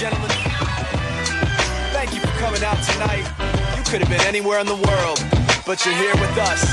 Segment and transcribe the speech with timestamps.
[0.00, 0.30] gentlemen,
[1.92, 3.22] thank you for coming out tonight.
[3.76, 5.22] You could have been anywhere in the world,
[5.66, 6.64] but you're here with us.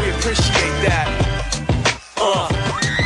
[0.00, 1.08] We appreciate that.
[2.16, 3.05] Uh.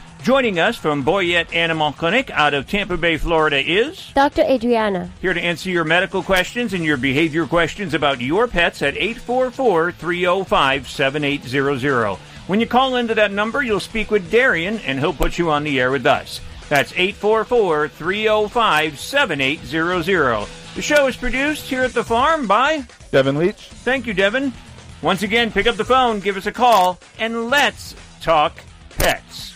[0.23, 4.43] Joining us from Boyette Animal Clinic out of Tampa Bay, Florida is Dr.
[4.43, 5.09] Adriana.
[5.19, 9.93] Here to answer your medical questions and your behavior questions about your pets at 844
[9.93, 12.17] 305 7800.
[12.45, 15.63] When you call into that number, you'll speak with Darian and he'll put you on
[15.63, 16.39] the air with us.
[16.69, 20.47] That's 844 305 7800.
[20.75, 23.69] The show is produced here at the farm by Devin Leach.
[23.69, 24.53] Thank you, Devin.
[25.01, 28.53] Once again, pick up the phone, give us a call, and let's talk
[28.91, 29.50] pets.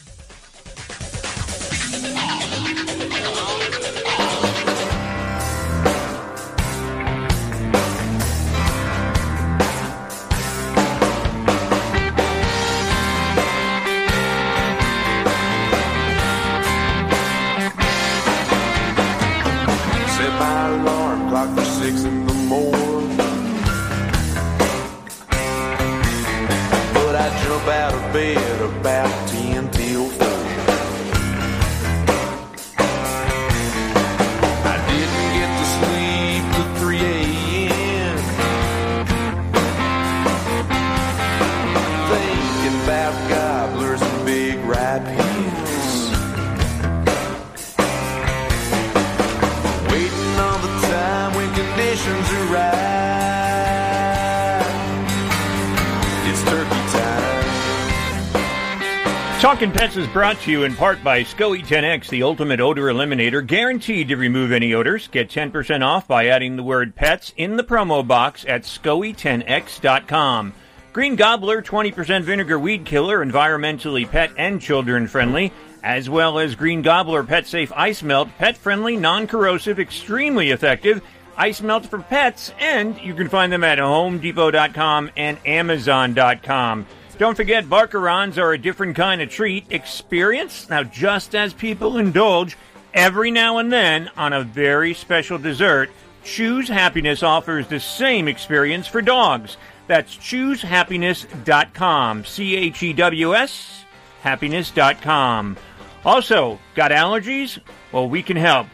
[59.56, 63.48] Talking Pets is brought to you in part by SCOE 10X, the ultimate odor eliminator,
[63.48, 65.08] guaranteed to remove any odors.
[65.08, 70.54] Get 10% off by adding the word pets in the promo box at SCOE10X.com.
[70.92, 76.82] Green Gobbler 20% vinegar weed killer, environmentally pet and children friendly, as well as Green
[76.82, 81.02] Gobbler Pet Safe Ice Melt, pet friendly, non corrosive, extremely effective.
[81.38, 86.88] Ice melt for pets, and you can find them at HomeDepot.com and Amazon.com.
[87.18, 90.70] Don't forget, Barkarons are a different kind of treat experience.
[90.70, 92.58] Now, just as people indulge
[92.94, 95.90] every now and then on a very special dessert,
[96.26, 99.56] Chews Happiness offers the same experience for dogs.
[99.88, 102.26] That's chewshappiness.com.
[102.26, 103.86] C H E W S,
[104.22, 105.56] happiness.com.
[106.04, 107.60] Also, got allergies?
[107.94, 108.68] Well, we can help.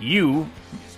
[0.00, 0.48] You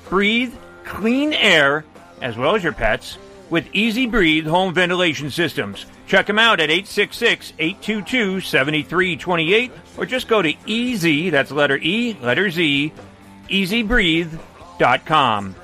[0.08, 0.54] breathe
[0.84, 1.84] clean air,
[2.22, 3.18] as well as your pets,
[3.50, 5.84] with EZ Breathe home ventilation systems.
[6.06, 12.16] Check them out at 866 822 7328 or just go to easy, that's letter E,
[12.20, 12.92] letter Z,
[13.48, 15.56] ezbreathe.com.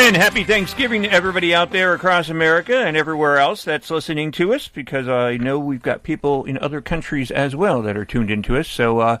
[0.00, 4.54] And happy Thanksgiving to everybody out there across America and everywhere else that's listening to
[4.54, 8.30] us because I know we've got people in other countries as well that are tuned
[8.30, 8.68] into us.
[8.68, 9.18] So, uh,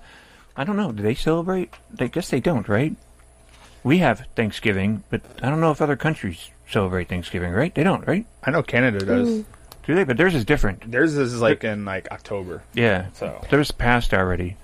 [0.56, 0.92] I don't know.
[0.92, 1.74] Do they celebrate?
[1.98, 2.94] I guess they don't, right?
[3.82, 7.74] We have Thanksgiving, but I don't know if other countries celebrate Thanksgiving, right?
[7.74, 8.24] They don't, right?
[8.44, 9.44] I know Canada does.
[9.84, 10.04] Do they?
[10.04, 10.90] But theirs is different.
[10.90, 12.62] Theirs is like in like October.
[12.74, 13.06] Yeah.
[13.14, 13.44] So.
[13.50, 14.56] Theirs passed already.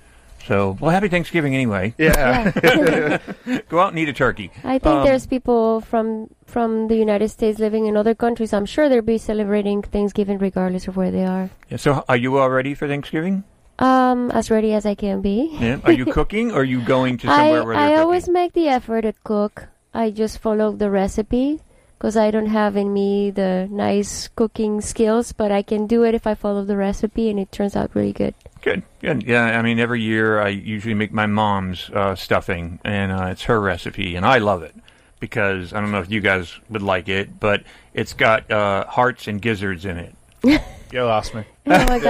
[0.47, 1.93] So, well, happy Thanksgiving anyway.
[1.97, 2.51] Yeah.
[3.69, 4.51] Go out and eat a turkey.
[4.63, 8.53] I think Um, there's people from from the United States living in other countries.
[8.53, 11.49] I'm sure they'll be celebrating Thanksgiving regardless of where they are.
[11.69, 13.43] Yeah, so, are you all ready for Thanksgiving?
[13.79, 15.49] Um, as ready as I can be.
[15.59, 15.79] Yeah.
[15.83, 17.99] Are you cooking or are you going to I, somewhere where they're I cooking?
[18.03, 19.67] always make the effort to cook.
[19.93, 21.59] I just follow the recipe
[21.97, 26.13] because I don't have in me the nice cooking skills, but I can do it
[26.15, 28.33] if I follow the recipe and it turns out really good.
[28.61, 29.23] Good, good.
[29.23, 33.43] Yeah, I mean, every year I usually make my mom's uh, stuffing, and uh, it's
[33.43, 34.73] her recipe, and I love it
[35.19, 37.63] because I don't know if you guys would like it, but
[37.93, 40.15] it's got uh, hearts and gizzards in it.
[40.91, 41.43] You lost me.
[41.65, 41.99] Oh my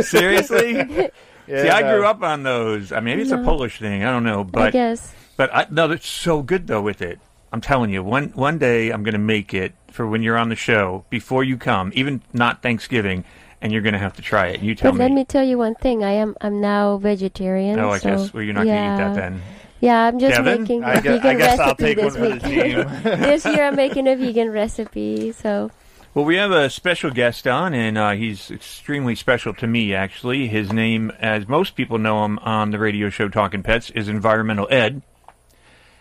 [0.00, 0.04] god.
[0.04, 0.74] Seriously?
[0.74, 1.96] Yeah, See, I no.
[1.96, 2.90] grew up on those.
[2.90, 4.04] I mean, maybe it's a Polish thing.
[4.04, 5.12] I don't know, but I guess.
[5.36, 7.18] but I, no, that's so good though with it.
[7.56, 10.50] I'm telling you, one one day I'm going to make it for when you're on
[10.50, 13.24] the show before you come, even not Thanksgiving,
[13.62, 14.60] and you're going to have to try it.
[14.60, 14.98] You tell me.
[14.98, 15.14] But let me.
[15.14, 16.04] me tell you one thing.
[16.04, 17.78] I am I'm now vegetarian.
[17.78, 18.34] Oh, I so, guess.
[18.34, 18.74] Well, you're not yeah.
[18.74, 19.42] going to eat that then.
[19.80, 20.60] Yeah, I'm just Kevin?
[20.60, 22.42] making a I guess, vegan I guess I'll recipe take one this for the week.
[22.42, 23.02] team.
[23.22, 25.32] this year I'm making a vegan recipe.
[25.32, 25.70] So
[26.12, 30.48] Well, we have a special guest on, and uh, he's extremely special to me, actually.
[30.48, 34.68] His name, as most people know him on the radio show Talking Pets, is Environmental
[34.70, 35.00] Ed.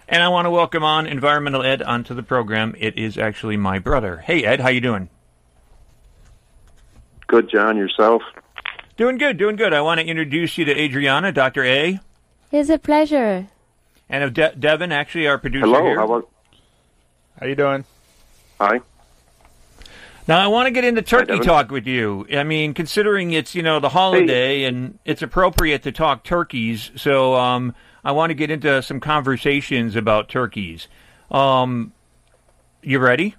[0.07, 2.75] And I want to welcome on Environmental Ed onto the program.
[2.78, 4.18] It is actually my brother.
[4.18, 5.10] Hey, Ed, how you doing?
[7.28, 7.75] Good, Jon.
[7.75, 8.22] Yourself?
[8.98, 9.74] Doing good, doing good.
[9.74, 11.63] I want to introduce you to Adriana, Dr.
[11.66, 12.00] A,
[12.52, 13.48] it's a pleasure.
[14.07, 15.84] and of De- Devin, actually our producer Hello.
[15.84, 15.98] here.
[15.98, 16.30] How about?
[17.40, 17.84] How you doing?
[18.62, 18.80] Hi.
[20.28, 21.44] Now I want to get into turkey Devin.
[21.44, 22.25] talk with you.
[22.31, 27.36] I mean, considering it's you know the holiday and it's appropriate to talk turkeys, so
[27.36, 27.75] um,
[28.06, 30.88] I want to get into some conversations about turkeys.
[31.31, 31.92] Um,
[32.84, 33.36] you ready?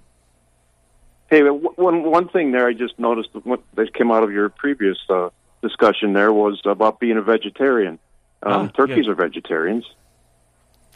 [1.29, 3.29] Hey, one one thing there I just noticed
[3.75, 5.29] that came out of your previous uh,
[5.61, 7.97] discussion there was about being a vegetarian.
[8.43, 9.11] Um, Ah, turkeys yeah.
[9.11, 9.85] are vegetarians.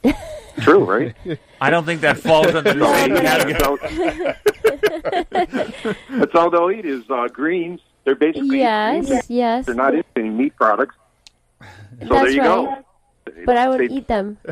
[0.59, 1.15] True, right?
[1.62, 3.53] I don't think that falls under the same category.
[3.53, 3.67] That's
[5.85, 7.79] all- That's all they'll eat is uh, greens.
[8.03, 9.29] They're basically Yes, greens.
[9.29, 9.65] yes.
[9.65, 10.95] They're not eating meat products.
[11.62, 11.67] So
[12.00, 12.47] That's there you right.
[12.47, 12.83] go.
[13.45, 14.38] But I would They- eat them.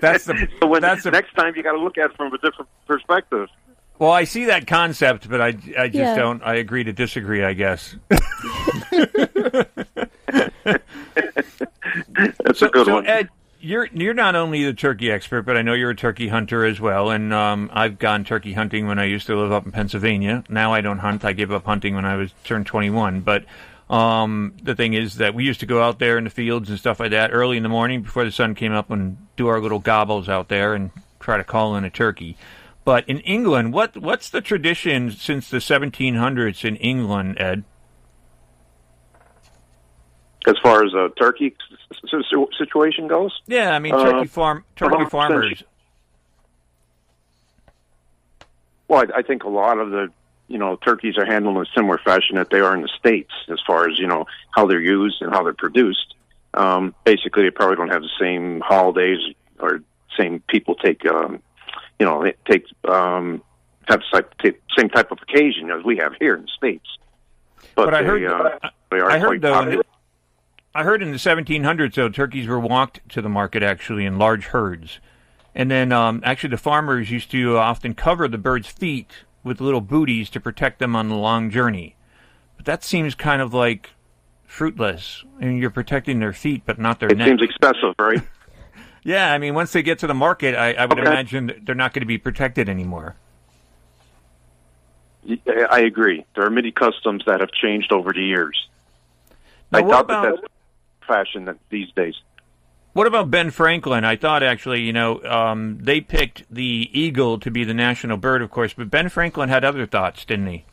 [0.00, 2.32] That's the So when, that's the next time you got to look at it from
[2.34, 3.48] a different perspective.
[3.98, 4.12] well.
[4.12, 5.46] I see that concept, but I
[5.78, 6.16] I just Yeah.
[6.16, 6.42] don't.
[6.42, 7.42] I agree to disagree.
[7.42, 7.96] I guess.
[12.44, 13.06] That's a good so one.
[13.06, 13.28] Ed,
[13.60, 16.80] you're you're not only the turkey expert, but I know you're a turkey hunter as
[16.80, 17.10] well.
[17.10, 20.44] And um, I've gone turkey hunting when I used to live up in Pennsylvania.
[20.48, 21.24] Now I don't hunt.
[21.24, 23.20] I gave up hunting when I was turned 21.
[23.20, 23.44] But
[23.94, 26.78] um, the thing is that we used to go out there in the fields and
[26.78, 29.60] stuff like that early in the morning before the sun came up and do our
[29.60, 32.36] little gobbles out there and try to call in a turkey.
[32.84, 37.64] But in England, what what's the tradition since the 1700s in England, Ed?
[40.46, 41.56] as far as a turkey
[42.58, 45.62] situation goes, Yeah, I mean Uh, turkey farm turkey farmers.
[48.88, 50.10] Well, I, I think a lot of the
[50.48, 53.32] you know turkeys are handled in a similar fashion that they are in the states,
[53.48, 56.14] as far as you know how they're used and how they're produced.
[56.52, 59.18] Um, basically, they probably don't have the same holidays
[59.58, 59.80] or
[60.18, 61.42] same people take um,
[61.98, 63.42] you know they take um,
[63.88, 66.86] have the same type of occasion as we have here in the states.
[67.74, 69.84] But, But I they, heard- uh, they are I heard quite though, popular.
[70.76, 74.46] I heard in the 1700s though turkeys were walked to the market actually in large
[74.46, 75.00] herds,
[75.54, 79.10] and then um, actually the farmers used to often cover the birds' feet
[79.44, 81.94] with little booties to protect them on the long journey.
[82.56, 83.90] But that seems kind of like
[84.46, 85.22] fruitless.
[85.40, 87.28] I mean, you're protecting their feet, but not their It neck.
[87.28, 88.22] seems excessive, right?
[89.04, 91.08] yeah, I mean, once they get to the market, I, I would Okay.
[91.08, 93.16] imagine they're not going to be protected anymore.
[95.70, 96.24] I agree.
[96.34, 98.68] There are many customs that have changed over the years.
[99.72, 102.14] Now, I what doubt about- that that's fashion that these days.
[102.94, 104.04] What about Ben Franklin?
[104.04, 108.40] I thought actually, you know, um, they picked the eagle to be the national bird,
[108.40, 110.64] of course, but Ben Franklin had other thoughts, didn't he?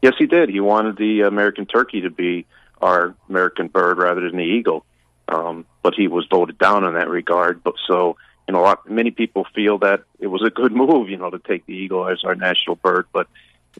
[0.00, 0.48] Yes, he did.
[0.48, 2.46] He wanted the American turkey to be
[2.80, 4.86] our American bird rather than the eagle,
[5.28, 7.62] um, but he was voted down in that regard.
[7.62, 8.16] But so
[8.48, 11.30] you know, a lot, many people feel that it was a good move, you know,
[11.30, 13.06] to take the eagle as our national bird.
[13.12, 13.28] But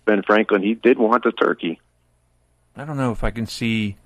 [0.04, 1.80] Ben Franklin, he did want the turkey.
[2.76, 3.96] I don't know if I can see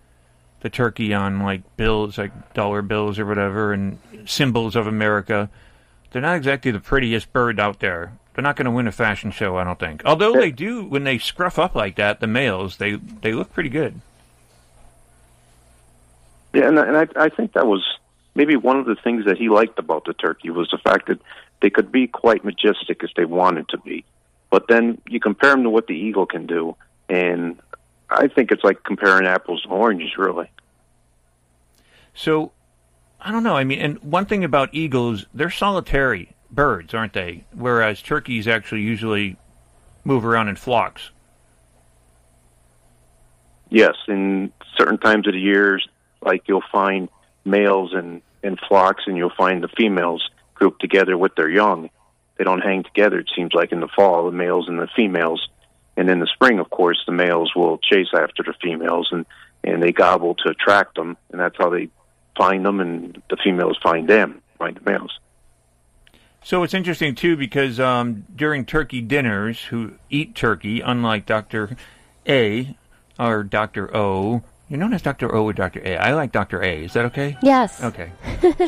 [0.60, 5.48] the turkey on like bills, like dollar bills or whatever, and symbols of America.
[6.10, 8.12] They're not exactly the prettiest bird out there.
[8.34, 10.02] They're not going to win a fashion show, I don't think.
[10.04, 13.68] Although they do, when they scruff up like that, the males, they they look pretty
[13.68, 14.00] good.
[16.52, 17.84] Yeah, and, and I, I think that was
[18.34, 21.20] maybe one of the things that he liked about the turkey was the fact that
[21.60, 24.04] they could be quite majestic if they wanted to be.
[24.50, 26.76] But then you compare them to what the eagle can do,
[27.08, 27.58] and
[28.10, 30.50] I think it's like comparing apples to oranges, really.
[32.14, 32.52] So,
[33.20, 33.56] I don't know.
[33.56, 37.44] I mean, and one thing about eagles, they're solitary birds, aren't they?
[37.52, 39.36] Whereas turkeys actually usually
[40.04, 41.10] move around in flocks.
[43.68, 45.86] Yes, in certain times of the years,
[46.20, 47.08] like you'll find
[47.44, 51.90] males in, in flocks, and you'll find the females grouped together with their young.
[52.36, 53.20] They don't hang together.
[53.20, 55.48] It seems like in the fall, the males and the females,
[55.96, 59.26] and in the spring, of course, the males will chase after the females, and
[59.62, 61.88] and they gobble to attract them, and that's how they
[62.36, 65.18] find them, and the females find them, find the males.
[66.42, 71.76] So it's interesting too because um, during turkey dinners, who eat turkey, unlike Doctor
[72.26, 72.74] A,
[73.20, 73.94] or Dr.
[73.94, 74.42] O.
[74.68, 75.34] You're known as Dr.
[75.34, 75.82] O or Dr.
[75.84, 75.96] A.
[75.96, 76.62] I like Dr.
[76.62, 76.84] A.
[76.84, 77.36] Is that okay?
[77.42, 77.82] Yes.
[77.82, 78.12] Okay.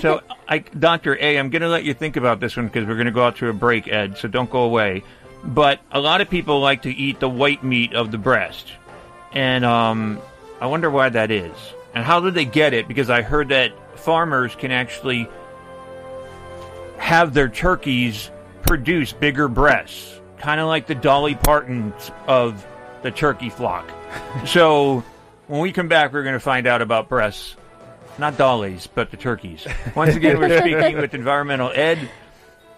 [0.00, 1.17] So, I, Dr.
[1.21, 3.25] A, I'm going to let you think about this one because we're going to go
[3.25, 5.05] out to a break, Ed, so don't go away.
[5.44, 8.68] But a lot of people like to eat the white meat of the breast.
[9.32, 10.20] And um,
[10.61, 11.54] I wonder why that is.
[11.94, 12.88] And how do they get it?
[12.88, 15.28] Because I heard that farmers can actually
[16.99, 18.30] have their turkeys
[18.62, 22.64] produce bigger breasts, kind of like the Dolly Partons of
[23.02, 23.90] the turkey flock.
[24.46, 25.04] so
[25.49, 27.56] when we come back, we're going to find out about breasts.
[28.18, 29.66] Not dollies, but the turkeys.
[29.94, 32.11] Once again, we're speaking with Environmental Ed.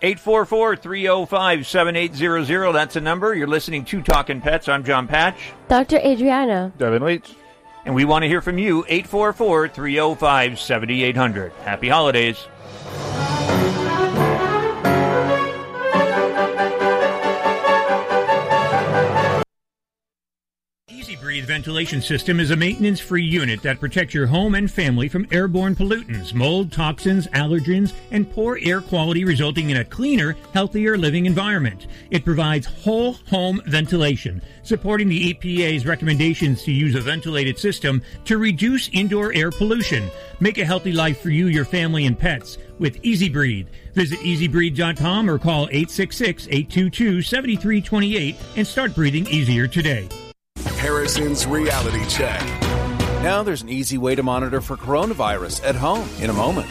[0.05, 2.73] 844-305-7800.
[2.75, 3.35] That's the number.
[3.35, 4.69] You're listening to Talking Pets.
[4.69, 5.53] I'm Jon Patch.
[5.69, 5.97] Dr.
[5.97, 6.71] Adriana.
[6.77, 7.35] Devin Leach.
[7.87, 8.85] And we want to hear from you.
[8.85, 11.53] 844-305-7800.
[11.55, 12.37] Happy holidays.
[21.35, 25.27] Breathe ventilation system is a maintenance free unit that protects your home and family from
[25.33, 31.27] airborne pollutants, mold, toxins, allergens, and poor air quality, resulting in a cleaner, healthier living
[31.27, 31.89] environment.
[32.13, 38.39] It provides whole home ventilation, supporting the EPA's recommendations to use a ventilated system to
[38.39, 40.09] reduce indoor air pollution.
[40.39, 43.67] Make a healthy life for you, your family, and pets with EZ Breathe.
[43.95, 50.09] Visit ezbreathe.com or call 866 822 7328 and start breathing easier today.
[50.85, 52.43] Harrison's Reality Check.
[53.23, 56.69] Now there's an easy way to monitor for coronavirus at home in a moment.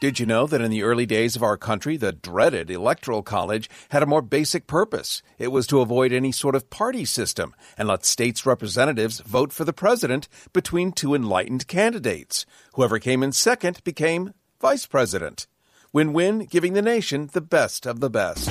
[0.00, 3.68] Did you know that in the early days of our country, the dreaded Electoral College
[3.88, 5.24] had a more basic purpose?
[5.40, 9.64] It was to avoid any sort of party system and let states' representatives vote for
[9.64, 12.46] the president between two enlightened candidates.
[12.74, 15.48] Whoever came in second became vice president.
[15.92, 18.50] Win win, giving the nation the best of the best.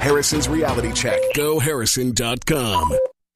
[0.00, 1.20] Harrison's Reality Check.
[1.36, 2.98] GoHarrison.com.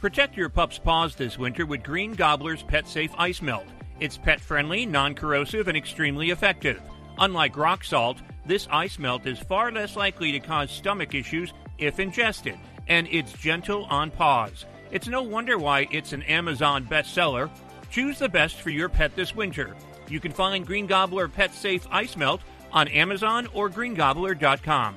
[0.00, 3.64] Protect your pup's paws this winter with Green Gobbler's Pet Safe Ice Melt.
[3.98, 6.82] It's pet friendly, non corrosive, and extremely effective.
[7.18, 11.98] Unlike rock salt, this ice melt is far less likely to cause stomach issues if
[11.98, 14.66] ingested, and it's gentle on paws.
[14.90, 17.50] It's no wonder why it's an Amazon bestseller.
[17.90, 19.74] Choose the best for your pet this winter.
[20.08, 24.96] You can find Green Gobbler Pet Safe Ice Melt on Amazon or greengobbler.com.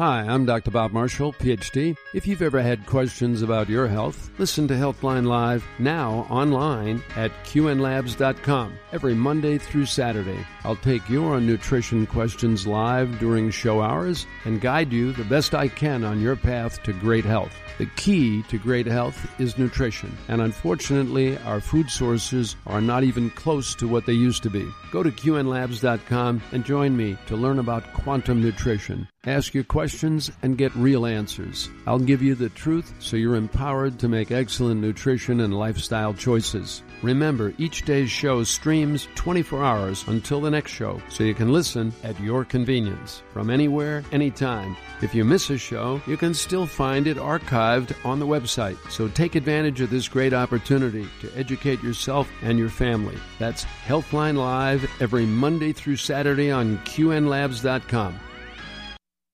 [0.00, 0.70] Hi, I'm Dr.
[0.70, 1.94] Bob Marshall, PhD.
[2.14, 7.30] If you've ever had questions about your health, listen to Healthline Live now online at
[7.44, 10.46] qnlabs.com every Monday through Saturday.
[10.64, 15.68] I'll take your nutrition questions live during show hours and guide you the best I
[15.68, 17.52] can on your path to great health.
[17.76, 23.30] The key to great health is nutrition, and unfortunately, our food sources are not even
[23.30, 24.66] close to what they used to be.
[24.92, 29.08] Go to qnlabs.com and join me to learn about quantum nutrition.
[29.26, 31.68] Ask your questions and get real answers.
[31.86, 36.82] I'll give you the truth so you're empowered to make excellent nutrition and lifestyle choices.
[37.02, 41.92] Remember, each day's show streams 24 hours until the next show, so you can listen
[42.02, 44.74] at your convenience from anywhere, anytime.
[45.02, 48.78] If you miss a show, you can still find it archived on the website.
[48.90, 53.18] So take advantage of this great opportunity to educate yourself and your family.
[53.38, 58.18] That's Healthline Live every Monday through Saturday on QNLabs.com.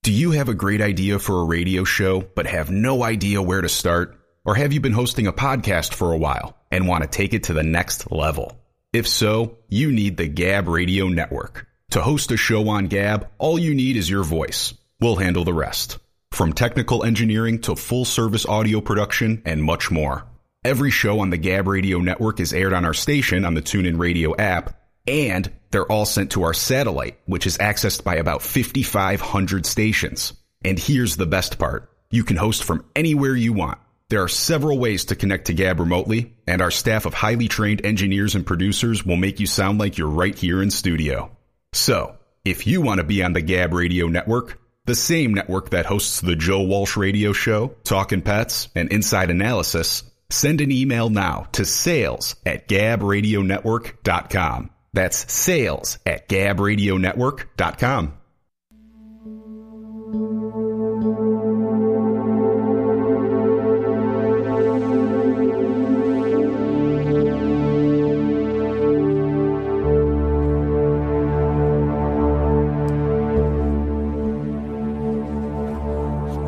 [0.07, 3.61] Do you have a great idea for a radio show but have no idea where
[3.61, 4.17] to start?
[4.45, 7.43] Or have you been hosting a podcast for a while and want to take it
[7.45, 8.57] to the next level?
[8.93, 11.67] If so, you need the Gab Radio Network.
[11.91, 14.75] To host a show on Gab, all you need is your voice.
[15.01, 15.99] We'll handle the rest.
[16.31, 20.25] From technical engineering to full service audio production and much more.
[20.65, 23.99] Every show on the Gab Radio Network is aired on our station on the TuneIn
[23.99, 29.67] Radio app, and they're all sent to our satellite, which is accessed by about 5,500
[29.67, 30.33] stations.
[30.65, 31.91] And here's the best part.
[32.11, 33.79] You can host from anywhere you want.
[34.09, 37.85] There are several ways to connect to Gab remotely, and our staff of highly trained
[37.85, 41.37] engineers and producers will make you sound like you're right here in studio.
[41.73, 45.87] So, if you want to be on the Gab Radio Network, the same network that
[45.87, 51.49] hosts the Joe Walsh Radio Show, Talking Pets, and Inside Analysis, send an email now
[51.53, 54.71] to sales at gabradionetwork.com.
[54.97, 58.15] That's sales at gabradionetwork.com.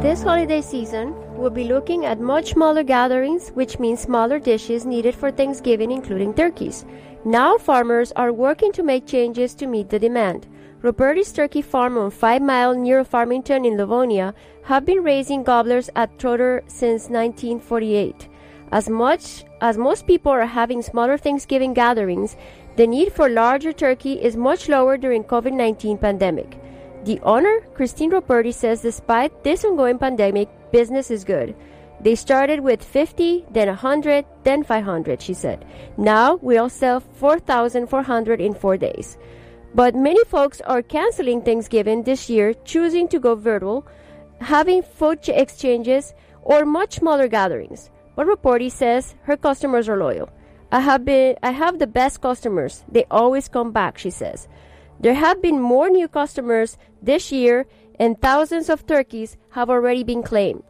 [0.00, 5.14] This holiday season, we'll be looking at much smaller gatherings, which means smaller dishes needed
[5.14, 6.84] for Thanksgiving, including turkeys.
[7.24, 10.46] Now, farmers are working to make changes to meet the demand.
[10.82, 16.18] Roberti's Turkey Farm on 5 Mile near Farmington in Livonia have been raising gobblers at
[16.18, 18.28] Trotter since 1948.
[18.70, 22.36] As much as most people are having smaller Thanksgiving gatherings,
[22.76, 26.58] the need for larger turkey is much lower during COVID-19 pandemic.
[27.04, 31.54] The owner, Christine Roberti, says despite this ongoing pandemic, business is good.
[32.00, 35.64] They started with 50, then 100, then 500, she said.
[35.96, 39.18] Now we'll sell 4,400 in four days.
[39.74, 43.86] But many folks are canceling Thanksgiving this year, choosing to go virtual,
[44.40, 47.90] having food exchanges, or much smaller gatherings.
[48.16, 50.30] But Roberti says her customers are loyal.
[50.72, 52.84] I have been I have the best customers.
[52.90, 54.48] They always come back, she says.
[55.00, 57.66] There have been more new customers this year
[57.98, 60.62] and thousands of turkeys have already been claimed.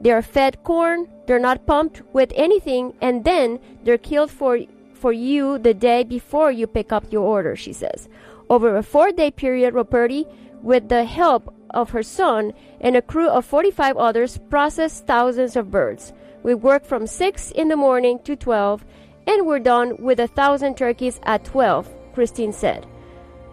[0.00, 4.58] They are fed corn, they're not pumped with anything, and then they're killed for
[4.94, 8.08] for you the day before you pick up your order, she says.
[8.50, 10.26] Over a four day period, Roberti,
[10.62, 15.70] with the help of her son and a crew of 45 others, processed thousands of
[15.70, 16.12] birds.
[16.42, 18.84] We work from 6 in the morning to 12,
[19.26, 22.86] and we're done with a thousand turkeys at 12, Christine said.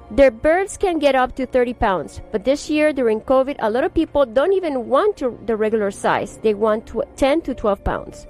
[0.09, 3.83] Their birds can get up to 30 pounds, but this year during COVID, a lot
[3.83, 6.39] of people don't even want to, the regular size.
[6.41, 8.25] They want tw- 10 to 12 pounds.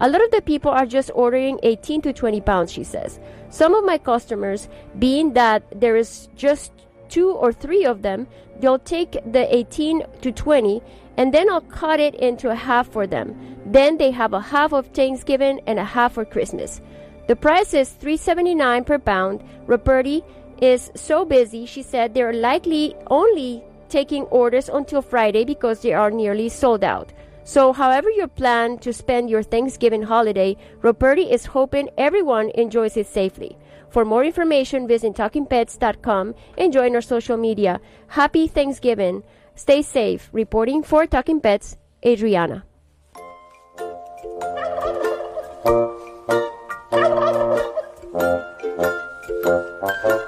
[0.00, 3.20] A lot of the people are just ordering 18 to 20 pounds, she says.
[3.50, 4.68] Some of my customers,
[4.98, 6.72] being that there is just
[7.08, 8.26] two or three of them,
[8.58, 10.82] they'll take the 18 to 20
[11.16, 13.58] and then I'll cut it into a half for them.
[13.66, 16.80] Then they have a half of Thanksgiving and a half for Christmas.
[17.26, 19.44] The price is 3.79 per pound.
[19.66, 20.24] Roberti
[20.60, 26.10] is so busy, she said they're likely only taking orders until Friday because they are
[26.10, 27.12] nearly sold out.
[27.44, 33.06] So, however you plan to spend your Thanksgiving holiday, Roberti is hoping everyone enjoys it
[33.06, 33.56] safely.
[33.88, 37.80] For more information, visit TalkingPets.com and join our social media.
[38.06, 39.24] Happy Thanksgiving.
[39.56, 40.28] Stay safe.
[40.32, 42.64] Reporting for Talking Pets, Adriana.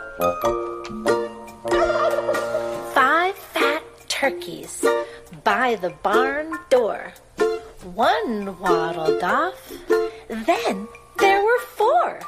[2.93, 4.85] Five fat turkeys
[5.43, 7.15] by the barn door.
[7.95, 9.73] One waddled off.
[10.29, 10.87] Then
[11.19, 12.21] there were four.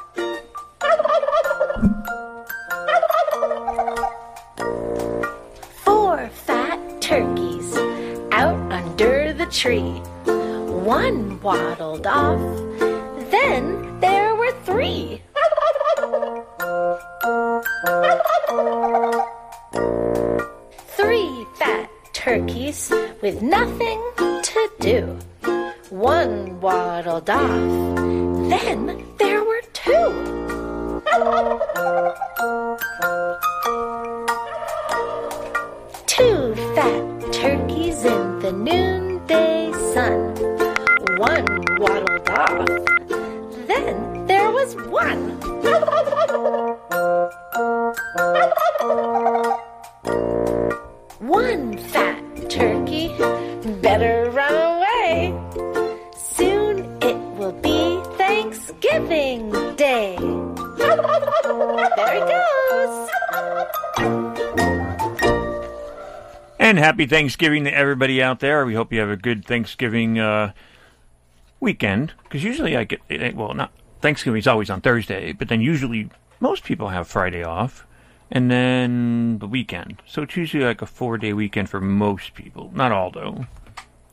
[5.83, 7.77] Four fat turkeys
[8.31, 10.01] out under the tree.
[10.25, 12.41] One waddled off.
[13.29, 15.21] Then there were three.
[20.95, 22.89] Three fat turkeys
[23.21, 25.19] with nothing to do.
[25.89, 27.49] One waddled off.
[28.49, 31.01] Then there were two.
[36.07, 40.33] Two fat turkeys in the noonday sun.
[41.17, 41.45] One
[41.79, 42.67] waddled off.
[43.67, 44.14] Then
[44.65, 45.39] was one.
[51.19, 53.09] One fat turkey,
[53.81, 55.33] better run away.
[56.17, 60.17] Soon it will be Thanksgiving Day.
[60.17, 63.09] There he goes.
[66.57, 68.65] And happy Thanksgiving to everybody out there.
[68.65, 70.53] We hope you have a good Thanksgiving uh,
[71.59, 72.13] weekend.
[72.23, 73.71] Because usually I get, eh, well, not
[74.05, 77.87] Thanksgiving's always on Thursday, but then usually most people have Friday off
[78.29, 79.99] and then the weekend.
[80.05, 82.69] So it's usually like a four day weekend for most people.
[82.75, 83.47] Not all, though.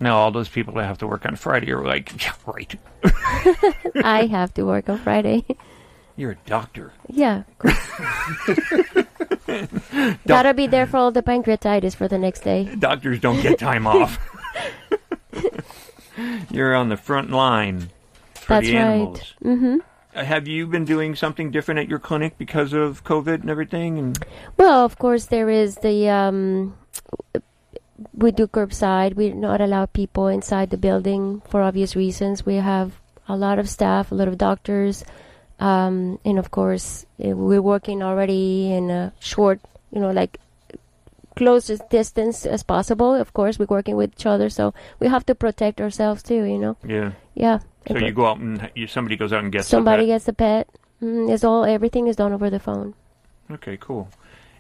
[0.01, 2.75] Now, all those people that have to work on Friday are like, yeah, right.
[4.03, 5.45] I have to work on Friday.
[6.17, 6.95] You're a doctor.
[7.09, 7.43] yeah.
[10.27, 12.65] Gotta be there for all the pancreatitis for the next day.
[12.79, 14.19] Doctors don't get time off.
[16.51, 17.91] You're on the front line
[18.43, 19.35] for That's the right.
[19.45, 19.77] Mm-hmm.
[20.15, 23.99] Uh, Have you been doing something different at your clinic because of COVID and everything?
[23.99, 24.19] And
[24.57, 26.77] Well, of course, there is the um,
[28.13, 29.15] we do curbside.
[29.15, 32.45] We not allow people inside the building for obvious reasons.
[32.45, 35.05] We have a lot of staff, a lot of doctors,
[35.61, 39.61] um, and of course, eh, we're working already in a short,
[39.93, 40.39] you know, like
[41.43, 43.15] closest distance as possible.
[43.15, 46.43] Of course, we're working with each other, so we have to protect ourselves too.
[46.45, 46.77] You know.
[46.87, 47.59] yeah, Yeah.
[47.89, 50.15] so you go out and you, somebody goes out and gets somebody the pet.
[50.15, 50.65] gets a pet.
[51.03, 52.95] Mm, it's all everything is done over the phone.
[53.51, 54.09] Okay, cool.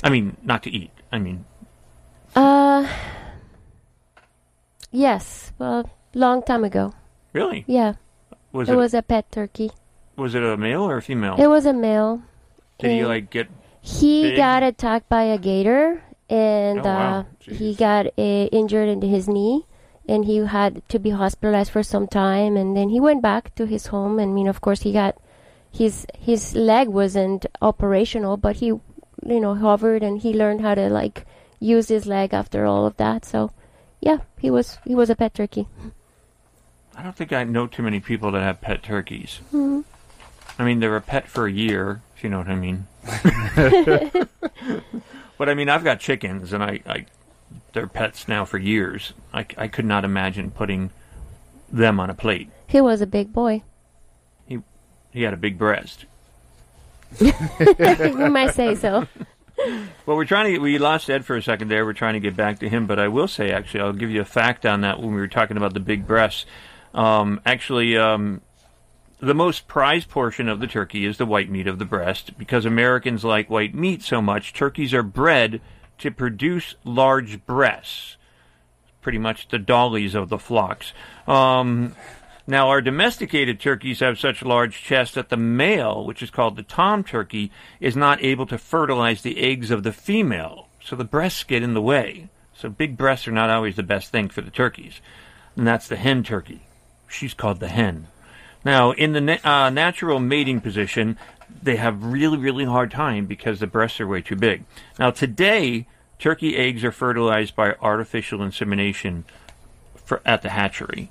[0.04, 0.92] I mean, not to eat.
[1.12, 1.46] I mean,
[2.36, 2.88] Uh,
[4.92, 5.54] yes.
[5.58, 6.94] Well, long time ago.
[7.32, 7.64] really?
[7.68, 7.94] Yeah.
[8.52, 9.72] Was it, it, was a pet turkey.
[10.16, 11.36] Was it a male or a female?
[11.40, 12.22] It was a male.
[12.80, 13.48] Did he like get
[13.82, 14.38] He big?
[14.38, 17.20] got attacked by a gator, and Oh, wow.
[17.20, 17.24] uh,
[17.54, 19.66] he got uh, injured in his knee,
[20.08, 22.58] and he had to be hospitalized for some time.
[22.58, 24.20] And then he went back to his home.
[24.20, 25.16] And I mean, of course, he got
[25.72, 30.90] his his leg wasn't operational, but he, you know, hovered and he learned how to
[30.90, 31.26] like
[31.60, 33.26] use his leg after all of that.
[33.26, 33.52] So,
[34.02, 35.68] yeah, he was he was a pet turkey.
[36.96, 39.40] I don't think I know too many people that have pet turkeys.
[39.52, 39.84] Mhm.
[40.58, 42.88] I mean, they're a pet for a year, if you know what I mean.
[45.38, 47.06] but I mean, I've got chickens, and I, I
[47.74, 49.14] they're pets now for years.
[49.34, 50.92] I, I could not imagine putting
[51.72, 52.50] them on a plate.
[52.68, 53.64] He was a big boy.
[54.48, 54.60] He
[55.12, 56.06] he had a big breast.
[57.20, 57.32] we
[58.30, 59.08] might say so.
[60.06, 60.60] Well, we're trying to.
[60.60, 61.86] We lost Ed for a second there.
[61.86, 64.20] We're trying to get back to him, but I will say, actually, I'll give you
[64.20, 65.00] a fact on that.
[65.00, 66.46] When we were talking about the big breasts,
[66.94, 68.42] um, actually, um,
[69.24, 72.66] the most prized portion of the turkey is the white meat of the breast because
[72.66, 74.54] Americans like white meat so much.
[74.54, 75.62] Turkeys are bred
[76.00, 78.18] to produce large breasts,
[79.02, 80.92] pretty much the dollies of the flocks.
[81.26, 81.96] Um,
[82.46, 86.64] now, our domesticated turkeys have such large chests that the male, which is called the
[86.64, 90.68] tom turkey, is not able to fertilize the eggs of the female.
[90.84, 92.28] So the breasts get in the way.
[92.54, 95.00] So big breasts are not always the best thing for the turkeys.
[95.56, 96.64] And that's the hen turkey.
[97.08, 98.08] She's called the hen.
[98.66, 101.18] Now, in the na- uh, natural mating position,
[101.62, 104.64] they have really, really hard time because the breasts are way too big.
[105.00, 105.86] Now, today,
[106.20, 109.26] turkey eggs are fertilized by artificial insemination
[109.96, 111.10] for, at the hatchery.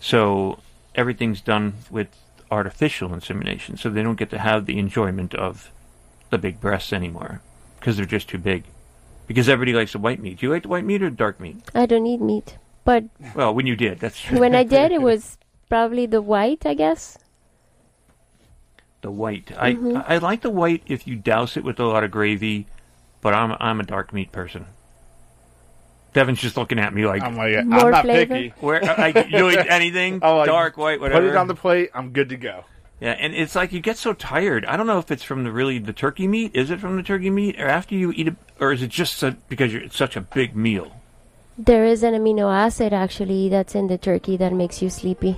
[0.00, 0.58] So
[0.94, 2.08] everything's done with
[2.50, 5.70] artificial insemination, so they don't get to have the enjoyment of
[6.30, 7.40] the big breasts anymore
[7.78, 8.64] because they're just too big.
[9.26, 10.38] Because everybody likes the white meat.
[10.38, 11.56] Do you like the white meat or dark meat?
[11.74, 14.38] I don't eat meat, but Well, when you did, that's true.
[14.38, 15.38] when I did, it was
[15.74, 17.18] probably the white, I guess.
[19.00, 19.46] the white.
[19.46, 20.02] Mhm.
[20.08, 22.66] I I like the white if you douse it with a lot of gravy,
[23.20, 24.64] but I'm I'm a dark meat person.
[26.14, 28.34] Devin's just looking at me like I'm like, I'm not flavor?
[28.34, 28.54] picky.
[28.60, 31.20] Where I, you eat anything, Oh, like, dark, white, whatever.
[31.26, 31.90] Put it on the plate.
[31.92, 32.64] I'm good to go.
[33.00, 34.64] Yeah, and it's like you get so tired.
[34.64, 36.52] I don't know if it's from the really the turkey meat.
[36.54, 39.18] Is it from the turkey meat, or after you eat it, or is it just
[39.18, 40.88] so, because you're, it's such a big meal?
[41.58, 45.36] There is an amino acid actually that's in the turkey that makes you sleepy.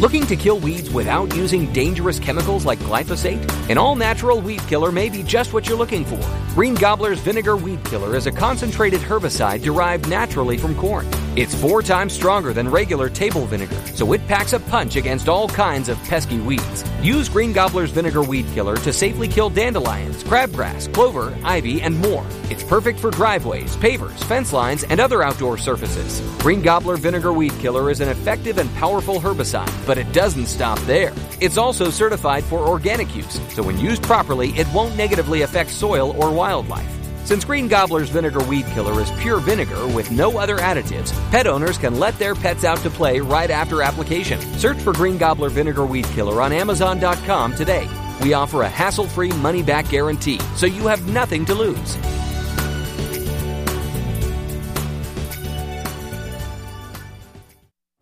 [0.03, 3.49] Looking to kill weeds without using dangerous chemicals like glyphosate?
[3.69, 6.19] An all natural weed killer may be just what you're looking for.
[6.53, 11.07] Green Gobbler's Vinegar Weed Killer is a concentrated herbicide derived naturally from corn.
[11.35, 15.47] It's four times stronger than regular table vinegar, so it packs a punch against all
[15.47, 16.83] kinds of pesky weeds.
[17.01, 22.23] Use Green Gobbler's Vinegar Weed Killer to safely kill dandelions, crabgrass, clover, ivy, and more.
[22.51, 26.21] It's perfect for driveways, pavers, fence lines, and other outdoor surfaces.
[26.39, 30.79] Green Gobbler Vinegar Weed Killer is an effective and powerful herbicide, but it doesn't stop
[30.81, 31.13] there.
[31.41, 36.15] It's also certified for organic use, so when used properly, it won't negatively affect soil
[36.21, 36.89] or wildlife.
[37.25, 41.77] Since Green Gobbler's Vinegar Weed Killer is pure vinegar with no other additives, pet owners
[41.77, 44.39] can let their pets out to play right after application.
[44.57, 47.87] Search for Green Gobbler Vinegar Weed Killer on Amazon.com today.
[48.21, 51.97] We offer a hassle free money back guarantee, so you have nothing to lose.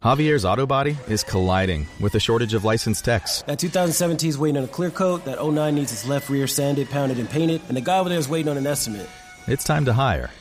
[0.04, 3.44] Javier's Auto Body is colliding with a shortage of licensed techs.
[3.44, 6.90] That 2017 is waiting on a clear coat, that 09 needs its left rear sanded,
[6.90, 9.08] pounded, and painted, and the guy over there is waiting on an estimate.
[9.48, 10.32] It's time to hire.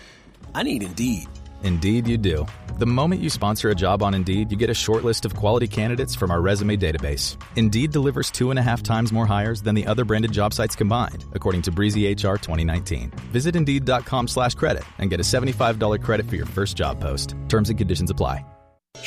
[0.55, 1.29] I need Indeed.
[1.63, 2.47] Indeed, you do.
[2.79, 5.69] The moment you sponsor a job on Indeed, you get a short list of quality
[5.69, 7.37] candidates from our resume database.
[7.57, 10.75] Indeed delivers two and a half times more hires than the other branded job sites
[10.75, 13.11] combined, according to Breezy HR 2019.
[13.31, 17.35] Visit Indeed.com slash credit and get a $75 credit for your first job post.
[17.51, 18.43] Terms and conditions apply.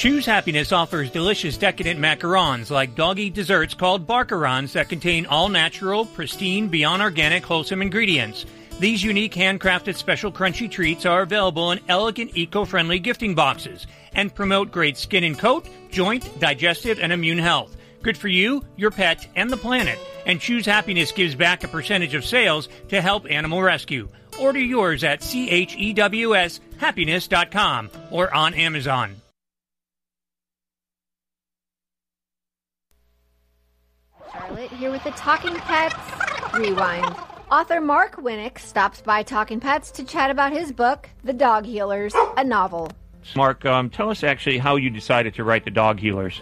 [0.03, 6.05] Chews Happiness offers delicious decadent macarons like doggy desserts called barkarons that contain all natural,
[6.05, 8.45] pristine, beyond organic, wholesome ingredients.
[8.81, 14.73] These unique handcrafted special crunchy treats are available in elegant eco-friendly gifting boxes and promote
[14.73, 17.77] great skin and coat, joint, digestive, and immune health.
[18.01, 19.99] Good for you, your pet, and the planet.
[20.25, 24.09] And Chews Happiness gives back a percentage of sales to help animal rescue.
[24.37, 29.15] Order yours at E chews happiness.com or on Amazon.
[34.33, 35.95] Charlotte here with the Talking Pets
[36.53, 37.15] Rewind.
[37.51, 42.15] Author Mark Winnick stops by Talking Pets to chat about his book, The Dog Healers,
[42.35, 42.89] a novel.
[43.35, 46.41] Mark, um, tell us actually how you decided to write the Dog Healers.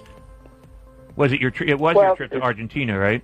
[1.17, 3.21] Was it your tri- it was Well, your trip to Argentina, right?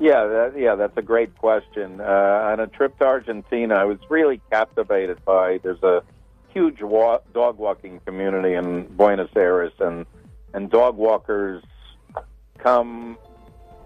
[0.00, 2.00] Yeah, that, yeah, that's a great question.
[2.00, 5.58] Uh, on a trip to Argentina, I was really captivated by.
[5.62, 6.02] There's a
[6.48, 10.06] huge wa- dog walking community in Buenos Aires, and
[10.54, 11.62] and dog walkers
[12.58, 13.18] come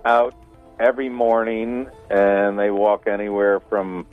[0.05, 0.35] out
[0.79, 4.07] every morning, and they walk anywhere from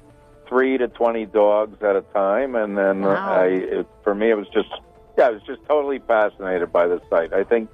[0.48, 2.56] three to twenty dogs at a time.
[2.56, 3.16] And then Wow.
[3.16, 4.70] I, it, for me, it was just
[5.18, 7.34] yeah, I was just totally fascinated by the site.
[7.34, 7.70] I think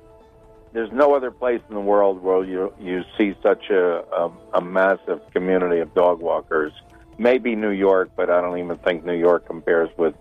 [0.74, 4.62] there's no other place in the world where you you see such a, a a
[4.62, 6.74] massive community of dog walkers.
[7.18, 10.16] Maybe New York, but I don't even think New York compares with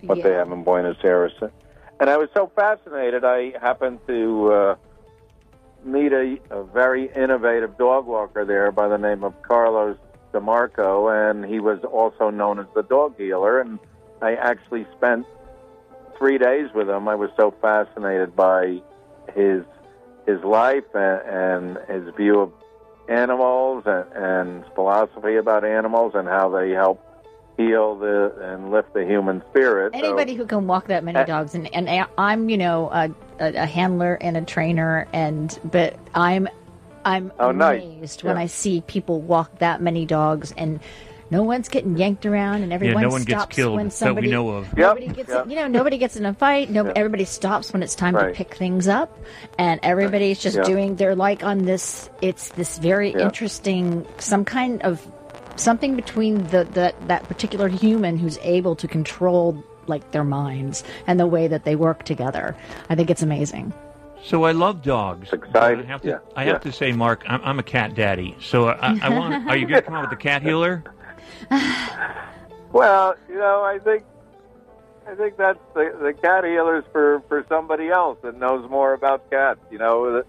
[0.00, 1.32] what they have in Buenos Aires.
[2.00, 3.22] And I was so fascinated.
[3.22, 4.74] I happened to uh,
[5.84, 9.96] meet a, a very innovative dog walker there by the name of Carlos
[10.32, 13.60] DeMarco, and he was also known as the dog healer.
[13.60, 13.78] And
[14.20, 15.26] I actually spent
[16.18, 17.08] three days with him.
[17.08, 18.80] I was so fascinated by
[19.34, 19.64] his
[20.26, 22.52] his life and, and his view of
[23.08, 27.04] animals and, and philosophy about animals and how they help
[27.56, 29.92] heal the and lift the human spirit.
[29.94, 32.88] So- Anybody who can walk that many Uh, dogs, and, and I- I'm, you know,
[32.90, 33.10] a,
[33.40, 36.48] a, a handler and a trainer, and but I'm,
[37.04, 37.82] I'm Oh, nice.
[37.82, 38.42] amazed when Yeah.
[38.42, 40.80] I see people walk that many dogs, and
[41.30, 43.92] no one's getting yanked around, and everyone yeah, no one gets stops killed when that
[43.94, 44.76] we somebody, know of.
[44.76, 45.46] Nobody Yep, gets, yep.
[45.48, 46.70] you know, nobody gets in a fight.
[46.70, 48.28] No, everybody stops when it's time Right.
[48.28, 49.18] to pick things up,
[49.58, 50.62] and everybody's just Yeah.
[50.64, 50.96] doing.
[50.96, 52.08] They're like on this.
[52.20, 53.20] It's this very Yeah.
[53.22, 55.06] interesting, some kind of
[55.56, 61.18] something between the, the that particular human who's able to control like their minds and
[61.18, 62.56] the way that they work together.
[62.88, 63.72] I think it's amazing.
[64.24, 65.32] So I love dogs.
[65.32, 65.84] exciting.
[65.86, 66.58] I have to, Yeah, I have yeah.
[66.70, 68.36] to say, Mark, I'm, I'm a cat daddy.
[68.40, 69.48] So I, I want.
[69.48, 70.84] Are you going to come out with the cat healer?
[72.72, 74.04] Well, you know, I think
[75.06, 79.28] I think that's the, the cat healers for for somebody else that knows more about
[79.30, 79.60] cats.
[79.70, 80.24] You know,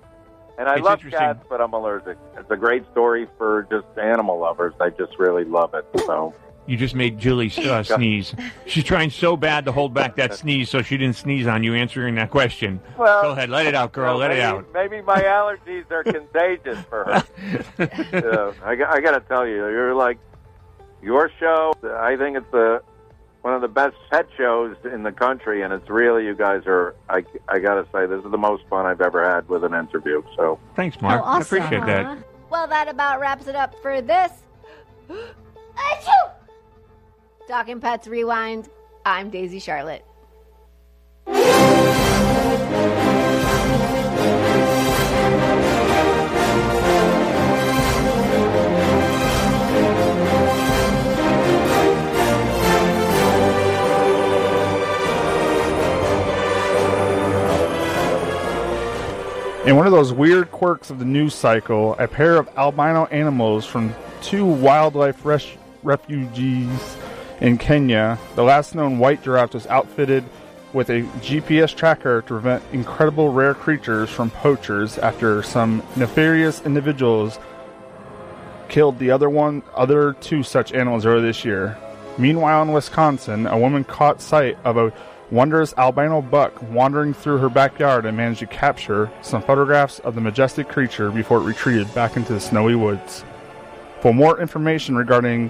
[0.58, 2.18] and I It's love cats, but I'm allergic.
[2.38, 4.74] It's a great story for just animal lovers.
[4.80, 5.86] I just really love it.
[6.06, 6.34] So
[6.66, 8.34] You just made Julie uh, sneeze.
[8.66, 11.74] She's trying so bad to hold back that sneeze so she didn't sneeze on you
[11.74, 12.80] answering that question.
[12.98, 14.12] Well, Go ahead, let it out, girl.
[14.14, 14.66] well, let it out.
[14.74, 17.24] Maybe my allergies are contagious for her.
[18.14, 20.18] yeah, I, got- I got to tell you, you're like
[21.02, 21.74] your show.
[21.84, 22.82] I think it's the
[23.44, 26.96] one of the best pet shows in the country, and it's really you guys are.
[27.10, 29.74] I I got to say, this is the most fun I've ever had with an
[29.74, 30.24] interview.
[30.36, 31.22] So thanks, oh, Mark.
[31.22, 31.62] Oh, awesome.
[31.62, 32.18] I appreciate that.
[32.50, 34.32] Well, that about wraps it up for this.
[35.10, 36.32] Achoo!
[37.48, 38.70] Talking Pets Rewind.
[39.06, 40.06] I'm Daisy Charlotte.
[59.66, 63.66] In one of those weird quirks of the news cycle, a pair of albino animals
[63.66, 65.48] from two wildlife res-
[65.84, 66.98] refugees
[67.40, 70.26] in Kenya, the last known white giraffe was outfitted
[70.74, 77.40] with a GPS tracker to prevent incredible rare creatures from poachers after some nefarious individuals
[78.68, 81.78] killed the other one other two such animals earlier this year.
[82.18, 84.92] Meanwhile in Wisconsin, a woman caught sight of a
[85.34, 90.22] wondrous albino buck wandering through her backyard and managed to capture some photographs of the
[90.22, 93.26] majestic creature before it retreated back into the snowy woods.
[94.02, 95.50] For more information regarding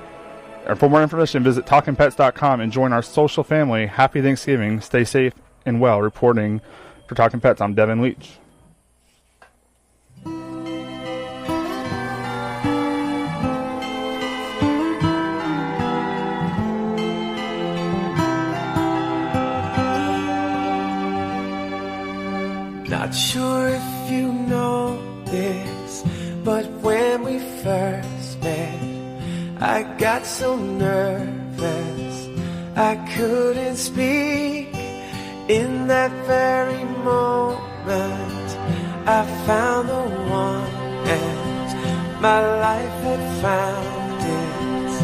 [0.66, 3.86] or for more information visit talkingpets.com and join our social family.
[3.86, 4.80] Happy Thanksgiving.
[4.80, 5.34] Stay safe
[5.66, 6.02] and well.
[6.02, 6.62] Reporting
[7.08, 8.38] for Talking Pets, I'm Devin Leach.
[30.34, 32.28] So nervous
[32.76, 34.74] I couldn't speak.
[35.48, 38.48] In that very moment,
[39.06, 40.06] I found the
[40.48, 40.72] one,
[41.20, 41.68] and
[42.20, 44.96] my life had found its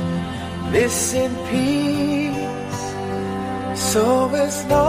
[0.74, 2.84] missing piece.
[3.92, 4.89] So as long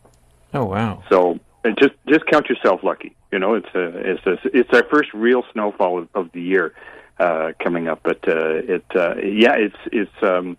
[0.55, 1.03] Oh wow!
[1.11, 3.15] So uh, just just count yourself lucky.
[3.33, 6.75] You know, it's a it's a, it's our first real snowfall of, of the year
[7.19, 8.01] uh, coming up.
[8.03, 10.57] But uh, it uh, yeah, it's it's um,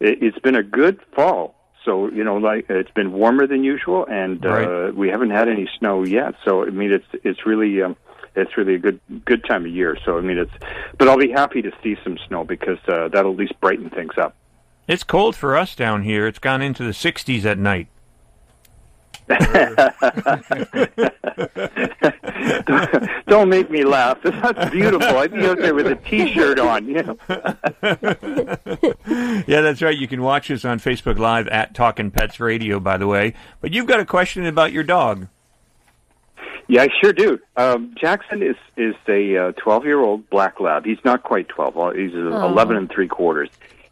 [0.00, 1.54] it, it's been a good fall.
[1.84, 5.68] So you know, like it's been warmer than usual, and uh, we haven't had any
[5.78, 6.34] snow yet.
[6.44, 7.96] So I mean, it's it's really um,
[8.36, 9.96] it's really a good good time of year.
[10.04, 10.52] So I mean, it's
[10.98, 14.12] but I'll be happy to see some snow because uh, that'll at least brighten things
[14.18, 14.36] up.
[14.90, 16.26] It's cold for us down here.
[16.26, 17.86] It's gone into the 60s at night.
[23.28, 24.18] Don't make me laugh.
[24.24, 25.16] That's beautiful.
[25.18, 26.88] I'd be out there with a T-shirt on.
[26.88, 27.16] You know.
[29.46, 29.96] yeah, that's right.
[29.96, 33.34] You can watch us on Facebook Live at Talking Pets Radio, by the way.
[33.60, 35.28] But you've got a question about your dog.
[36.66, 37.38] Yeah, I sure do.
[37.56, 40.84] Um, Jackson is is a twelve year old black lab.
[40.84, 41.78] He's not quite twelve.
[41.78, 42.48] uh, He's uh, Oh.
[42.48, 43.50] eleven and three quarters.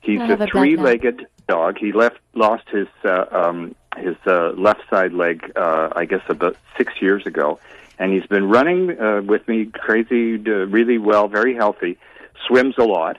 [0.08, 1.78] He's a three-legged dog.
[1.78, 6.56] He left lost his uh, um, his uh, left side leg, uh, I guess, about
[6.76, 7.58] six years ago,
[7.98, 11.98] and he's been running uh, with me crazy, uh, really well, very healthy.
[12.46, 13.18] Swims a lot,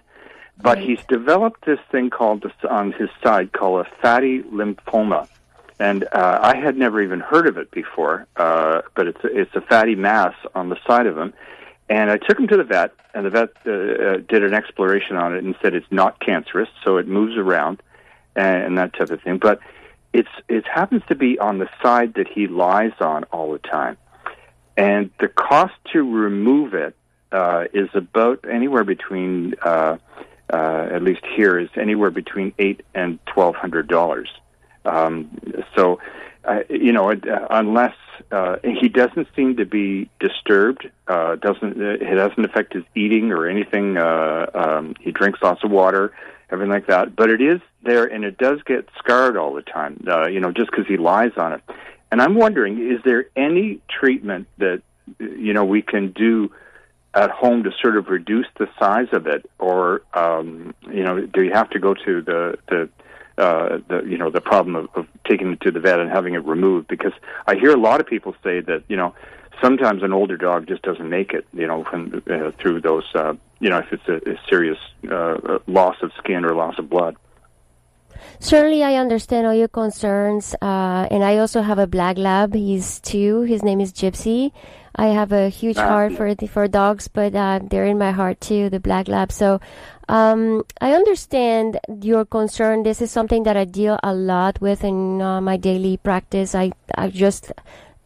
[0.62, 5.28] but he's developed this thing called on his side called a fatty lymphoma
[5.80, 8.28] and uh, I had never even heard of it before.
[8.36, 11.34] Uh, but it's a, it's a fatty mass on the side of him,
[11.90, 15.16] and I took him to the vet, and the vet uh, uh, did an exploration
[15.16, 17.82] on it and said it's not cancerous, so it moves around
[18.36, 19.38] and, and that type of thing.
[19.40, 19.60] But
[20.14, 23.98] it's it happens to be on the side that he lies on all the time,
[24.78, 26.96] and the cost to remove it
[27.32, 29.56] uh, is about anywhere between.
[29.62, 29.98] Uh,
[30.52, 34.30] uh, at least here is anywhere between eight and twelve hundred dollars.
[34.84, 35.30] Um,
[35.76, 36.00] so,
[36.50, 37.96] uh, you know, uh, unless
[38.32, 43.32] uh, he doesn't seem to be disturbed, uh, doesn't uh, it doesn't affect his eating
[43.32, 43.98] or anything.
[43.98, 46.12] Uh, um, he drinks lots of water,
[46.50, 47.16] everything like that.
[47.16, 50.04] But it is there, and it does get scarred all the time.
[50.08, 51.62] Uh, you know, just because he lies on it.
[52.12, 54.82] And I'm wondering, is there any treatment that
[55.20, 56.52] you know we can do?
[57.16, 61.44] at home to sort of reduce the size of it, or um, you know, do
[61.44, 62.88] you have to go to the the
[63.40, 66.34] uh, the you know the problem of, of taking it to the vet and having
[66.34, 66.88] it removed?
[66.88, 67.14] Because
[67.48, 69.16] I hear a lot of people say that you know
[69.62, 73.34] sometimes an older dog just doesn't make it, you know, from, uh, through those uh,
[73.60, 74.78] you know if it's a, a serious
[75.12, 77.16] uh, loss of skin or loss of blood.
[78.40, 82.54] Certainly, I understand all your concerns, uh, and I also have a black lab.
[82.54, 83.42] He's two.
[83.42, 84.52] His name is Gypsy.
[84.96, 88.42] I have a huge Ah, heart for for dogs, but uh, they're in my heart
[88.42, 88.70] too.
[88.70, 89.32] The black lab.
[89.32, 89.62] So,
[90.10, 92.82] um, I understand your concern.
[92.82, 96.56] This is something that I deal a lot with in uh, my daily practice.
[96.56, 97.54] I I just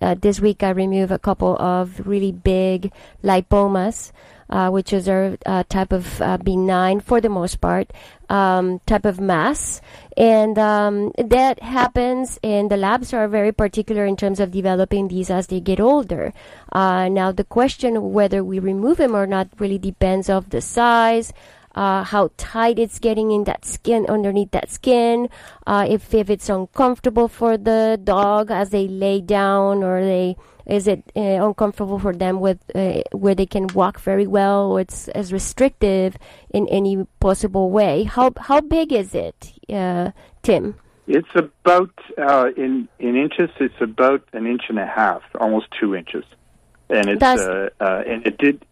[0.01, 2.91] uh, this week I removed a couple of really big
[3.24, 4.12] lipomas,
[4.49, 5.38] uh, which is a
[5.70, 7.93] type of uh, benign, for the most part,
[8.28, 9.80] um, type of mass.
[10.18, 15.32] And um, that happens, and the labs are very particular in terms of developing these
[15.32, 16.34] as they get older.
[16.70, 21.32] Uh, now, the question whether we remove them or not really depends of the size,
[21.76, 25.30] uh, how tight it's getting in that skin underneath that skin,
[25.67, 30.88] uh, if if it's uncomfortable for the dog as they lay down, or they is
[30.88, 35.07] it uh, uncomfortable for them with uh, where they can walk very well, or it's
[35.09, 36.17] as restrictive
[36.51, 38.03] in any possible way.
[38.03, 40.11] How how big is it, uh,
[40.41, 40.76] Tim?
[41.07, 43.49] It's about uh, in in inches.
[43.59, 46.24] It's about an inch and a half, almost two inches,
[46.89, 48.65] and it's uh, uh, and it did.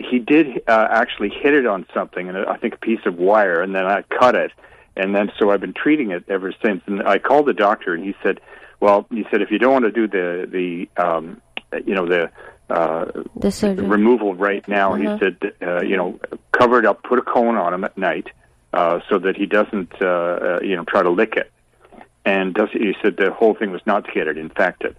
[0.00, 3.60] He did uh, actually hit it on something, and I think a piece of wire,
[3.62, 4.52] and then I cut it,
[4.96, 6.82] and then so I've been treating it ever since.
[6.86, 8.40] And I called the doctor, and he said,
[8.80, 11.40] "Well, he said if you don't want to do the the um,
[11.84, 12.30] you know the
[12.70, 13.86] uh, The surgery.
[13.86, 15.14] removal right now, Uh-huh.
[15.14, 16.20] he said, uh, you know,
[16.52, 18.28] cover it up, put a cone on him at night,
[18.72, 21.50] uh, so that he doesn't, uh, uh, you know, try to lick it.
[22.24, 24.94] And does, he said the whole thing was not to get it infected.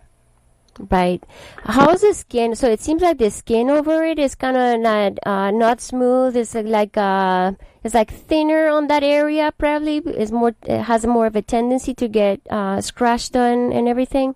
[0.89, 1.23] Right.
[1.65, 2.55] How's the skin?
[2.55, 6.36] So it seems like the skin over it is kind of not uh, not smooth.
[6.36, 7.51] It's like uh,
[7.84, 9.53] it's like thinner on that area.
[9.57, 13.88] Probably is more it has more of a tendency to get uh, scratched on and
[13.88, 14.36] everything.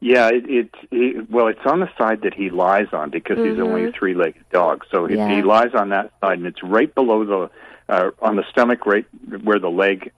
[0.00, 3.58] Yeah, it, it, it well, it's on the side that he lies on because he's
[3.58, 3.94] only a Mhm.
[3.98, 4.84] three-legged dog.
[4.90, 5.34] So he, Yeah.
[5.34, 7.50] he lies on that side, and it's right below the
[7.88, 9.06] uh, on the stomach, right
[9.44, 10.10] where the leg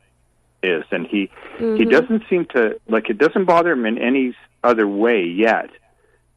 [0.63, 0.85] is.
[0.91, 1.91] And he he Mhm.
[1.91, 4.35] doesn't seem to like it doesn't bother him in any
[4.65, 5.71] other way yet.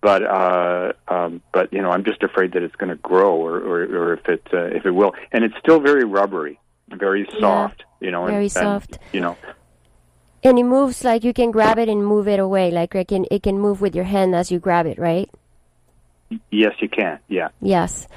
[0.02, 3.58] But uh, um, but you know, I'm just afraid that it's going to grow, or,
[3.60, 6.60] or or if it uh, if it will, and it's still very rubbery,
[6.90, 7.84] very soft.
[8.00, 8.98] You know, and- very and, soft.
[9.14, 9.38] you know,
[10.44, 12.72] And it moves like you can grab it and move it away.
[12.72, 15.30] Like it can it can move with your hand as you grab it, right?
[16.52, 17.20] Yes, you can.
[17.28, 17.50] Yeah.
[17.62, 18.08] Yes.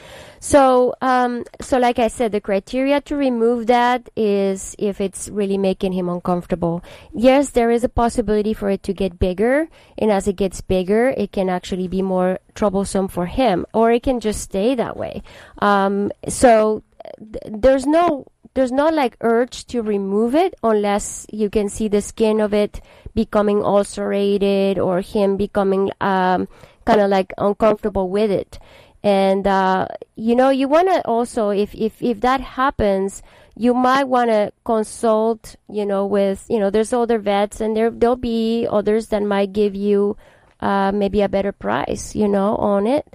[0.40, 5.56] So, um, so like I said, the criteria to remove that is if it's really
[5.56, 6.84] making him uncomfortable.
[7.14, 11.14] Yes, there is a possibility for it to get bigger, and as it gets bigger,
[11.16, 15.22] it can actually be more troublesome for him, or it can just stay that way.
[15.60, 16.82] Um, so
[17.18, 22.00] th- there's no there's not like urge to remove it unless you can see the
[22.00, 22.80] skin of it
[23.14, 26.46] becoming ulcerated or him becoming um,
[26.84, 28.58] kind of like uncomfortable with it.
[29.02, 33.22] And uh, you know you want to also if, if if that happens
[33.56, 37.90] you might want to consult you know with you know there's other vets and there
[37.90, 40.16] there'll be others that might give you
[40.60, 43.06] uh, maybe a better price you know on it.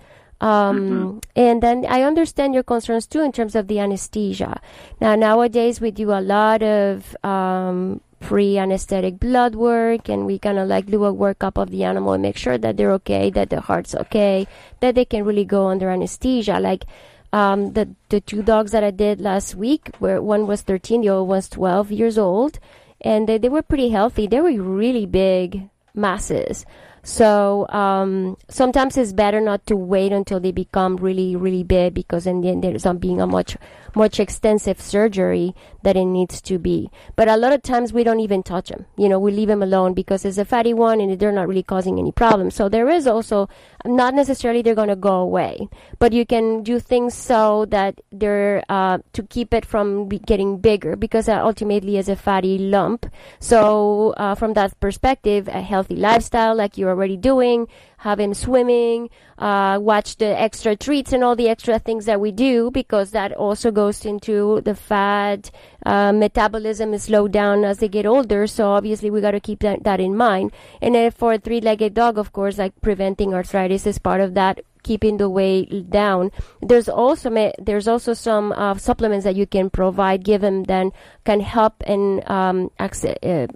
[0.42, 4.62] Um, and then I understand your concerns too in terms of the anesthesia.
[5.02, 10.68] Now nowadays we do a lot of um, pre-anesthetic blood work, and we kind of
[10.68, 13.62] like do a workup of the animal and make sure that they're okay, that the
[13.62, 14.48] heart's okay,
[14.80, 16.60] that they can really go under anesthesia.
[16.60, 16.86] Like
[17.32, 21.10] um, the the two dogs that I did last week, where one was 13, the
[21.10, 22.60] other was 12 years old,
[23.02, 24.28] and they, they were pretty healthy.
[24.28, 26.66] They were really big masses.
[27.04, 32.26] So um, sometimes it's better not to wait until they become really, really big because
[32.26, 33.58] then there ends up being a much,
[33.96, 36.90] much extensive surgery that it needs to be.
[37.16, 38.86] But a lot of times we don't even touch them.
[38.98, 41.64] You know, we leave them alone because it's a fatty one and they're not really
[41.64, 42.56] causing any problems.
[42.56, 43.48] So there is also
[43.86, 45.68] not necessarily they're going to go away,
[46.00, 50.96] but you can do things so that they're uh, to keep it from getting bigger
[50.96, 53.06] because that ultimately is a fatty lump.
[53.40, 57.68] So uh, from that perspective, a healthy lifestyle like you're already doing,
[58.00, 62.32] have him swimming, uh, watch the extra treats and all the extra things that we
[62.32, 65.52] do because that also goes into the fat
[65.86, 68.48] uh, metabolism is slowed down as they get older.
[68.48, 70.52] So obviously we got to keep that, that in mind.
[70.82, 74.62] And then for a three-legged dog, of course, like preventing arthritis is part of that
[74.84, 76.32] keeping the weight down.
[76.62, 77.30] There's also
[77.60, 80.92] there's also some uh, supplements that you can provide, give them then
[81.26, 83.48] can help and um, acce- uh,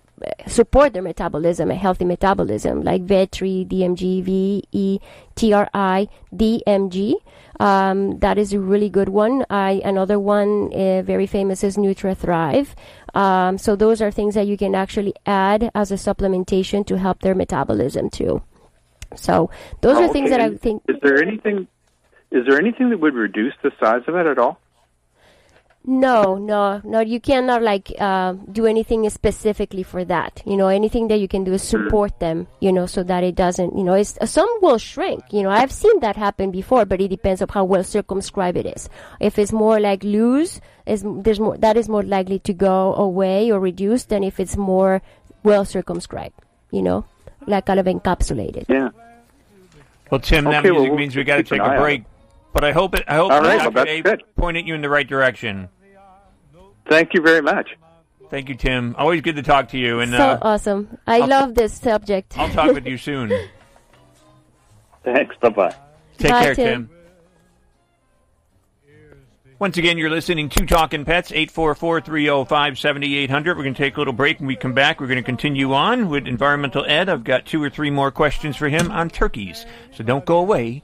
[0.48, 5.00] support their metabolism, a healthy metabolism, like Vetri, DMG, V E
[5.36, 7.16] T R I, DMG.
[7.60, 9.46] Um, that is a really good one.
[9.50, 12.70] I another one uh, very famous is NutraThrive.
[13.14, 17.22] Um, so those are things that you can actually add as a supplementation to help
[17.22, 18.42] their metabolism too.
[19.16, 19.52] So
[19.82, 20.42] those are things that.
[20.42, 21.68] I think Is there anything?
[22.32, 24.60] Is there anything that would reduce the size of it at all?
[25.86, 27.02] No, no, no.
[27.02, 30.42] You cannot like uh, do anything specifically for that.
[30.46, 32.48] You know, anything that you can do is support them.
[32.62, 33.78] You know, so that it doesn't.
[33.78, 35.26] You know, it's, some will shrink.
[35.32, 38.66] You know, I've seen that happen before, but it depends on how well circumscribed it
[38.66, 38.90] is.
[39.20, 43.52] If it's more like loose, is there's more that is more likely to go away
[43.52, 45.02] or reduce than if it's more
[45.44, 46.40] well circumscribed.
[46.72, 47.06] You know,
[47.46, 48.66] like kind of encapsulated.
[48.70, 48.90] Yeah.
[50.10, 52.04] Well, Tim, that Okay, well, music we'll means we got to take a on break.
[52.54, 53.04] But I hope it.
[53.08, 54.24] I hope All right, well, that's good.
[54.36, 55.70] pointed you in the right direction.
[56.88, 57.70] Thank you very much.
[58.30, 58.96] Thank you, Tim.
[58.98, 60.00] Always good to talk to you.
[60.00, 60.98] And so uh, awesome.
[61.08, 62.38] I I'll- love this subject.
[62.38, 63.32] I'll talk with you soon.
[65.04, 65.36] Thanks.
[65.38, 65.76] Bye bye.
[66.18, 66.88] Take Bye, care, Tim.
[66.88, 66.90] Tim.
[69.60, 73.30] Once again, you're listening to Talking Pets, 844-305-7800.
[73.46, 74.40] We're going to take a little break.
[74.40, 77.08] When we come back, we're going to continue on with Environmental Ed.
[77.08, 79.66] I've got two or three more questions for him on turkeys.
[79.94, 80.84] So don't go away.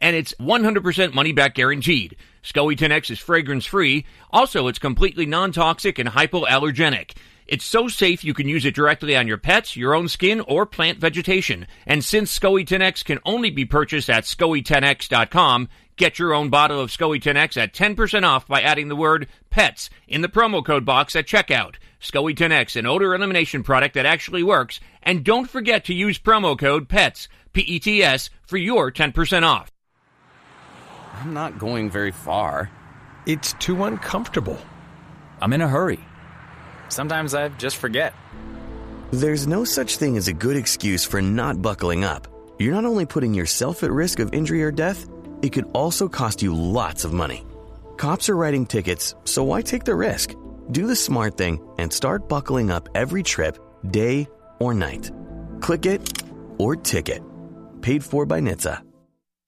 [0.00, 2.16] And it's 100% money back guaranteed.
[2.42, 4.06] SCOE 10X is fragrance free.
[4.30, 7.16] Also, it's completely non toxic and hypoallergenic.
[7.50, 10.64] It's so safe you can use it directly on your pets, your own skin, or
[10.66, 11.66] plant vegetation.
[11.84, 16.90] And since SCOE 10X can only be purchased at SCOE10X.com, get your own bottle of
[16.90, 21.16] SCOE 10X at 10% off by adding the word PETS in the promo code box
[21.16, 21.74] at checkout.
[22.00, 24.78] SCOE 10X, an odor elimination product that actually works.
[25.02, 29.72] And don't forget to use promo code PETS, P-E-T-S, for your 10% off.
[31.20, 32.70] I'm not going very far.
[33.26, 34.56] It's too uncomfortable.
[35.42, 36.00] I'm in a hurry.
[36.88, 38.14] Sometimes I just forget.
[39.10, 42.26] There's no such thing as a good excuse for not buckling up.
[42.58, 45.10] You're not only putting yourself at risk of injury or death,
[45.42, 47.44] it could also cost you lots of money.
[47.98, 50.32] Cops are writing tickets, so why take the risk?
[50.70, 53.58] Do the smart thing and start buckling up every trip,
[53.90, 54.26] day
[54.58, 55.10] or night.
[55.60, 56.22] Click it
[56.56, 57.22] or ticket.
[57.82, 58.89] Paid for by NHTSA.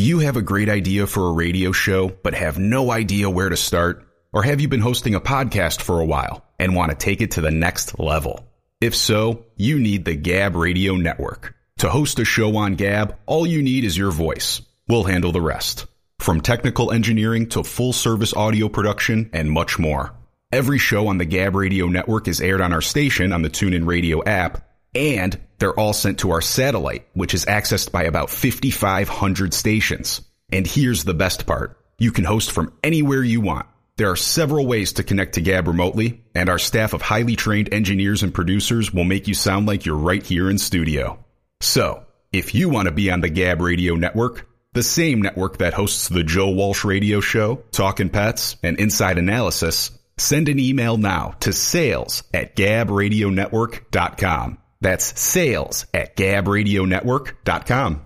[0.03, 3.55] you have a great idea for a radio show, but have no idea where to
[3.55, 4.05] start?
[4.33, 7.31] Or have you been hosting a podcast for a while and want to take it
[7.31, 8.45] to the next level?
[8.81, 11.55] If so, you need the Gab Radio Network.
[11.77, 14.61] To host a show on Gab, all you need is your voice.
[14.89, 15.85] We'll handle the rest.
[16.19, 20.13] From technical engineering to full service audio production and much more.
[20.51, 23.87] Every show on the Gab Radio Network is aired on our station on the TuneIn
[23.87, 29.53] Radio app, and they're all sent to our satellite, which is accessed by about 5,500
[29.53, 30.21] stations.
[30.51, 31.77] And here's the best part.
[31.97, 33.67] You can host from anywhere you want.
[33.95, 37.71] There are several ways to connect to Gab remotely, and our staff of highly trained
[37.73, 41.23] engineers and producers will make you sound like you're right here in studio.
[41.61, 45.75] So, if you want to be on the Gab Radio Network, the same network that
[45.75, 51.35] hosts the Joe Walsh Radio Show, Talkin' Pets, and Inside Analysis, send an email now
[51.41, 54.57] to sales at gabradionetwork.com.
[54.83, 58.05] That's sales at gabradionetwork.com.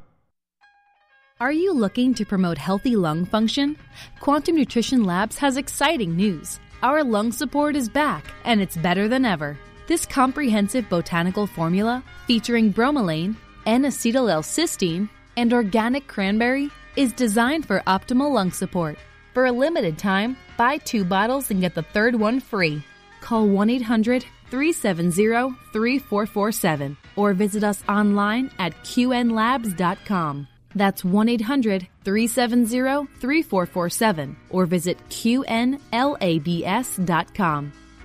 [1.39, 3.77] Are you looking to promote healthy lung function?
[4.19, 6.59] Quantum Nutrition Labs has exciting news.
[6.81, 9.57] Our lung support is back, and it's better than ever.
[9.87, 18.31] This comprehensive botanical formula, featuring bromelain, N-acetyl L-cysteine, and organic cranberry, is designed for optimal
[18.31, 18.97] lung support.
[19.33, 22.83] For a limited time, buy two bottles and get the third one free.
[23.21, 30.47] Call 1 800 370 3447 or visit us online at qnlabs.com.
[30.75, 35.73] That's 1 800 370 3447 or visit qnlabs.com.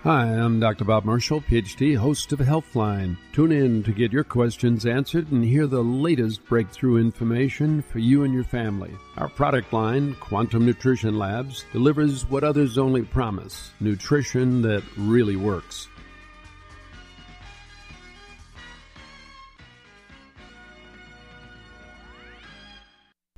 [0.05, 0.85] Hi, I'm Dr.
[0.85, 3.17] Bob Marshall, PhD, host of Healthline.
[3.33, 8.25] Tune in to get your questions answered and hear the latest breakthrough information for you
[8.25, 8.91] and your family.
[9.17, 15.87] Our product line, Quantum Nutrition Labs, delivers what others only promise nutrition that really works.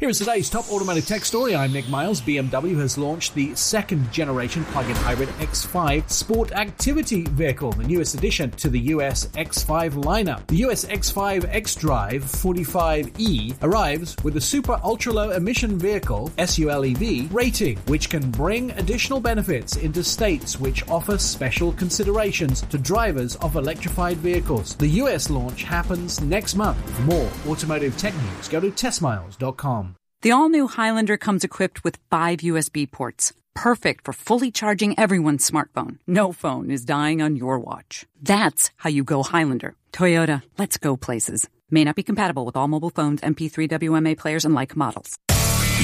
[0.04, 1.56] Here is today's top automotive tech story.
[1.56, 2.20] I'm Nick Miles.
[2.20, 8.14] BMW has launched the second generation plug in hybrid X5 sport activity vehicle, the newest
[8.14, 10.46] addition to the US X5 lineup.
[10.48, 17.32] The US X5 X Drive 45E arrives with a super ultra low emission vehicle SULEV
[17.32, 23.56] rating, which can bring additional benefits into states which offer special considerations to drivers of
[23.56, 24.76] electrified vehicles.
[24.76, 26.78] The US launch happens next month.
[26.94, 29.93] For more automotive tech news, go to testmiles.com.
[30.24, 35.46] The all new Highlander comes equipped with five USB ports, perfect for fully charging everyone's
[35.46, 35.98] smartphone.
[36.06, 38.06] No phone is dying on your watch.
[38.22, 39.74] That's how you go Highlander.
[39.92, 41.46] Toyota, let's go places.
[41.68, 45.18] May not be compatible with all mobile phones, MP3 WMA players, and like models.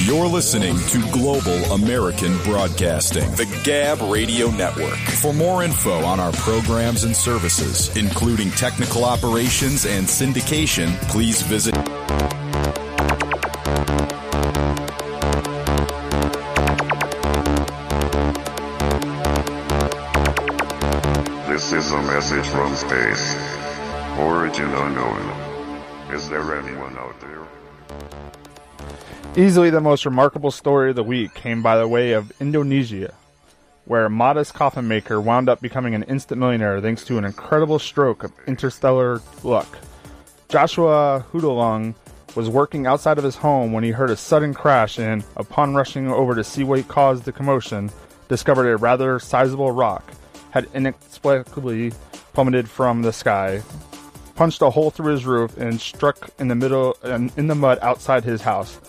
[0.05, 4.97] You're listening to Global American Broadcasting, the Gab Radio Network.
[5.21, 11.75] For more info on our programs and services, including technical operations and syndication, please visit
[21.69, 23.35] is a message from space.
[24.17, 26.11] Origin unknown.
[26.11, 27.45] Is there anyone out there?
[29.35, 33.13] Easily the most remarkable story of the week came by the way of Indonesia,
[33.85, 37.77] where a modest coffin maker wound up becoming an instant millionaire thanks to an incredible
[37.77, 39.77] stroke of interstellar luck.
[40.49, 41.93] Joshua Hudolung
[42.35, 46.09] was working outside of his home when he heard a sudden crash and, upon rushing
[46.09, 47.91] over to see what caused the commotion,
[48.29, 50.11] discovered a rather sizable rock
[50.51, 51.91] had inexplicably
[52.33, 53.61] plummeted from the sky,
[54.35, 57.79] punched a hole through his roof, and struck in the middle and in the mud
[57.81, 58.79] outside his house.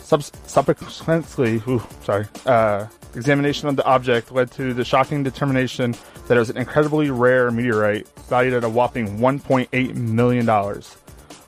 [0.00, 5.94] Subs- subsequently, ooh, sorry, uh, examination of the object led to the shocking determination
[6.26, 10.82] that it was an incredibly rare meteorite valued at a whopping $1.8 million.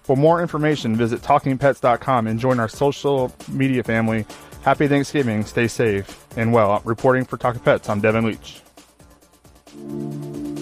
[0.02, 4.26] For more information, visit TalkingPets.com and join our social media family.
[4.62, 8.60] Happy Thanksgiving, stay safe, and well, reporting for Talking Pets, I'm Devin Leach.
[9.88, 10.59] Música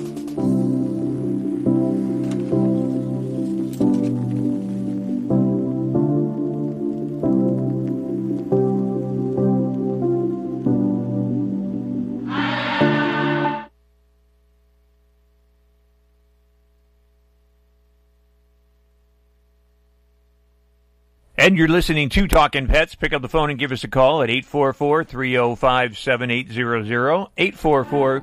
[21.49, 22.95] And you're listening to Talking Pets.
[22.95, 27.29] Pick up the phone and give us a call at 844 305 7800.
[27.39, 28.21] 844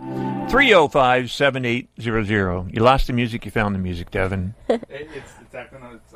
[0.48, 2.72] 305 7800.
[2.72, 4.54] You lost the music, you found the music, Devin.
[4.70, 6.14] it's, it's acting, it's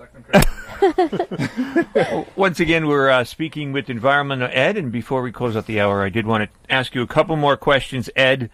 [1.98, 5.82] acting Once again, we're uh, speaking with Environmental Ed, and before we close out the
[5.82, 8.52] hour, I did want to ask you a couple more questions, Ed.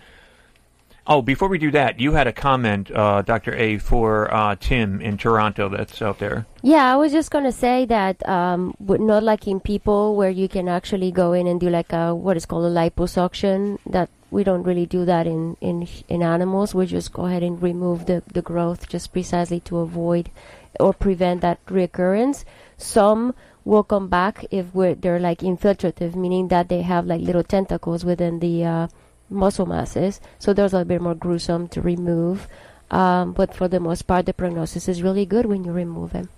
[1.07, 3.53] Oh, before we do that, you had a comment, uh, Dr.
[3.53, 6.47] A, for uh, Tim in Toronto that's out there.
[6.63, 10.67] Yeah, I was just gonna say that um, not like in people where you can
[10.67, 13.77] actually go in and do like a what is called a liposuction.
[13.85, 16.73] That we don't really do that in in in animals.
[16.73, 20.31] We just go ahead and remove the the growth just precisely to avoid
[20.79, 22.45] or prevent that recurrence.
[22.77, 27.43] Some will come back if we're, they're like infiltrative, meaning that they have like little
[27.43, 28.87] tentacles within the uh,
[29.29, 30.21] muscle masses.
[30.39, 32.47] So those are a bit more gruesome to remove.
[32.91, 36.29] Um, but for the most part, the prognosis is really good when you remove them.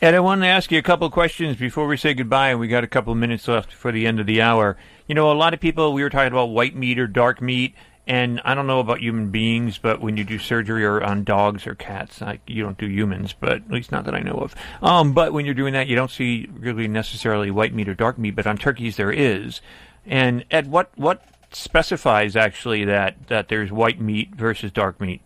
[0.00, 2.68] Ed, I wanted to ask you a couple questions before we say goodbye, and we
[2.68, 4.76] got a couple minutes left for the end of the hour.
[5.08, 7.74] You know, a lot of people, we were talking about white meat or dark meat,
[8.06, 11.66] and I don't know about human beings, but when you do surgery or on dogs
[11.66, 14.54] or cats, like you don't do humans, but at least not that I know of.
[14.80, 18.18] Um, but when you're doing that, you don't see really necessarily white meat or dark
[18.18, 19.60] meat, but on turkeys there is.
[20.06, 21.22] And Ed, what what
[21.52, 25.22] specifies actually that that there's white meat versus dark meat?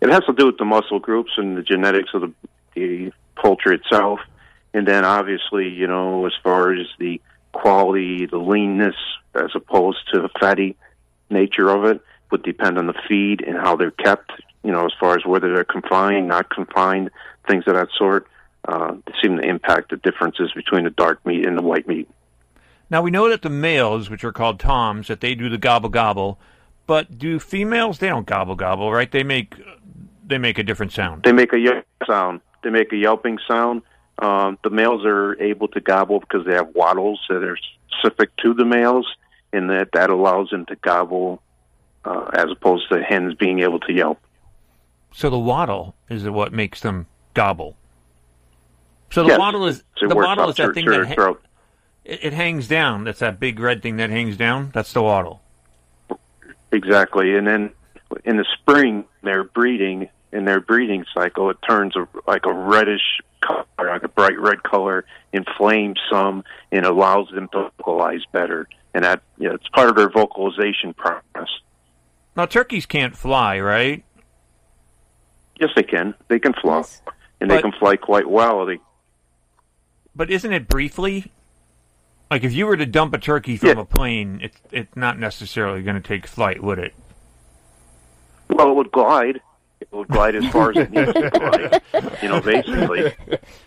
[0.00, 2.32] It has to do with the muscle groups and the genetics of the,
[2.74, 4.20] the poultry itself,
[4.72, 7.20] and then obviously, you know, as far as the
[7.52, 8.94] quality, the leanness,
[9.34, 10.76] as opposed to the fatty
[11.30, 14.30] nature of it, would depend on the feed and how they're kept.
[14.62, 17.10] You know, as far as whether they're confined, not confined,
[17.48, 18.26] things of that sort.
[18.66, 22.06] Uh, seem to impact the differences between the dark meat and the white meat.
[22.90, 25.88] Now we know that the males, which are called toms, that they do the gobble
[25.90, 26.38] gobble,
[26.86, 27.98] but do females?
[27.98, 29.10] They don't gobble gobble, right?
[29.10, 29.54] They make
[30.26, 31.22] they make a different sound.
[31.22, 32.40] They make a yelp sound.
[32.62, 33.82] They make a yelping sound.
[34.18, 37.58] Um, the males are able to gobble because they have wattles that are
[37.90, 39.06] specific to the males,
[39.52, 41.42] and that that allows them to gobble
[42.04, 44.18] uh, as opposed to hens being able to yelp.
[45.12, 47.76] So the wattle is what makes them gobble.
[49.10, 49.38] So the Yes.
[49.38, 51.42] wattle is the wattle is that thing that throat.
[52.08, 53.04] It, it hangs down.
[53.04, 54.70] That's that big red thing that hangs down.
[54.74, 55.42] That's the wattle.
[56.72, 57.70] Exactly, and then
[58.24, 60.08] in the spring they're breeding.
[60.30, 64.62] In their breeding cycle, it turns a, like a reddish color, like a bright red
[64.62, 68.68] color, inflames some, and allows them to vocalize better.
[68.92, 71.48] And that, yeah, it's part of their vocalization process.
[72.36, 74.04] Now turkeys can't fly, right?
[75.58, 76.12] Yes, they can.
[76.28, 76.84] They can fly,
[77.40, 78.66] and they can fly quite well.
[78.66, 78.80] They
[80.14, 81.32] But isn't it briefly?
[82.30, 85.82] Like if you were to dump a turkey from a plane, it's it's not necessarily
[85.82, 86.94] going to take flight, would it?
[88.48, 89.40] well, it would glide.
[89.80, 91.82] It would glide as far as it needs to glide.
[92.22, 93.14] You know, basically.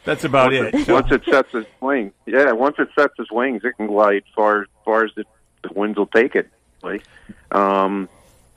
[0.04, 0.92] That's about once it.
[0.92, 2.52] Once it sets its wings, yeah.
[2.52, 5.24] Once it sets its wings, it can glide far far as the,
[5.64, 6.50] the winds will take it.
[6.84, 7.04] Like,
[7.52, 8.10] um,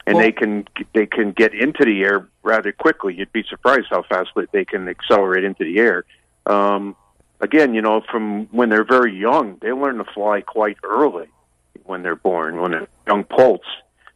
[0.06, 3.14] and they can they can get into the air rather quickly.
[3.14, 6.04] You'd be surprised how fast they can accelerate into the air.
[6.46, 6.96] Um,
[7.44, 11.28] again, you know, from when they're very young, they learn to fly quite early.
[11.84, 13.66] When they're born, when they're young poults,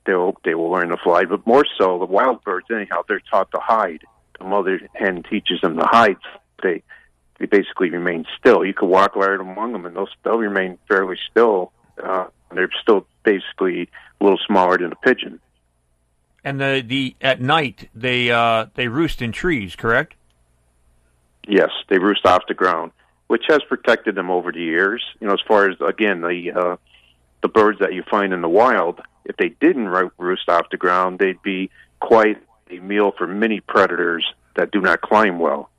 [0.06, 1.26] they will they will learn to fly.
[1.26, 4.00] But more so, the wild birds, anyhow, they're taught to hide.
[4.38, 6.16] The mother hen teaches them to hide.
[6.62, 6.82] They
[7.38, 8.64] they basically remain still.
[8.64, 11.72] You could walk right among them, and they'll they'll remain fairly still.
[12.02, 15.40] Uh, they're still basically a little smaller than a pigeon.
[16.44, 20.14] And the, the at night they uh, they roost in trees, correct?
[21.46, 22.92] Yes, they roost off the ground,
[23.28, 25.04] which has protected them over the years.
[25.20, 26.76] You know, as far as again the uh,
[27.42, 30.76] the birds that you find in the wild, if they didn't ro- roost off the
[30.76, 31.70] ground, they'd be
[32.00, 34.26] quite a meal for many predators
[34.56, 35.70] that do not climb well.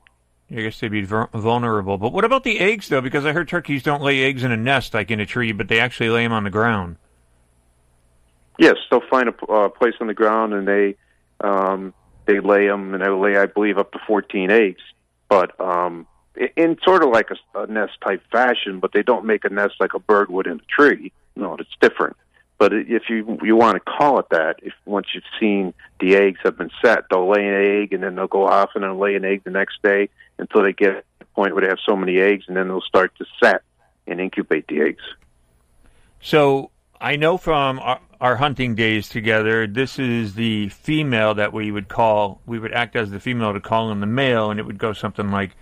[0.50, 1.98] I guess they'd be vul- vulnerable.
[1.98, 3.00] But what about the eggs, though?
[3.00, 5.68] Because I heard turkeys don't lay eggs in a nest like in a tree, but
[5.68, 6.96] they actually lay them on the ground.
[8.58, 10.96] Yes, they'll find a uh, place on the ground and they
[11.40, 11.94] um,
[12.26, 14.82] they lay them, and they lay, I believe, up to fourteen eggs.
[15.28, 16.06] But um,
[16.56, 19.74] in sort of like a, a nest type fashion, but they don't make a nest
[19.80, 21.12] like a bird would in a tree.
[21.36, 22.16] No, it's different.
[22.58, 26.40] But if you you want to call it that, if once you've seen the eggs
[26.42, 29.14] have been set, they'll lay an egg and then they'll go off and then lay
[29.14, 31.96] an egg the next day until they get to the point where they have so
[31.96, 33.62] many eggs, and then they'll start to set
[34.06, 35.02] and incubate the eggs.
[36.20, 36.70] So
[37.00, 41.88] I know from our, our hunting days together, this is the female that we would
[41.88, 42.42] call.
[42.44, 44.92] We would act as the female to call in the male, and it would go
[44.92, 45.56] something like.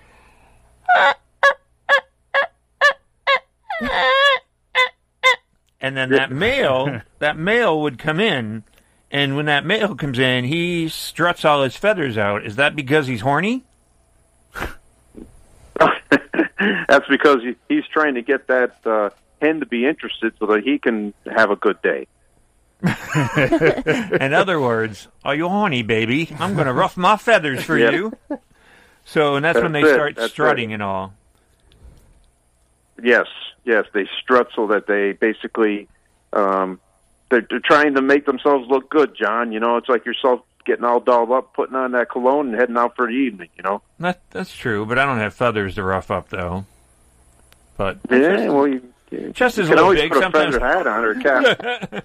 [5.81, 8.65] And then that male, that male would come in,
[9.11, 12.45] and when that male comes in, he struts all his feathers out.
[12.45, 13.65] Is that because he's horny?
[15.79, 19.11] That's because he, he's trying to get that uh,
[19.41, 22.07] hen to be interested so that he can have a good day.
[24.21, 26.29] In other words, are you horny, baby?
[26.39, 27.91] I'm going to rough my feathers for Yeah.
[27.91, 28.13] you.
[29.09, 29.95] So, and that's, when they it.
[29.95, 31.15] start That's strutting and all.
[33.03, 33.27] Yes,
[33.65, 35.89] yes, they strut so that they basically
[36.35, 36.79] um,
[37.31, 39.17] they're, they're trying to make themselves look good.
[39.17, 42.59] Jon, you know, it's like yourself getting all dolled up, putting on that cologne, and
[42.61, 43.49] heading out for the evening.
[43.57, 43.83] You know.
[43.99, 46.67] That that's true, but I don't have feathers to rough up though.
[47.79, 50.55] But Yeah, well, you, you Chest is you a can always big put a sometimes.
[50.55, 52.05] feather hat on or a cap.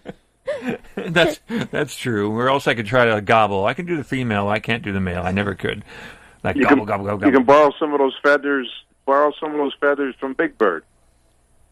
[0.96, 1.40] that's
[1.72, 2.32] that's true.
[2.32, 3.66] Or else I could try to gobble.
[3.66, 4.48] I can do the female.
[4.48, 5.24] I can't do the male.
[5.24, 5.84] I never could.
[6.44, 8.70] Like you gobble, can gobble, gobble, you can borrow some of those feathers.
[9.06, 10.84] Borrow some of those feathers from Big Bird.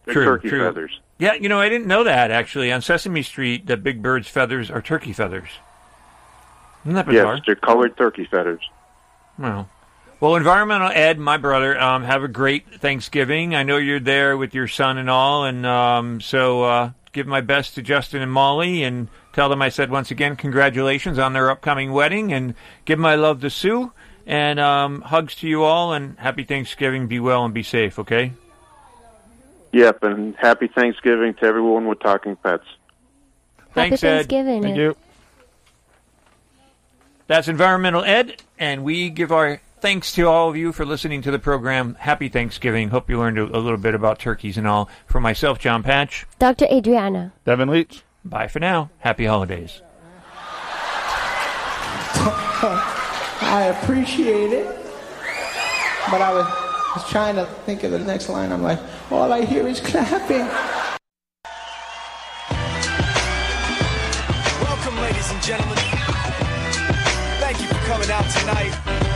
[0.06, 0.66] They're True, turkey true.
[0.66, 1.00] feathers.
[1.18, 2.72] Yeah, you know, I didn't know that actually.
[2.72, 5.50] On Sesame Street, the big bird's feathers are turkey feathers.
[6.84, 7.36] Isn't that bizarre?
[7.36, 8.62] Yes, they're colored turkey feathers.
[9.38, 9.70] Well,
[10.20, 13.56] well, environmental Ed, my brother, um, have a great Thanksgiving.
[13.56, 17.42] I know you're there with your son and all, and um, so uh, give my
[17.42, 21.50] best to Justin and Molly, and tell them I said once again congratulations on their
[21.50, 22.56] upcoming wedding, and
[22.86, 23.92] give my love to Sue,
[24.26, 27.08] and um, hugs to you all, and happy Thanksgiving.
[27.08, 28.00] Be well and be safe.
[28.00, 28.34] Okay.
[29.72, 32.66] Yep, and happy Thanksgiving to everyone with talking pets.
[33.74, 34.18] Thanks, Happy Ed.
[34.18, 34.64] Thanksgiving.
[34.64, 34.98] Thank you.
[37.28, 41.32] That's Environmental Ed, and we give our thanks to all of you for listening to
[41.32, 41.96] the program.
[41.96, 42.90] Happy Thanksgiving.
[42.90, 44.90] Hope you learned a, a little bit about turkeys and all.
[45.06, 46.26] For myself, Jon Patch.
[46.40, 46.66] Dr.
[46.66, 47.32] Adriana.
[47.46, 48.04] Devin Leach.
[48.26, 48.90] Bye for now.
[49.00, 49.82] Happy holidays.
[53.42, 54.68] I appreciate it,
[56.12, 56.46] but I was,
[56.96, 58.52] was trying to think of the next line.
[58.52, 58.80] I'm like,
[59.10, 60.48] all I hear is clapping.
[64.62, 65.78] Welcome, ladies and gentlemen.
[67.40, 68.74] Thank you for coming out tonight.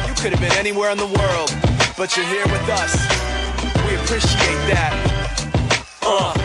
[0.07, 1.53] You could have been anywhere in the world,
[1.95, 2.95] but you're here with us.
[3.87, 4.91] We appreciate that.
[6.01, 6.44] Uh.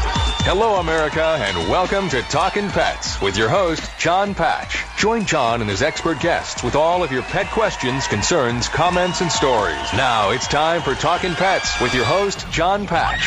[0.43, 4.83] Hello, America, and welcome to Talkin' Pets with your host, Jon Patch.
[4.97, 9.31] Join Jon and his expert guests with all of your pet questions, concerns, comments, and
[9.31, 9.77] stories.
[9.93, 13.21] Now it's time for Talkin' Pets with your host, Jon Patch.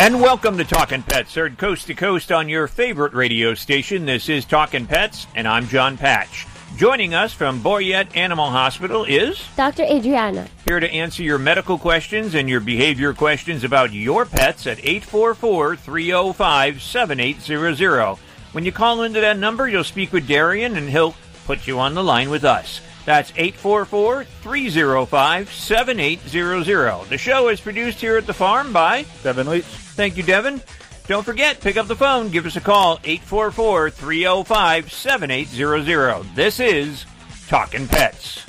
[0.00, 4.06] And welcome to Talking Pets, heard coast to coast on your favorite radio station.
[4.06, 6.46] This is Talking Pets, and I'm Jon Patch.
[6.74, 9.84] Joining us from Boyette Animal Hospital is Dr.
[9.84, 10.46] Adriana.
[10.66, 15.76] here to answer your medical questions and your behavior questions about your pets at 844
[15.76, 18.18] 305 7800.
[18.52, 21.14] When you call into that number, you'll speak with Darian and he'll
[21.46, 22.82] put you on the line with us.
[23.06, 27.08] That's 844 305 7800.
[27.08, 29.64] The show is produced here at the farm by Devin Leach.
[29.64, 30.60] Thank you, Devin.
[31.08, 36.34] Don't forget, pick up the phone, give us a call, 844 305 7800.
[36.34, 37.06] This is
[37.46, 38.44] Talking Pets.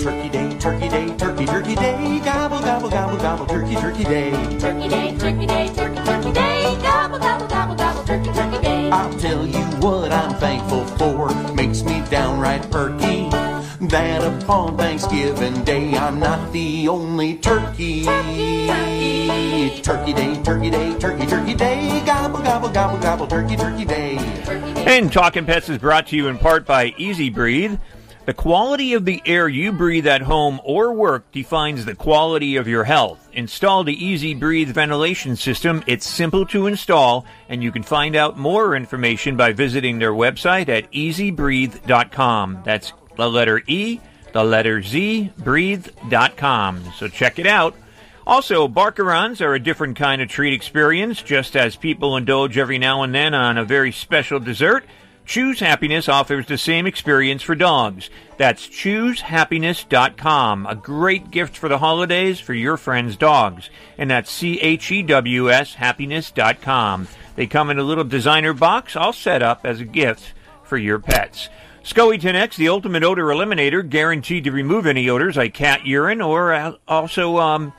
[0.00, 4.30] Turkey day, turkey day, turkey, turkey day, gobble, gobble, gobble, gobble, turkey, turkey day.
[4.58, 8.90] Turkey day, turkey day, turkey, turkey day, gobble, gobble, gobble, gobble, turkey, turkey day.
[8.90, 13.47] I'll tell you what I'm thankful for, makes me downright perky.
[13.80, 18.02] That upon Thanksgiving Day I'm not the only turkey.
[18.02, 18.66] Turkey
[20.12, 22.02] day, turkey day, turkey, turkey day.
[22.04, 24.16] Gobble, gobble, gobble, gobble, turkey, turkey day.
[24.84, 27.78] And Talking Pets is brought to you in part by EZ Breathe.
[28.26, 32.66] The quality of the air you breathe at home or work defines the quality of
[32.66, 33.28] your health.
[33.32, 35.84] Install the EZ Breathe ventilation system.
[35.86, 40.68] It's simple to install, and you can find out more information by visiting their website
[40.68, 42.62] at ezbreathe.com.
[42.64, 44.00] That's the letter E,
[44.32, 46.92] the letter Z, breathe.com.
[46.96, 47.76] So check it out.
[48.26, 53.02] Also, Barkarons are a different kind of treat experience, just as people indulge every now
[53.02, 54.84] and then on a very special dessert.
[55.24, 58.08] Chews Happiness offers the same experience for dogs.
[58.38, 63.68] That's chewshappiness.com, a great gift for the holidays for your friend's dogs.
[63.98, 67.08] And that's C H E W S happiness.com.
[67.36, 70.32] They come in a little designer box all set up as a gift
[70.64, 71.50] for your pets.
[71.88, 76.52] SCOE 10X, the ultimate odor eliminator, guaranteed to remove any odors like cat urine or
[76.52, 77.72] uh, also um,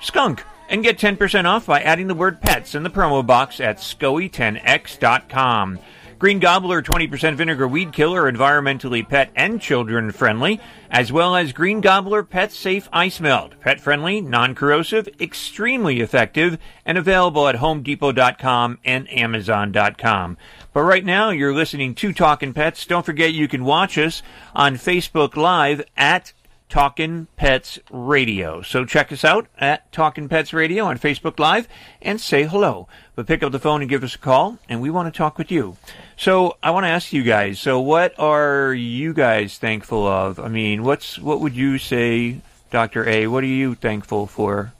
[0.00, 0.42] skunk.
[0.68, 5.78] And get 10% off by adding the word pets in the promo box at SCOE10X.com.
[6.18, 10.60] Green Gobbler 20% vinegar weed killer, environmentally pet and children friendly,
[10.90, 16.58] as well as Green Gobbler Pet Safe Ice Melt, pet friendly, non corrosive, extremely effective,
[16.84, 20.36] and available at HomeDepot.com and Amazon.com.
[20.78, 22.86] But right now, you're listening to Talking Pets.
[22.86, 24.22] Don't forget you can watch us
[24.54, 26.32] on Facebook Live at
[26.68, 28.62] Talkin' Pets Radio.
[28.62, 31.66] So check us out at Talkin' Pets Radio on Facebook Live
[32.00, 32.86] and say hello.
[33.16, 35.36] But pick up the phone and give us a call, and we want to talk
[35.36, 35.76] with you.
[36.16, 37.58] So I want to ask you guys.
[37.58, 40.38] So what are you guys thankful of?
[40.38, 43.26] I mean, what's what would you say, Doctor A?
[43.26, 44.72] What are you thankful for?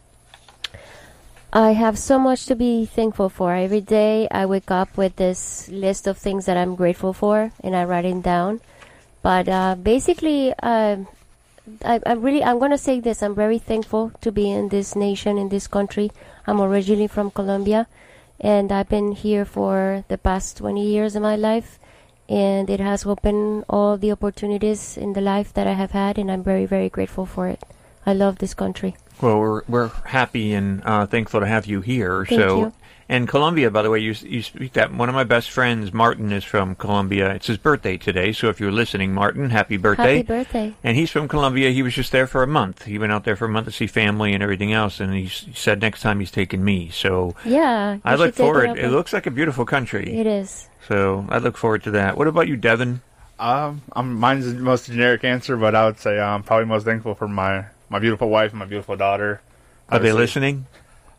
[1.59, 3.52] I have so much to be thankful for.
[3.52, 7.74] Every day I wake up with this list of things that I'm grateful for, and
[7.74, 8.61] I write it down.
[9.22, 10.98] But uh, basically, uh,
[11.84, 13.24] I, I really I'm gonna say this.
[13.24, 16.12] I'm very thankful to be in this nation, in this country.
[16.46, 17.88] I'm originally from Colombia,
[18.38, 21.80] and I've been here for the past 20 years of my life,
[22.28, 26.30] and it has opened all the opportunities in the life that I have had, and
[26.30, 27.64] I'm very very grateful for it.
[28.06, 28.94] I love this country.
[29.21, 32.25] Well, we're we're happy and uh, thankful to have you here.
[32.25, 32.73] Thank so, you.
[33.09, 36.31] and Colombia, by the way, you you speak that one of my best friends, Martin,
[36.33, 37.35] is from Colombia.
[37.35, 40.19] It's his birthday today, so if you're listening, Martin, happy birthday!
[40.19, 40.75] Happy birthday.
[40.85, 41.71] And he's from Colombia.
[41.71, 42.85] He was just there for a month.
[42.85, 45.01] He went out there for a month to see family and everything else.
[45.01, 46.91] And he, he said next time he's taking me.
[46.91, 48.79] So Yeah, I look should take it forward.
[48.79, 50.16] It, looks like a beautiful country.
[50.16, 50.69] It is.
[50.87, 52.16] So I look forward to that.
[52.16, 53.03] What about you, Devin?
[53.39, 57.14] Um, I'm, mine's the most generic answer, but I would say I'm probably most thankful
[57.14, 59.41] for my, my beautiful wife and my beautiful daughter.
[59.89, 60.66] Are they listening?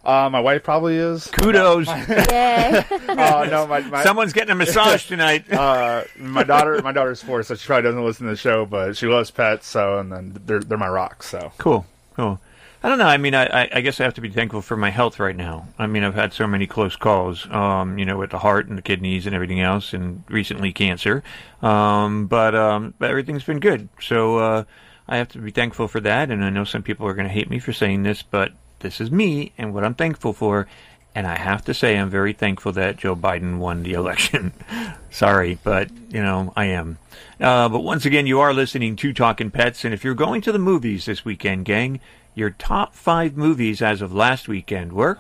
[0.04, 1.28] Uh, my wife probably is.
[1.28, 1.88] Kudos.
[1.90, 5.52] oh no, my, my Someone's getting a massage tonight.
[5.54, 8.96] uh, my daughter, my daughter's four, so she probably doesn't listen to the show, but
[8.96, 9.68] she loves pets.
[9.68, 11.28] So, and then they're they're my rocks.
[11.28, 12.40] So Cool, cool.
[12.82, 13.08] I don't know.
[13.08, 15.36] I mean, I, I, I guess I have to be thankful for my health right
[15.36, 15.68] now.
[15.78, 18.78] I mean, I've had so many close calls, um, you know, with the heart and
[18.78, 21.22] the kidneys and everything else, and recently cancer.
[21.62, 23.90] Um, but um, but everything's been good.
[24.00, 24.64] So uh,
[25.10, 26.30] I have to be thankful for that.
[26.30, 29.02] And I know some people are going to hate me for saying this, but this
[29.02, 30.68] is me and what I'm thankful for.
[31.16, 34.54] And I have to say, I'm very thankful that Joe Biden won the election.
[35.10, 37.00] Sorry, but, you know, I am.
[37.42, 39.84] Uh, but once again, you are listening to Talking Pets.
[39.84, 42.00] And if you're going to the movies this weekend, gang,
[42.36, 45.18] your top five movies as of last weekend were.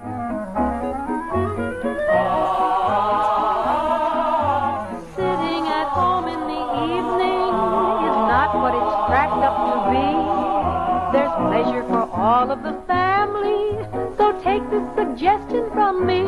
[12.29, 13.73] All of the family,
[14.15, 16.21] so take this suggestion from me.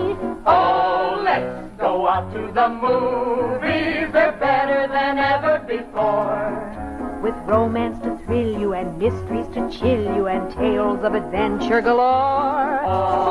[0.47, 4.11] Oh, let's go out to the movies.
[4.11, 7.21] They're better than ever before.
[7.21, 12.81] With romance to thrill you and mysteries to chill you and tales of adventure galore.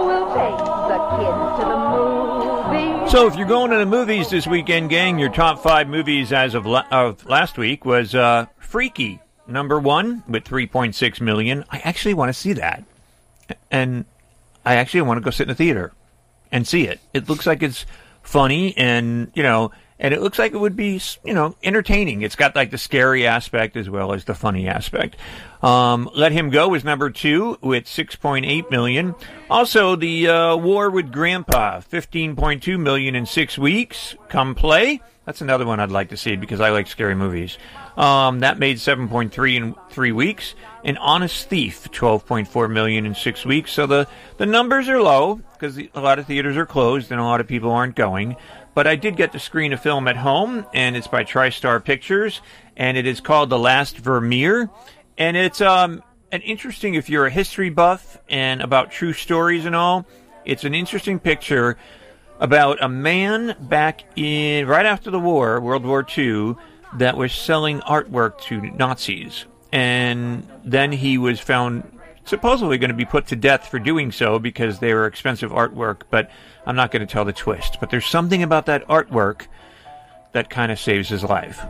[0.07, 0.59] We'll take
[0.93, 3.11] the kids to the movies.
[3.11, 6.55] So, if you're going to the movies this weekend, gang, your top five movies as
[6.55, 9.19] of, la- of last week was uh, Freaky,
[9.51, 11.65] number one, with 3.6 million.
[11.71, 12.85] I actually want to see that.
[13.71, 14.05] And
[14.65, 15.93] I actually want to go sit in the theater
[16.53, 17.01] and see it.
[17.13, 17.87] It looks like it's
[18.23, 22.23] funny and, you know, and it looks like it would be, you know, entertaining.
[22.23, 25.17] It's got like the scary aspect as well as the funny aspect.
[25.63, 29.15] Um, Let Him Go is number two with 6.8 million.
[29.51, 34.15] Also, the uh, War with Grandpa, 15.2 million in six weeks.
[34.31, 37.59] Come Play, That's another one I'd like to see because I like scary movies.
[37.97, 40.55] Um, that made 7.3 in three weeks.
[40.85, 43.73] And Honest Thief, 12.4 million in six weeks.
[43.73, 47.25] So the, the numbers are low because a lot of theaters are closed and a
[47.25, 48.37] lot of people aren't going.
[48.75, 52.41] But I did get to screen a film at home, and it's by TriStar Pictures,
[52.77, 54.71] and it is called The Last Vermeer.
[55.19, 59.75] And it's um, an interesting, if you're a history buff and about true stories and
[59.75, 60.07] all,
[60.45, 61.77] it's an interesting picture
[62.39, 66.55] about a man back in right after the war, World War II,
[66.95, 69.47] that was selling artwork to Nazis.
[69.73, 74.39] And then he was found supposedly going to be put to death for doing so
[74.39, 76.31] because they were expensive artwork, but
[76.67, 77.79] I'm not going to tell the twist.
[77.81, 79.47] But there's something about that artwork
[80.33, 81.65] that kind of saves his life.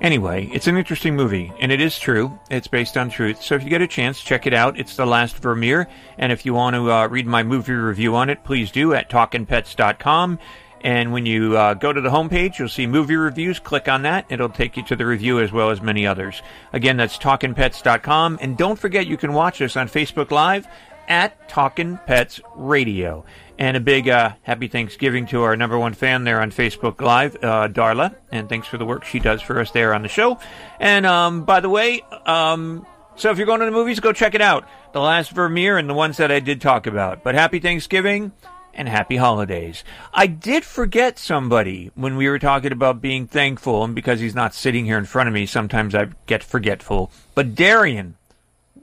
[0.00, 2.38] Anyway, it's an interesting movie, and it is true.
[2.50, 3.40] It's based on truth.
[3.40, 4.78] So if you get a chance, check it out.
[4.78, 5.88] It's The Last Vermeer.
[6.18, 9.08] And if you want to uh, read my movie review on it, please do at
[9.08, 10.38] talkinpets.com.
[10.82, 13.58] And when you uh, go to the homepage, you'll see movie reviews.
[13.58, 14.26] Click on that.
[14.28, 16.42] It'll take you to the review as well as many others.
[16.72, 18.38] Again, that's talkinpets.com.
[18.40, 20.68] And don't forget, you can watch us on Facebook Live
[21.08, 23.24] at Talkin' Pets Radio.
[23.58, 27.36] And a big uh, happy Thanksgiving to our number one fan there on Facebook Live,
[27.36, 28.14] uh, Darla.
[28.30, 30.38] And thanks for the work she does for us there on the show.
[30.78, 34.34] And um, by the way, um, so if you're going to the movies, go check
[34.34, 34.68] it out.
[34.92, 37.22] The Last Vermeer and the ones that I did talk about.
[37.22, 38.32] But happy Thanksgiving
[38.76, 39.82] and happy holidays.
[40.12, 44.54] I did forget somebody when we were talking about being thankful, and because he's not
[44.54, 47.10] sitting here in front of me, sometimes I get forgetful.
[47.34, 48.16] But Darian,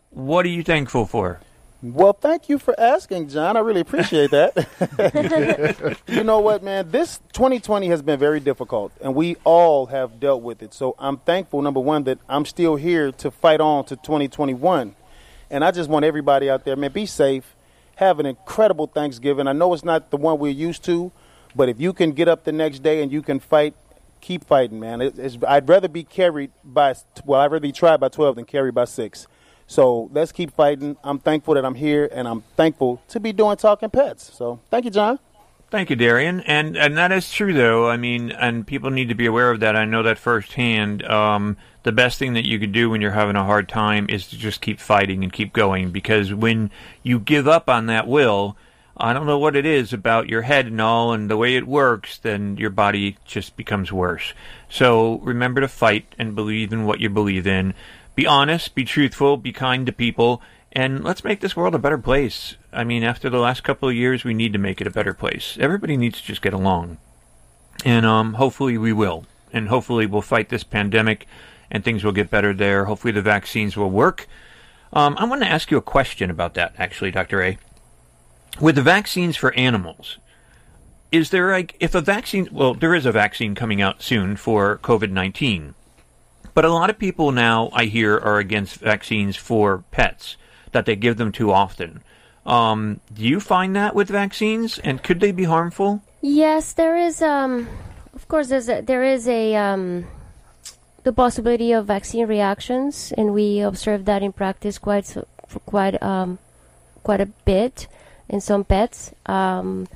[0.09, 1.39] what are you thankful for?
[1.83, 3.57] Well, thank you for asking, Jon.
[3.57, 5.97] I really appreciate that.
[6.07, 6.89] you know what, man?
[6.89, 10.73] This 2020 has been very difficult, and we all have dealt with it.
[10.73, 14.95] So I'm thankful, number one, that I'm still here to fight on to 2021.
[15.49, 17.53] And I just want everybody out there, man, be safe.
[17.95, 19.47] Have an incredible Thanksgiving.
[19.47, 21.11] I know it's not the one we're used to,
[21.55, 23.75] but if you can get up the next day and you can fight,
[24.21, 25.01] keep fighting, man.
[25.01, 28.73] It, I'd rather be carried by, well, I'd rather be tried by 12 than carried
[28.73, 29.27] by 6.
[29.67, 30.97] So let's keep fighting.
[31.03, 34.31] I'm thankful that I'm here, and I'm thankful to be doing Talkin' Pets.
[34.33, 35.19] So thank you, Jon.
[35.71, 36.41] Thank you, Darian.
[36.41, 37.89] And and that is true, though.
[37.89, 39.75] I mean, and people need to be aware of that.
[39.75, 41.03] I know that firsthand.
[41.05, 44.27] Um, the best thing that you could do when you're having a hard time is
[44.27, 45.91] to just keep fighting and keep going.
[45.91, 46.71] Because when
[47.03, 48.57] you give up on that will,
[48.95, 51.67] I don't know what it is about your head and all and the way it
[51.67, 54.33] works, then your body just becomes worse.
[54.69, 57.73] So remember to fight and believe in what you believe in.
[58.15, 61.97] Be honest, be truthful, be kind to people, and let's make this world a better
[61.97, 62.55] place.
[62.71, 65.13] I mean, after the last couple of years, we need to make it a better
[65.13, 65.57] place.
[65.59, 66.97] Everybody needs to just get along.
[67.83, 69.25] And um, hopefully we will.
[69.51, 71.27] And hopefully we'll fight this pandemic
[71.73, 72.85] and things will get better there.
[72.85, 74.27] Hopefully the vaccines will work.
[74.93, 77.41] Um, I want to ask you a question about that, actually, Dr.
[77.41, 77.57] A.
[78.61, 80.19] With the vaccines for animals,
[81.11, 84.77] is there like, if a vaccine, well, there is a vaccine coming out soon for
[84.77, 85.73] COVID 19.
[86.53, 90.37] But a lot of people now, I hear, are against vaccines for pets,
[90.71, 92.03] that they give them too often.
[92.45, 96.03] Um, do you find that with vaccines, and could they be harmful?
[96.21, 97.23] Yes, there is.
[97.23, 97.67] Um,
[98.13, 100.05] of course, there's a, there is a um,
[101.03, 105.15] the possibility of vaccine reactions, and we observe that in practice quite
[105.65, 106.39] quite um,
[107.03, 107.87] quite a bit
[108.29, 109.11] in some pets.
[109.25, 109.87] Um,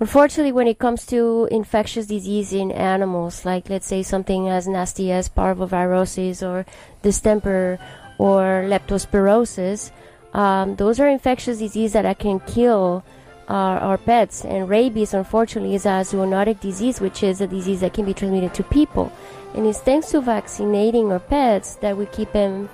[0.00, 5.12] unfortunately, when it comes to infectious disease in animals, like let's say something as nasty
[5.12, 6.64] as parvovirosis or
[7.02, 7.78] distemper
[8.18, 9.90] or leptospirosis,
[10.32, 13.04] um, those are infectious diseases that can kill
[13.48, 14.44] our, our pets.
[14.44, 18.54] And rabies, unfortunately, is a zoonotic disease, which is a disease that can be transmitted
[18.54, 19.12] to people.
[19.54, 22.68] And it's thanks to vaccinating our pets that we keep them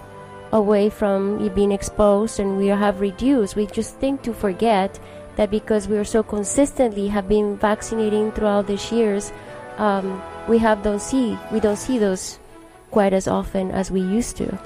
[0.52, 3.54] away from being exposed and we have reduced.
[3.54, 4.98] We just think to forget
[5.36, 9.32] that because we are so consistently have been vaccinating throughout these years,
[9.76, 12.38] um, we have don't see we don't see those
[12.90, 14.58] quite as often as we used to.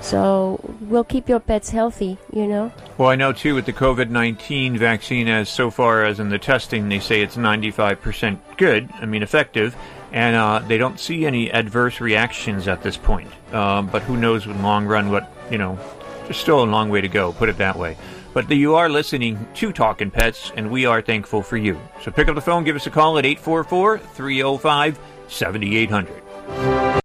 [0.00, 2.72] So we'll keep your pets healthy, you know.
[2.98, 6.38] Well, I know too with the COVID 19 vaccine, as so far as in the
[6.38, 9.76] testing, they say it's 95% good, I mean, effective,
[10.12, 13.30] and uh, they don't see any adverse reactions at this point.
[13.52, 15.78] Um, but who knows in long run what, you know,
[16.24, 17.96] there's still a long way to go, put it that way.
[18.34, 21.80] But you are listening to Talkin' Pets, and we are thankful for you.
[22.02, 24.98] So pick up the phone, give us a call at 844 305
[25.28, 27.02] 7800.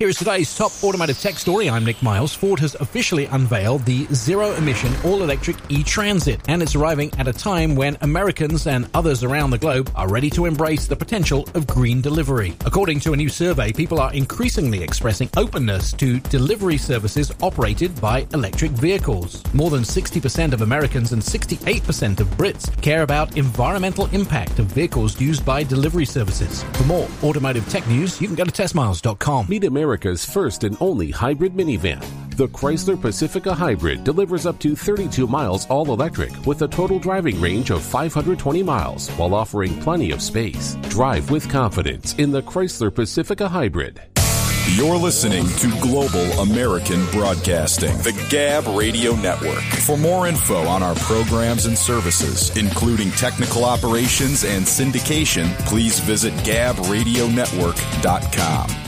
[0.00, 1.68] Here is today's top automotive tech story.
[1.68, 2.32] I'm Nick Miles.
[2.32, 7.26] Ford has officially unveiled the zero emission all electric e Transit, and it's arriving at
[7.26, 11.48] a time when Americans and others around the globe are ready to embrace the potential
[11.54, 12.54] of green delivery.
[12.64, 18.24] According to a new survey, people are increasingly expressing openness to delivery services operated by
[18.34, 19.42] electric vehicles.
[19.52, 25.20] More than 60% of Americans and 68% of Brits care about environmental impact of vehicles
[25.20, 26.62] used by delivery services.
[26.74, 29.48] For more automotive tech news, you can go to testmiles.com.
[29.88, 32.04] America's first and only hybrid minivan.
[32.36, 37.40] The Chrysler Pacifica Hybrid delivers up to 32 miles all electric with a total driving
[37.40, 40.74] range of 520 miles while offering plenty of space.
[40.90, 44.02] Drive with confidence in the Chrysler Pacifica Hybrid.
[44.74, 49.62] You're listening to Global American Broadcasting, the Gab Radio Network.
[49.86, 56.34] For more info on our programs and services, including technical operations and syndication, please visit
[56.44, 58.87] gabradionetwork.com.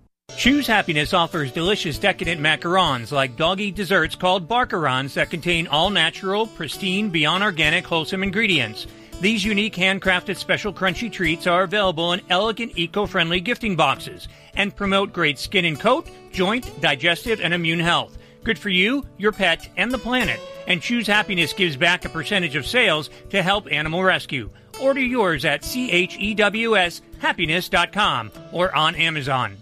[0.37, 6.47] Chews Happiness offers delicious decadent macarons like doggy desserts called barkarons that contain all natural,
[6.47, 8.87] pristine, beyond organic, wholesome ingredients.
[9.19, 15.13] These unique handcrafted special crunchy treats are available in elegant eco-friendly gifting boxes and promote
[15.13, 18.17] great skin and coat, joint, digestive, and immune health.
[18.43, 20.39] Good for you, your pet, and the planet.
[20.65, 24.49] And Chews Happiness gives back a percentage of sales to help animal rescue.
[24.81, 29.57] Order yours at chewshappiness.com or on Amazon.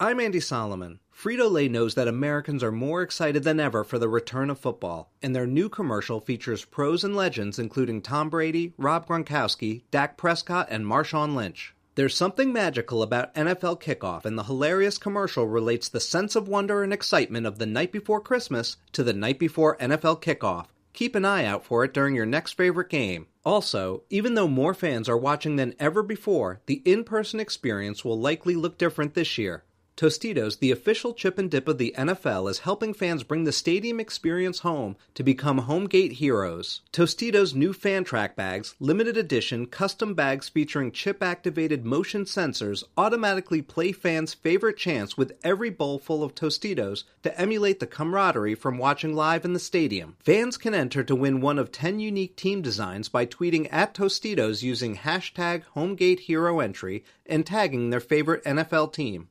[0.00, 1.00] I'm Andy Solomon.
[1.12, 5.10] Frito Lay knows that Americans are more excited than ever for the return of football,
[5.20, 10.68] and their new commercial features pros and legends including Tom Brady, Rob Gronkowski, Dak Prescott,
[10.70, 11.74] and Marshawn Lynch.
[11.96, 16.84] There's something magical about NFL kickoff, and the hilarious commercial relates the sense of wonder
[16.84, 20.66] and excitement of the night before Christmas to the night before NFL kickoff.
[20.92, 23.26] Keep an eye out for it during your next favorite game.
[23.44, 28.20] Also, even though more fans are watching than ever before, the in person experience will
[28.20, 29.64] likely look different this year.
[29.98, 33.98] Tostitos, the official chip and dip of the NFL, is helping fans bring the stadium
[33.98, 36.82] experience home to become homegate heroes.
[36.92, 43.60] Tostitos' new fan track bags, limited edition custom bags featuring chip activated motion sensors, automatically
[43.60, 48.78] play fans' favorite chants with every bowl full of Tostitos to emulate the camaraderie from
[48.78, 50.16] watching live in the stadium.
[50.20, 54.62] Fans can enter to win one of 10 unique team designs by tweeting at Tostitos
[54.62, 59.30] using hashtag HomeGateHeroEntry and tagging their favorite NFL team.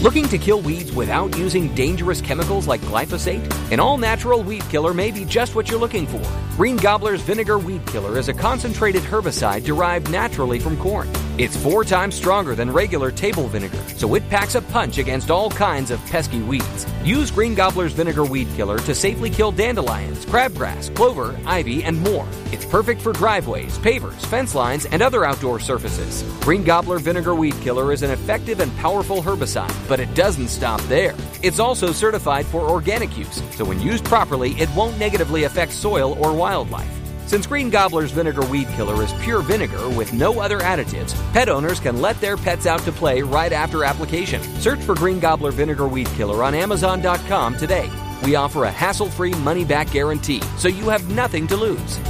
[0.00, 3.46] Looking to kill weeds without using dangerous chemicals like glyphosate?
[3.70, 6.22] An all natural weed killer may be just what you're looking for.
[6.56, 11.06] Green Gobbler's Vinegar Weed Killer is a concentrated herbicide derived naturally from corn.
[11.40, 15.48] It's four times stronger than regular table vinegar, so it packs a punch against all
[15.48, 16.84] kinds of pesky weeds.
[17.02, 22.28] Use Green Gobbler's Vinegar Weed Killer to safely kill dandelions, crabgrass, clover, ivy, and more.
[22.52, 26.24] It's perfect for driveways, pavers, fence lines, and other outdoor surfaces.
[26.40, 30.82] Green Gobbler Vinegar Weed Killer is an effective and powerful herbicide, but it doesn't stop
[30.82, 31.14] there.
[31.42, 36.22] It's also certified for organic use, so when used properly, it won't negatively affect soil
[36.22, 36.99] or wildlife.
[37.30, 41.78] Since Green Gobbler's Vinegar Weed Killer is pure vinegar with no other additives, pet owners
[41.78, 44.42] can let their pets out to play right after application.
[44.58, 47.88] Search for Green Gobbler Vinegar Weed Killer on Amazon.com today.
[48.24, 52.00] We offer a hassle free money back guarantee, so you have nothing to lose.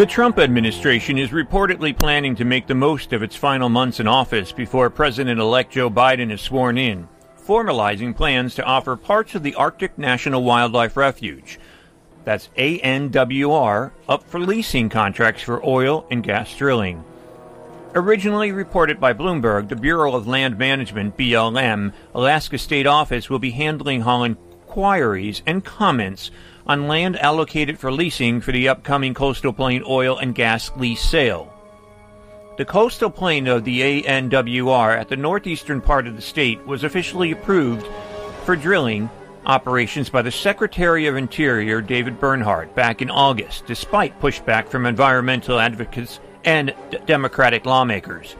[0.00, 4.08] The Trump administration is reportedly planning to make the most of its final months in
[4.08, 7.06] office before President elect Joe Biden is sworn in,
[7.38, 11.60] formalizing plans to offer parts of the Arctic National Wildlife Refuge,
[12.24, 17.04] that's ANWR, up for leasing contracts for oil and gas drilling.
[17.94, 23.50] Originally reported by Bloomberg, the Bureau of Land Management, BLM, Alaska State Office will be
[23.50, 26.30] handling all inquiries and comments
[26.70, 31.52] on land allocated for leasing for the upcoming Coastal Plain oil and gas lease sale.
[32.58, 37.32] The coastal plain of the ANWR at the northeastern part of the state was officially
[37.32, 37.84] approved
[38.44, 39.10] for drilling
[39.46, 45.58] operations by the Secretary of Interior, David Bernhardt, back in August, despite pushback from environmental
[45.58, 48.36] advocates and d- Democratic lawmakers.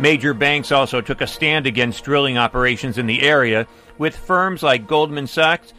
[0.00, 3.68] Major banks also took a stand against drilling operations in the area,
[3.98, 5.72] with firms like Goldman Sachs,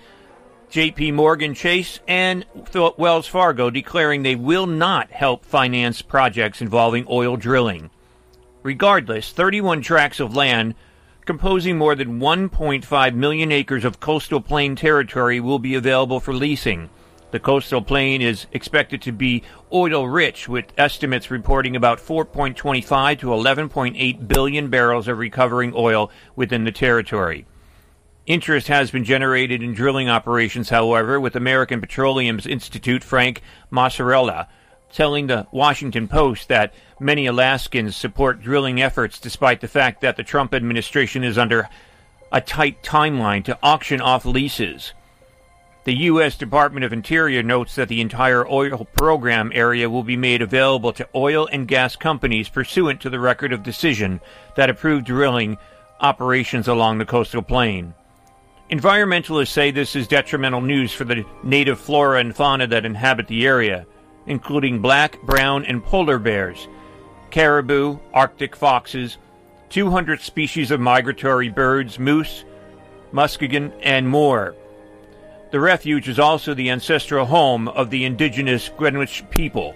[0.73, 2.47] JP Morgan Chase, and
[2.97, 7.91] Wells Fargo declaring they will not help finance projects involving oil drilling.
[8.63, 10.73] Regardless, 31 tracts of land
[11.25, 16.89] composing more than 1.5 million acres of coastal plain territory will be available for leasing.
[17.29, 23.27] The coastal plain is expected to be oil rich, with estimates reporting about 4.25 to
[23.27, 27.45] 11.8 billion barrels of recovering oil within the territory.
[28.25, 34.47] Interest has been generated in drilling operations, however, with American Petroleum's Institute Frank Macchiarola
[34.93, 40.23] telling the Washington Post that many Alaskans support drilling efforts despite the fact that the
[40.23, 41.67] Trump administration is under
[42.31, 44.93] a tight timeline to auction off leases.
[45.83, 46.37] The U.S.
[46.37, 51.09] Department of Interior notes that the entire oil program area will be made available to
[51.13, 54.21] oil and gas companies pursuant to the record of decision
[54.55, 55.57] that approved drilling
[55.99, 57.93] operations along the coastal plain.
[58.69, 63.45] Environmentalists say this is detrimental news for the native flora and fauna that inhabit the
[63.45, 63.85] area,
[64.25, 66.67] including black, brown, and polar bears,
[67.29, 69.17] caribou, Arctic foxes,
[69.69, 72.45] 200 species of migratory birds, moose,
[73.11, 74.55] muskoxen, and more.
[75.51, 79.75] The refuge is also the ancestral home of the indigenous Gwich'in people.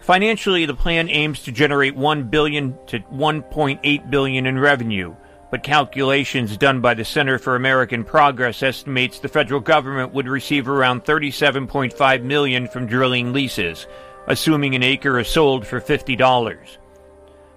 [0.00, 5.14] Financially, the plan aims to generate 1 billion to 1.8 billion in revenue,
[5.50, 10.68] but calculations done by the Center for American Progress estimates the federal government would receive
[10.68, 13.86] around 37.5 million from drilling leases,
[14.26, 16.76] assuming an acre is sold for $50.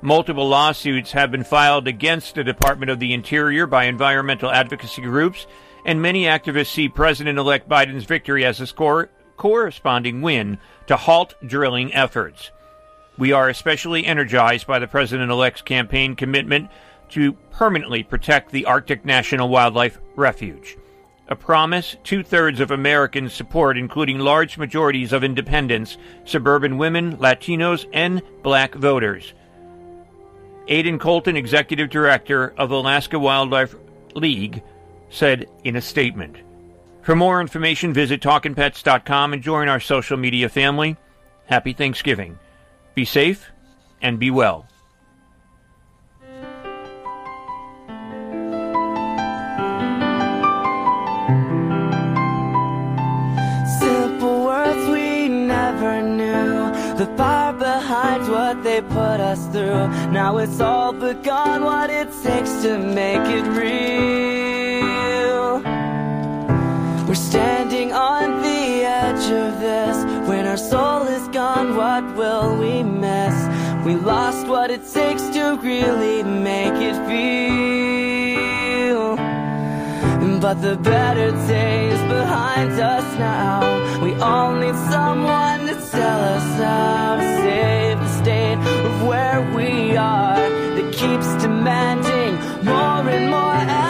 [0.01, 5.45] Multiple lawsuits have been filed against the Department of the Interior by environmental advocacy groups,
[5.85, 10.57] and many activists see President elect Biden's victory as a score- corresponding win
[10.87, 12.51] to halt drilling efforts.
[13.17, 16.69] We are especially energized by the President elect's campaign commitment
[17.11, 20.77] to permanently protect the Arctic National Wildlife Refuge.
[21.27, 27.87] A promise two thirds of Americans support, including large majorities of independents, suburban women, Latinos,
[27.93, 29.33] and black voters.
[30.69, 33.75] Adam Kolton, executive director of Alaska Wilderness
[34.13, 34.61] League,
[35.09, 36.37] said in a statement.
[37.01, 40.97] For more information, visit talkinpets.com and join our social media family.
[41.45, 42.37] Happy Thanksgiving.
[42.93, 43.51] Be safe
[44.01, 44.67] and be well.
[58.51, 59.87] What they put us through.
[60.11, 65.61] Now it's all but gone, what it takes to make it real.
[67.07, 69.95] We're standing on the edge of this.
[70.27, 73.33] When our soul is gone, what will we miss?
[73.85, 79.15] We lost what it takes to really make it feel.
[80.41, 83.61] But the better days behind us now.
[84.03, 87.90] We all need someone to tell us how to state
[88.67, 90.35] of where we are
[90.75, 93.80] that keeps demanding more and more.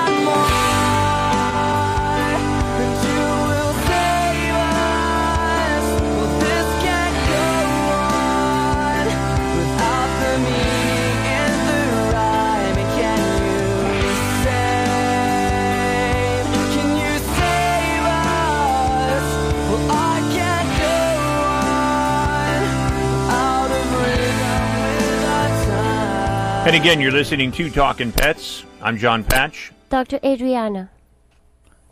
[26.64, 28.66] And again, you're listening to Talkin' Pets.
[28.84, 29.72] I'm Jon Patch.
[29.90, 30.20] Dr.
[30.24, 30.92] Adriana.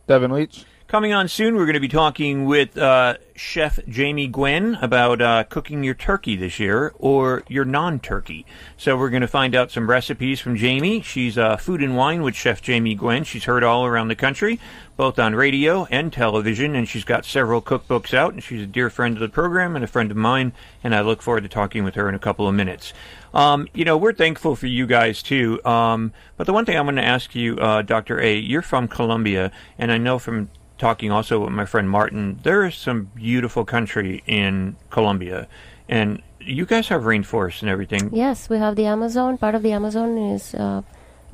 [0.06, 0.64] Devin Leach.
[0.90, 5.44] Coming on soon, we're going to be talking with uh, Chef Jamie Gwen about uh,
[5.44, 8.44] cooking your turkey this year or your non turkey.
[8.76, 11.02] So, we're going to find out some recipes from Jamie.
[11.02, 13.24] She's uh, Food and Wine with Chef Jamie Gwen.
[13.24, 14.60] She's heard all around the country,
[14.98, 18.34] both on radio and television, and she's got several cookbooks out.
[18.34, 20.54] And she's a dear friend of the program and a friend of mine,
[20.84, 22.94] and I look forward to talking with her in a couple of minutes.
[23.32, 25.64] Um, you know, we're thankful for you guys too.
[25.66, 28.20] Um, but the one thing I'm going to ask you, uh, Dr.
[28.20, 30.50] A, you're from Colombia, and I know from
[30.80, 35.48] talking also with my friend Martin, there is some beautiful country in Colombia,
[35.88, 38.10] and you guys have rainforests and everything.
[38.12, 39.38] Yes, we have the Amazon.
[39.38, 40.82] Part of the Amazon is uh,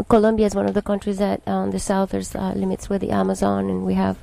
[0.10, 3.12] Colombia is one of the countries that on the south there's uh, limits with the
[3.12, 4.18] Amazon, and we have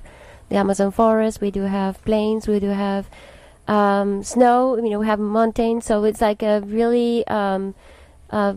[0.49, 1.40] the Amazon forest.
[1.40, 2.47] We do have plains.
[2.47, 3.09] We do have
[3.69, 4.77] um, snow.
[4.77, 5.86] You know, we have mountains.
[5.86, 7.74] So it's like a really um,
[8.31, 8.55] uh,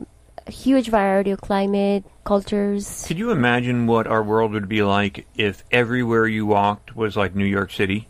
[0.47, 3.05] huge variety of climate, cultures.
[3.07, 7.35] Could you imagine what our world would be like if everywhere you walked was like
[7.35, 8.07] New York City?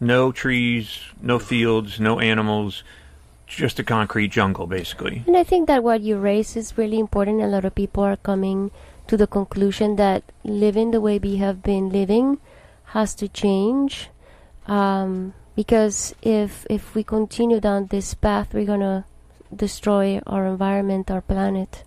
[0.00, 2.82] No trees, no fields, no animals,
[3.46, 5.22] just a concrete jungle, basically.
[5.26, 7.42] And I think that what you raise is really important.
[7.42, 8.70] A lot of people are coming
[9.08, 12.38] to the conclusion that living the way we have been living
[12.94, 14.08] has to change.
[14.66, 19.04] Um, because if if we continue down this path, we're gonna
[19.54, 21.84] destroy our environment, our planet.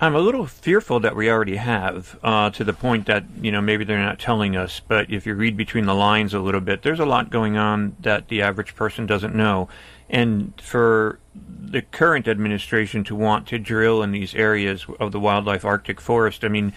[0.00, 3.60] I'm a little fearful that we already have, uh, to the point that you know
[3.60, 4.80] maybe they're not telling us.
[4.86, 7.96] But if you read between the lines a little bit, there's a lot going on
[8.00, 9.68] that the average person doesn't know.
[10.08, 15.64] And for the current administration to want to drill in these areas of the wildlife
[15.64, 16.72] Arctic forest, I mean,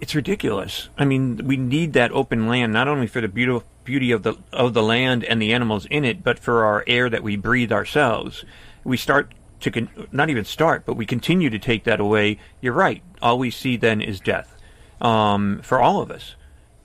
[0.00, 0.88] it's ridiculous.
[0.98, 4.34] I mean, we need that open land not only for the beautiful beauty of the
[4.52, 7.72] of the land and the animals in it, but for our air that we breathe
[7.72, 8.44] ourselves.
[8.84, 12.38] We start to con- not even start, but we continue to take that away.
[12.60, 13.02] You're right.
[13.22, 14.54] All we see then is death
[15.00, 16.34] um, for all of us,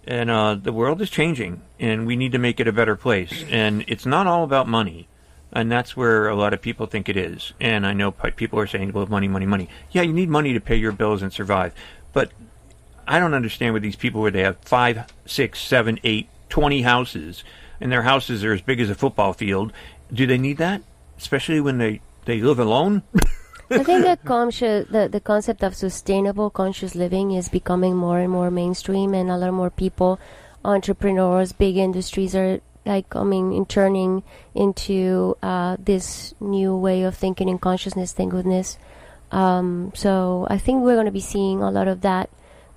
[0.05, 3.43] and uh, the world is changing, and we need to make it a better place.
[3.49, 5.07] And it's not all about money.
[5.53, 7.51] And that's where a lot of people think it is.
[7.59, 9.67] And I know people are saying, well, money, money, money.
[9.91, 11.73] Yeah, you need money to pay your bills and survive.
[12.13, 12.31] But
[13.11, 17.43] I don't understand with these people where they have five, six, seven, eight, twenty houses,
[17.81, 19.73] and their houses are as big as a football field.
[20.13, 20.81] Do they need that?
[21.17, 23.03] Especially when they, they live alone?
[23.69, 28.31] I think the conscious, the, the concept of sustainable conscious living is becoming more and
[28.31, 30.17] more mainstream, and a lot more people,
[30.63, 34.23] entrepreneurs, big industries are like coming and turning
[34.55, 38.77] into uh, this new way of thinking in consciousness, thank goodness.
[39.31, 42.29] Um, so I think we're going to be seeing a lot of that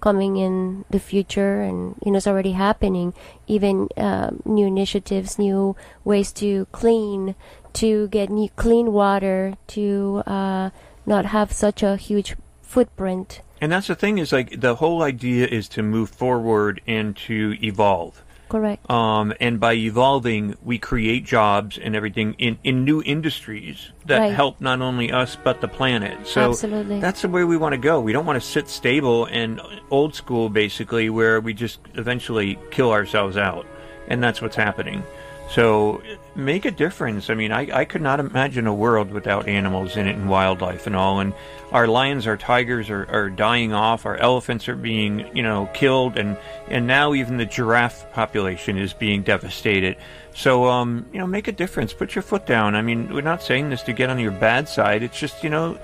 [0.04, 3.14] coming in the future, and you know it's already happening.
[3.46, 5.74] Even uh, new initiatives, new
[6.04, 7.34] ways to clean,
[7.72, 10.68] to get new clean water, to uh,
[11.06, 13.40] not have such a huge footprint.
[13.62, 17.56] And that's the thing is like the whole idea is to move forward and to
[17.62, 18.23] evolve.
[18.48, 18.88] Correct.
[18.90, 24.32] Um, and by evolving, we create jobs and everything in, in new industries that Right.
[24.32, 26.26] help not only us but the planet.
[26.26, 27.00] So Absolutely.
[27.00, 28.00] that's the way we want to go.
[28.00, 29.60] We don't want to sit stable and
[29.90, 33.66] old school, basically, where we just eventually kill ourselves out.
[34.08, 35.02] And that's what's happening.
[35.50, 36.02] So
[36.34, 37.30] make a difference.
[37.30, 40.86] I mean, I, I could not imagine a world without animals in it and wildlife
[40.86, 41.20] and all.
[41.20, 41.32] And
[41.70, 44.06] our lions, our tigers are, are dying off.
[44.06, 46.16] Our elephants are being, you know, killed.
[46.16, 46.36] And,
[46.68, 49.96] and now even the giraffe population is being devastated.
[50.34, 51.92] So, um, you know, make a difference.
[51.92, 52.74] Put your foot down.
[52.74, 55.02] I mean, we're not saying this to get on your bad side.
[55.02, 55.78] It's just, you know,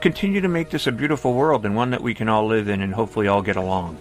[0.00, 2.82] continue to make this a beautiful world and one that we can all live in
[2.82, 3.96] and hopefully all get along.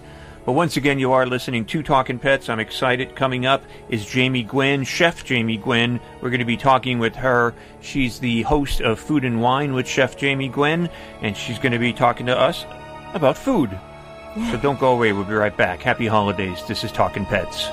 [0.50, 2.50] But once again, you are listening to Talkin' Pets.
[2.50, 3.16] I'm excited.
[3.16, 6.00] Coming up is Jamie Gwen, Chef Jamie Gwen.
[6.24, 7.54] We're going to be talking with her.
[7.82, 10.90] She's the host of Food and Wine with Chef Jamie Gwen,
[11.22, 12.66] and she's going to be talking to us
[13.14, 13.70] about food.
[14.50, 15.14] So don't go away.
[15.14, 15.84] We'll be right back.
[15.84, 16.66] Happy holidays.
[16.68, 17.70] This is Talkin' Pets.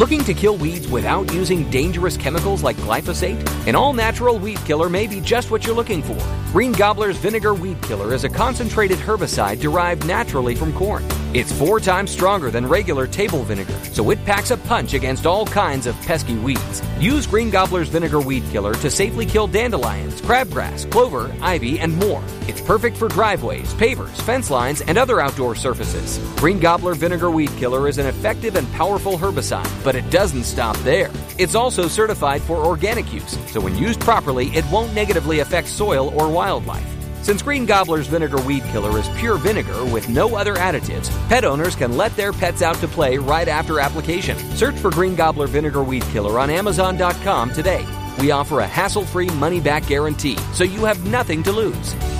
[0.00, 3.46] Looking to kill weeds without using dangerous chemicals like glyphosate?
[3.66, 6.16] An all natural weed killer may be just what you're looking for.
[6.52, 11.04] Green Gobbler's Vinegar Weed Killer is a concentrated herbicide derived naturally from corn.
[11.32, 15.46] It's four times stronger than regular table vinegar, so it packs a punch against all
[15.46, 16.82] kinds of pesky weeds.
[16.98, 22.20] Use Green Gobbler's Vinegar Weed Killer to safely kill dandelions, crabgrass, clover, ivy, and more.
[22.48, 26.18] It's perfect for driveways, pavers, fence lines, and other outdoor surfaces.
[26.40, 30.76] Green Gobbler Vinegar Weed Killer is an effective and powerful herbicide, but it doesn't stop
[30.78, 31.10] there.
[31.38, 36.12] It's also certified for organic use, so when used properly, it won't negatively affect soil
[36.20, 36.86] or wildlife.
[37.22, 41.76] Since Green Gobbler's Vinegar Weed Killer is pure vinegar with no other additives, pet owners
[41.76, 44.38] can let their pets out to play right after application.
[44.56, 47.86] Search for Green Gobbler Vinegar Weed Killer on Amazon.com today.
[48.18, 52.19] We offer a hassle free money back guarantee, so you have nothing to lose.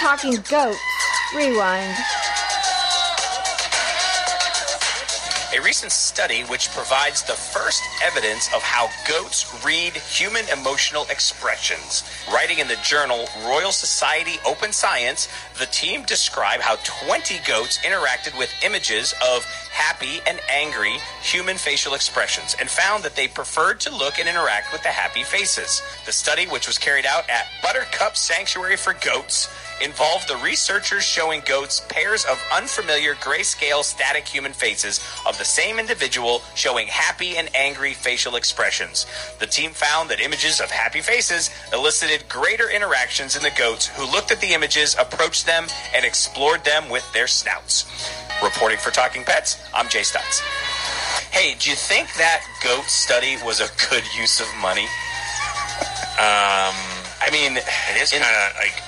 [0.00, 0.80] Talking goats.
[1.32, 1.96] Rewind.
[5.54, 12.02] A recent study which provides the first evidence of how goats read human emotional expressions.
[12.32, 16.74] Writing in the journal Royal Society Open Science, the team described how
[17.06, 23.14] 20 goats interacted with images of happy and angry human facial expressions and found that
[23.14, 25.82] they preferred to look and interact with the happy faces.
[26.04, 29.48] The study, which was carried out at Buttercup Sanctuary for Goats,
[29.82, 35.78] involved the researchers showing goats pairs of unfamiliar grayscale static human faces of the same
[35.78, 39.06] individual showing happy and angry facial expressions.
[39.38, 44.10] The team found that images of happy faces elicited greater interactions in the goats who
[44.10, 47.84] looked at the images, approached them, and explored them with their snouts.
[48.42, 50.40] Reporting for Talkin' Pets, I'm Jay Stutz.
[51.30, 54.86] Hey, do you think that goat study was a good use of money?
[56.14, 56.70] Um,
[57.20, 58.80] I mean, It is kind of like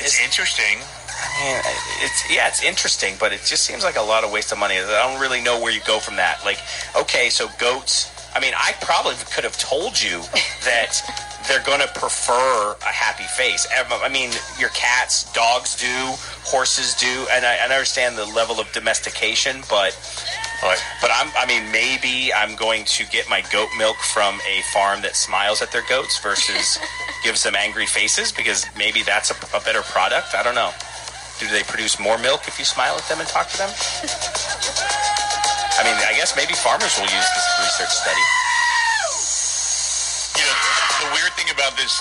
[0.00, 0.78] it's interesting.
[1.08, 1.62] I mean,
[2.04, 4.76] it's yeah, it's interesting, but it just seems like a lot of waste of money.
[4.76, 6.44] I don't really know where you go from that.
[6.44, 6.58] Like,
[6.98, 8.12] okay, so goats.
[8.34, 10.20] I mean, I probably could have told you
[10.64, 11.00] that
[11.48, 13.66] they're going to prefer a happy face.
[13.72, 15.86] I mean, your cats, dogs do,
[16.44, 19.96] horses do, and I, I understand the level of domestication, but.
[21.00, 25.02] But I'm, I mean, maybe I'm going to get my goat milk from a farm
[25.02, 26.78] that smiles at their goats versus
[27.24, 30.34] gives them angry faces because maybe that's a, a better product.
[30.34, 30.72] I don't know.
[31.38, 33.68] Do they produce more milk if you smile at them and talk to them?
[35.76, 38.24] I mean, I guess maybe farmers will use this research study.
[40.40, 40.56] You know,
[41.04, 42.00] the weird thing about this,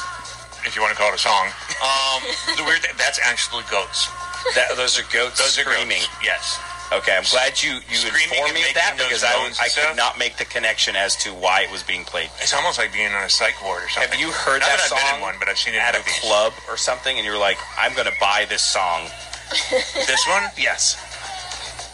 [0.63, 1.51] if you want to call it a song,
[1.83, 2.23] um,
[2.55, 4.07] the weird thing, that's actually goats.
[4.55, 5.99] That, those are goats Those are screaming.
[6.07, 6.23] goats.
[6.23, 6.59] Yes.
[6.93, 9.57] Okay, I'm glad you, you Screaming informed me of that making those because I, moans
[9.57, 12.29] I could not make the connection as to why it was being played.
[12.39, 14.11] It's almost like being on a psych ward or something.
[14.13, 15.83] Have you heard Not that, song I've been in one, but I've seen it in
[15.83, 16.19] at a movies.
[16.21, 19.09] club or something, and you're like, "I'm going to buy this song."
[20.09, 20.43] This one?
[20.57, 20.97] Yes.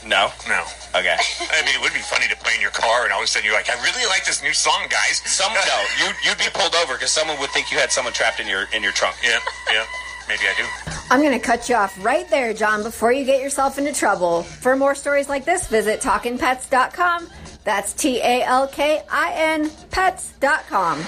[0.06, 0.32] No.
[0.48, 0.64] No.
[0.96, 1.16] Okay.
[1.16, 3.28] I mean, it would be funny to play in your car, and all of a
[3.28, 5.22] sudden you're like, I really like this new song, guys.
[5.26, 5.62] Some no,
[6.00, 8.68] you you'd be pulled over because someone would think you had someone trapped in your
[8.74, 9.16] in your trunk.
[9.24, 9.40] Yeah,
[9.72, 9.86] yeah.
[10.28, 10.92] Maybe I do.
[11.10, 14.44] I'm going to cut you off right there, Jon, before you get yourself into trouble.
[14.44, 17.30] For more stories like this, visit talkinpets.com.
[17.64, 21.04] That's T A L K I N pets.com.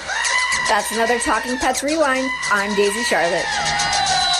[0.68, 2.28] That's another Talkin' Pets Rewind.
[2.50, 4.33] I'm Daisy Charlotte.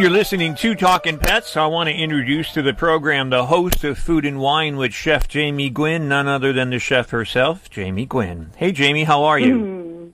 [0.00, 1.58] You're listening to Talkin' Pets.
[1.58, 5.28] I want to introduce to the program the host of Food and Wine with Chef
[5.28, 8.50] Jamie Gwen, none other than the chef herself, Jamie Gwen.
[8.56, 9.58] Hey, Jamie, how are you?
[9.58, 10.08] Hmm.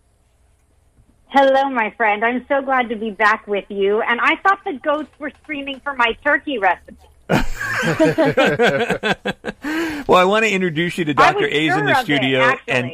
[1.29, 2.25] Hello, my friend.
[2.25, 4.01] I'm so glad to be back with you.
[4.01, 6.97] And I thought the goats were screaming for my turkey recipe.
[10.07, 11.41] Well, I want to introduce you to Dr.
[11.41, 12.93] was A's in the of it, studio, and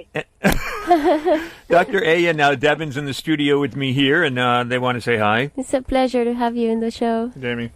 [1.69, 2.03] Dr.
[2.05, 5.03] A and now Devin's in the studio with me here, and uh, they want to
[5.03, 5.51] say hi.
[5.57, 7.31] It's a pleasure to have you in the show.
[7.39, 7.71] Jamie.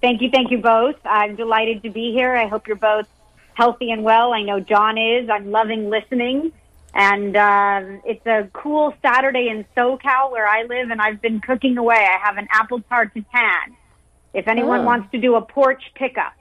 [0.00, 0.96] Thank you, thank you both.
[1.04, 2.36] I'm delighted to be here.
[2.36, 3.08] I hope you're both
[3.54, 4.32] healthy and well.
[4.32, 5.28] I know Jon is.
[5.28, 6.52] I'm loving listening.
[6.94, 11.76] And uh, it's a cool Saturday in SoCal where I live, and I've been cooking
[11.76, 11.96] away.
[11.96, 13.76] I have an apple tarte tatin.
[14.36, 14.84] If anyone Oh.
[14.84, 16.34] wants to do a porch pickup.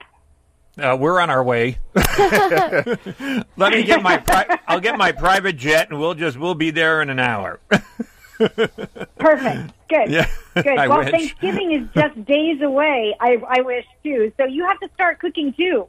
[0.77, 1.77] Uh, we're on our way.
[1.95, 4.17] Let me get my.
[4.17, 7.61] Pri- I'll get my private jet, and we'll just we'll be there in an hour.
[8.37, 9.71] Perfect.
[9.87, 10.09] Good.
[10.09, 10.67] Yeah, Good.
[10.67, 11.11] I well, wish.
[11.11, 13.15] Thanksgiving is just days away.
[13.21, 14.33] I, I wish too.
[14.35, 15.87] So you have to start cooking too.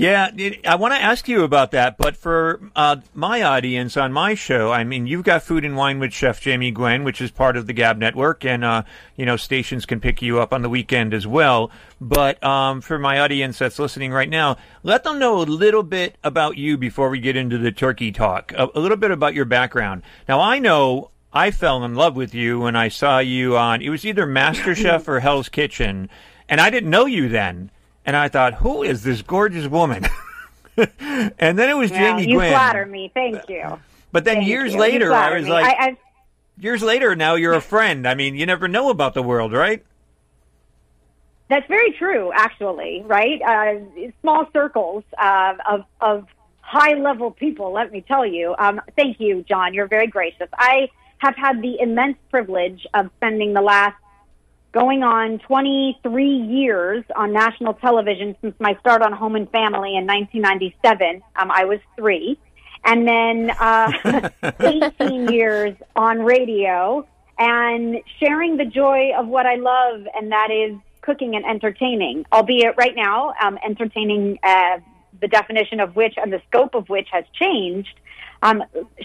[0.00, 4.14] Yeah, it- I want to ask you about that, but for uh, my audience on
[4.14, 7.30] my show, I mean, you've got Food and Wine with Chef Jamie Gwen, which is
[7.30, 8.84] part of the Gab Network, and uh,
[9.16, 11.70] you know stations can pick you up on the weekend as well.
[12.00, 16.16] But um, for my audience that's listening right now, let them know a little bit
[16.24, 18.52] about you before we get into the turkey talk.
[18.56, 20.00] A, a little bit about your background.
[20.26, 23.82] Now, I know I fell in love with you when I saw you on.
[23.82, 26.08] It was either MasterChef or Hell's Kitchen,
[26.48, 27.70] and I didn't know you then.
[28.10, 30.04] And I thought, who is this gorgeous woman?
[30.76, 32.50] and then it was Yeah, Jamie you Gwen.
[32.50, 33.08] flatter me.
[33.14, 33.78] Thank you.
[34.10, 34.78] But then Thank years you.
[34.78, 35.50] You later, I was me.
[35.52, 35.96] like, I,
[36.58, 38.08] years later, now you're a friend.
[38.08, 39.84] I mean, you never know about the world, right?
[41.50, 43.04] That's very true, actually.
[43.06, 43.40] Right?
[43.42, 46.26] Uh, small circles uh, of of
[46.62, 47.72] high level people.
[47.72, 48.56] Let me tell you.
[48.58, 49.72] Um, thank you, Jon.
[49.72, 50.48] You're very gracious.
[50.54, 50.88] I
[51.18, 53.94] have had the immense privilege of spending the last
[54.72, 60.06] going on 23 years on national television since my start on Home and Family in
[60.06, 61.22] 1997.
[61.36, 62.38] Um, I was three.
[62.84, 64.30] And then uh,
[64.60, 67.06] 18 years on radio
[67.38, 72.74] and sharing the joy of what I love, and that is cooking and entertaining, albeit
[72.76, 74.78] right now, um, entertaining, uh,
[75.20, 77.98] the definition of which and the scope of which has changed.
[78.42, 78.62] Um,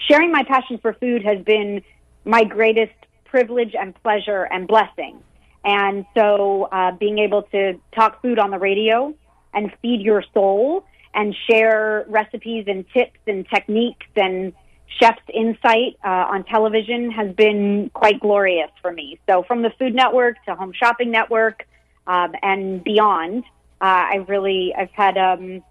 [0.08, 1.82] sharing my passion for food has been
[2.24, 2.94] my greatest
[3.24, 5.22] privilege and pleasure and blessing.
[5.66, 9.12] And so, uh, being able to talk food on the radio
[9.52, 14.52] and feed your soul and share recipes and tips and techniques and
[15.00, 19.18] chef's insight uh, on television has been quite glorious for me.
[19.28, 21.66] So, from the Food Network to Home Shopping Network
[22.06, 23.42] um, and beyond,
[23.80, 25.64] uh, I really I've had um,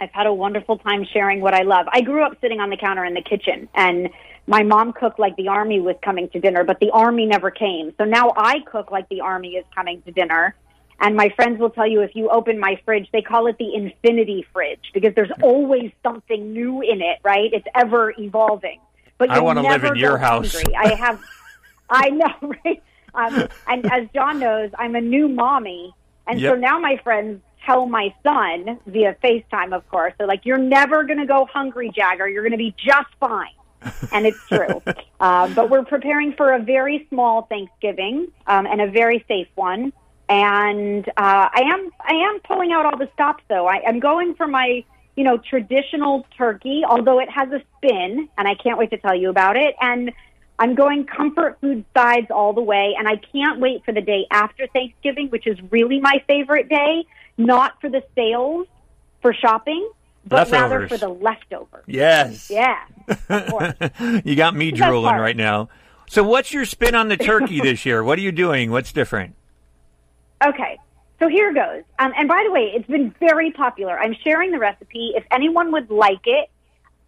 [0.00, 1.86] I've had a wonderful time sharing what I love.
[1.92, 4.08] I grew up sitting on the counter in the kitchen and
[4.46, 7.94] my mom cooked like the army was coming to dinner, but the army never came.
[7.98, 10.54] So now I cook like the army is coming to dinner.
[11.00, 13.74] And my friends will tell you if you open my fridge, they call it the
[13.74, 17.52] infinity fridge because there's always something new in it, right?
[17.52, 18.80] It's ever evolving.
[19.18, 20.52] But I you'll wanna live in your house.
[20.52, 20.76] hungry.
[20.76, 21.20] I have,
[21.90, 22.82] I know, right?
[23.14, 25.92] Um, and as John knows, I'm a new mommy,
[26.26, 30.56] and so now my friends tell my son via FaceTime, of course, they're like, "You're
[30.56, 32.26] never going to go hungry, Jagger.
[32.26, 33.50] You're going to be just fine."
[34.12, 34.82] And it's true.
[35.20, 39.92] um, but we're preparing for a very small Thanksgiving um, and a very safe one.
[40.28, 43.66] And uh, I am I am pulling out all the stops though.
[43.66, 44.84] I, I'm going for my
[45.16, 49.14] you know traditional turkey, although it has a spin, and I can't wait to tell
[49.14, 49.74] you about it.
[49.80, 50.12] And
[50.58, 54.26] I'm going comfort food sides all the way, and I can't wait for the day
[54.30, 57.04] after Thanksgiving, which is really my favorite day.
[57.36, 58.68] Not for the sales
[59.22, 59.90] for shopping,
[60.24, 60.88] but rather Leftovers.
[60.90, 61.84] for the leftovers.
[61.86, 62.50] Yes.
[62.50, 64.20] Yeah.
[64.24, 65.68] you got me drooling right now.
[66.08, 68.04] So, what's your spin on the turkey this year?
[68.04, 68.70] What are you doing?
[68.70, 69.34] What's different?
[70.44, 70.78] Okay,
[71.18, 71.84] so here goes.
[71.98, 73.98] Um, and by the way, it's been very popular.
[73.98, 75.12] I'm sharing the recipe.
[75.14, 76.50] If anyone would like it,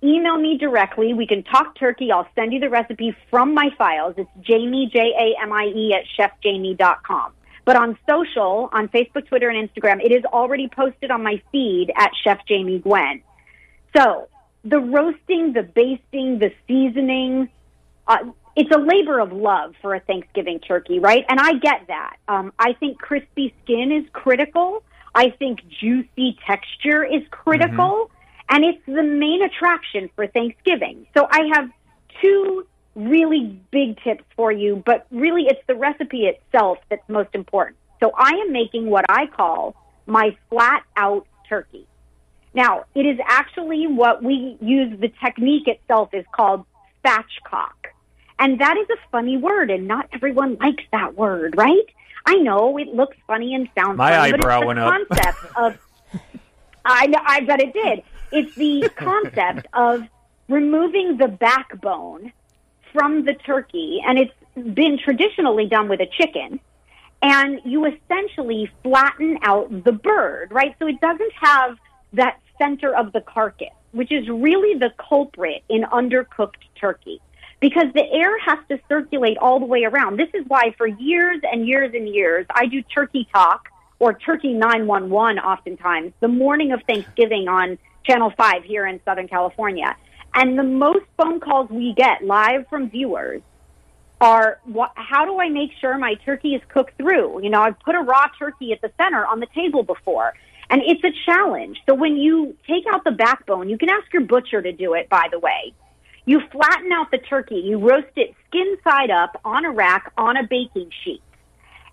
[0.03, 1.15] email me directly.
[1.15, 2.13] We can talk turkey.
[2.13, 4.15] I'll send you the recipe from my files.
[4.17, 7.33] It's Jamie, J A M I E, at chefjamie.com.
[7.65, 11.93] But on social, on Facebook, Twitter, and Instagram, it is already posted on my feed
[11.97, 13.23] at Chef Jamie Gwen.
[13.97, 14.29] So
[14.65, 17.49] the roasting, the basting, the seasoning,
[18.07, 18.19] uh,
[18.57, 21.25] it's a labor of love for a Thanksgiving turkey, right?
[21.29, 22.17] And I get that.
[22.29, 24.83] Um, I think crispy skin is critical.
[25.15, 28.11] I think juicy texture is critical.
[28.49, 31.07] And it's the main attraction for Thanksgiving.
[31.17, 31.71] So I have
[32.23, 37.77] two really big tips for you, but really it's the recipe itself that's most important.
[38.01, 39.75] So I am making what I call
[40.07, 41.87] my flat out turkey.
[42.53, 46.65] Now, it is actually what we use, the technique itself is called
[47.05, 47.73] spatchcock.
[48.39, 51.87] And that is a funny word, and not everyone likes that word, right?
[52.27, 55.09] I know it looks funny and sounds My funny, eyebrow but went it's up.
[55.09, 55.79] the concept of
[56.85, 58.03] I know, I bet it did.
[58.31, 60.03] It's the concept of
[60.49, 62.33] removing the backbone
[62.95, 64.33] from the turkey, and it's
[64.75, 66.61] been traditionally done with a chicken.
[67.21, 70.75] And you essentially flatten out the bird, right?
[70.79, 71.77] So it doesn't have
[72.15, 77.21] that center of the carcass, which is really the culprit in undercooked turkey.
[77.61, 80.19] Because the air has to circulate all the way around.
[80.19, 83.69] This is why for years and years and years, I do turkey talk
[83.99, 89.97] or turkey 911 oftentimes the morning of Thanksgiving on Channel 5 here in Southern California.
[90.35, 93.43] And the most phone calls we get live from viewers
[94.21, 94.59] are
[94.95, 97.43] how do I make sure my turkey is cooked through?
[97.43, 100.35] You know, I've put a raw turkey at the center on the table before.
[100.71, 101.79] And it's a challenge.
[101.87, 105.09] So when you take out the backbone, you can ask your butcher to do it,
[105.09, 105.75] by the way.
[106.25, 110.39] You flatten out the turkey, you roast it skin side up on a rack on
[110.39, 111.23] a baking sheet.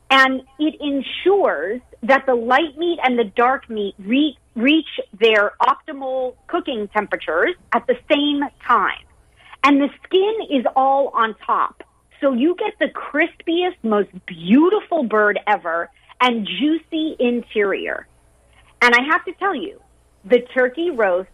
[0.09, 6.35] And it ensures that the light meat and the dark meat re- reach their optimal
[6.47, 9.05] cooking temperatures at the same time.
[9.63, 11.83] And the skin is all on top.
[12.19, 18.07] So you get the crispiest, most beautiful bird ever and juicy interior.
[18.81, 19.79] And I have to tell you,
[20.25, 21.29] the turkey roast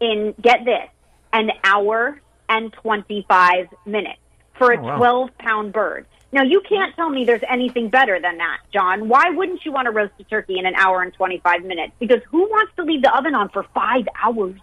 [0.00, 0.88] in, get this,
[1.32, 4.20] an hour and 25 minutes
[4.58, 4.96] for a Oh, wow.
[4.98, 6.06] 12 pound bird.
[6.34, 9.08] Now, you can't tell me there's anything better than that, Jon.
[9.08, 11.92] Why wouldn't you want to roast a turkey in an hour and 25 minutes?
[12.00, 14.58] Because who wants to leave the oven on for five hours?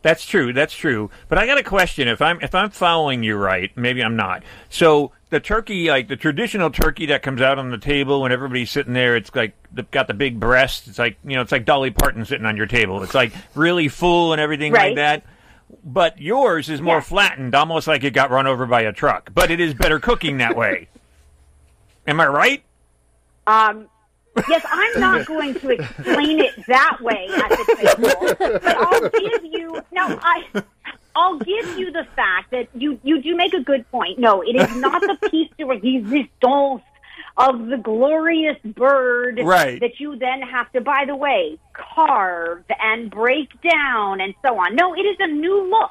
[0.00, 0.54] That's true.
[0.54, 1.10] That's true.
[1.28, 2.08] But I got a question.
[2.08, 4.42] If I'm if I'm following you right, maybe I'm not.
[4.70, 8.70] So the turkey, like the traditional turkey that comes out on the table when everybody's
[8.70, 9.52] sitting there, it's like
[9.90, 10.88] got the big breast.
[10.88, 13.02] It's like you know, it's like Dolly Parton sitting on your table.
[13.02, 15.24] It's like really full and everything like that.
[15.84, 17.00] But yours is more Yeah.
[17.00, 19.30] flattened, almost like it got run over by a truck.
[19.34, 20.88] But it is better cooking that way.
[22.06, 22.62] Am I right?
[23.46, 23.88] Um,
[24.48, 29.44] yes, I'm not going to explain it that way at the table, but I'll give
[29.44, 30.18] you now.
[30.22, 30.62] I
[31.16, 34.18] I'll give you the fact that you you do make a good point.
[34.18, 36.82] No, it is not the piece de resistance
[37.38, 39.78] of the glorious bird Right.
[39.80, 44.74] that you then have to, by the way, carve and break down and so on.
[44.74, 45.90] No, it is a new look.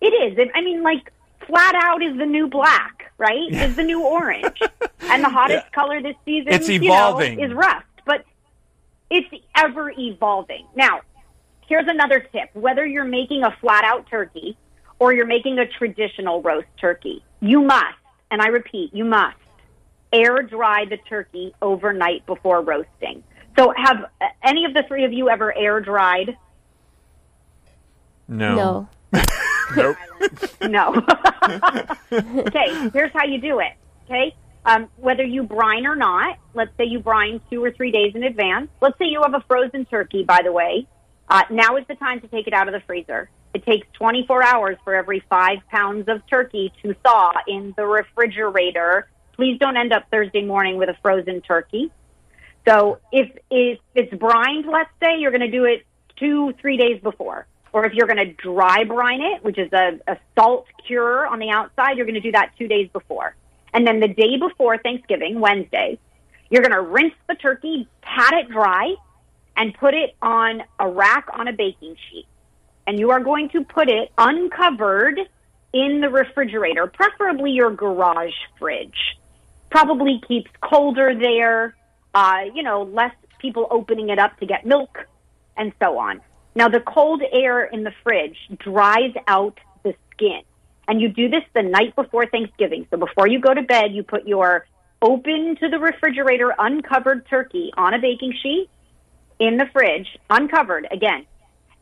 [0.00, 0.38] It is.
[0.38, 1.12] It, I mean, like
[1.46, 3.50] flat out is the new black, right?
[3.52, 4.58] Is the new orange,
[5.00, 7.40] and the hottest color this season, It's you know, evolving.
[7.40, 7.86] is rust.
[8.04, 8.24] But
[9.10, 10.66] it's ever evolving.
[10.74, 11.00] Now,
[11.68, 12.48] here's another tip.
[12.54, 14.56] Whether you're making a flat out turkey
[14.98, 17.94] or you're making a traditional roast turkey, you must,
[18.30, 19.36] and I repeat, you must
[20.12, 23.22] air dry the turkey overnight before roasting.
[23.58, 26.36] So have uh, any of the three of you ever air dried?
[28.28, 28.88] No.
[29.12, 29.22] No.
[29.76, 29.96] nope.
[30.62, 30.94] No.
[32.12, 33.72] okay, here's how you do it.
[34.04, 34.34] Okay,
[34.64, 38.22] um, whether you brine or not, let's say you brine two or three days in
[38.22, 38.68] advance.
[38.80, 40.86] Let's say you have a frozen turkey, by the way.
[41.28, 43.30] Uh, now is the time to take it out of the freezer.
[43.54, 49.08] It takes 24 hours for every five pounds of turkey to thaw in the refrigerator.
[49.40, 51.90] Please don't end up Thursday morning with a frozen turkey.
[52.68, 55.86] So if, if it's brined, let's say, you're going to do it
[56.18, 57.46] two, three days before.
[57.72, 61.38] Or if you're going to dry brine it, which is a, a salt cure on
[61.38, 63.34] the outside, you're going to do that two days before.
[63.72, 65.98] And then the day before Thanksgiving, Wednesday,
[66.50, 68.94] you're going to rinse the turkey, pat it dry,
[69.56, 72.26] and put it on a rack on a baking sheet.
[72.86, 75.18] And you are going to put it uncovered
[75.72, 79.16] in the refrigerator, preferably your garage fridge.
[79.70, 81.74] Probably keeps colder there,
[82.14, 84.98] uh, you know, less people opening it up to get milk
[85.56, 86.20] and so on.
[86.54, 90.42] Now, the cold air in the fridge dries out the skin.
[90.88, 92.86] And you do this the night before Thanksgiving.
[92.90, 94.66] So before you go to bed, you put your
[95.00, 98.68] open to the refrigerator uncovered turkey on a baking sheet
[99.38, 101.26] in the fridge, uncovered again.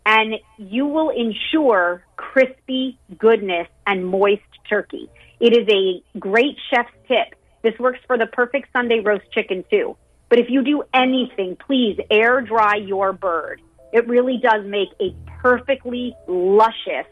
[0.05, 5.09] And you will ensure crispy goodness and moist turkey.
[5.41, 7.38] It is a great chef's tip.
[7.63, 9.97] This works for the perfect Sunday roast chicken too.
[10.29, 13.61] But if you do anything, please air dry your bird.
[13.93, 17.07] It really does make a perfectly luscious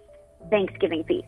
[0.50, 1.26] Thanksgiving feast.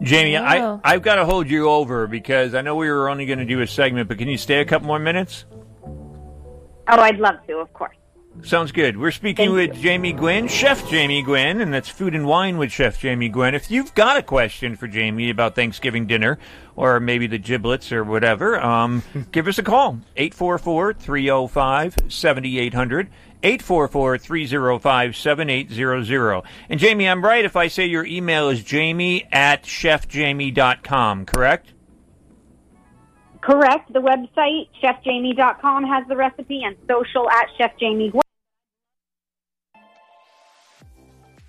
[0.00, 0.80] Jamie, Wow.
[0.82, 3.44] I, I've got to hold you over because I know we were only going to
[3.44, 5.44] do a segment, but can you stay a couple more minutes?
[5.84, 7.96] Oh, I'd love to, of course.
[8.40, 8.96] Sounds good.
[8.96, 12.98] We're speaking with Jamie Gwen, Chef Jamie Gwen, and that's Food and Wine with Chef
[12.98, 13.54] Jamie Gwen.
[13.54, 16.38] If you've got a question for Jamie about Thanksgiving dinner
[16.74, 20.00] or maybe the giblets or whatever, um, give us a call.
[20.16, 23.08] 844-305-7800.
[23.42, 26.42] 844-305-7800.
[26.68, 31.72] And Jamie, I'm right if I say your email is jamie at chefjamie.com, correct?
[33.42, 33.92] Correct.
[33.92, 38.12] The website, chefjamie.com, has the recipe, and social at Chef Jamie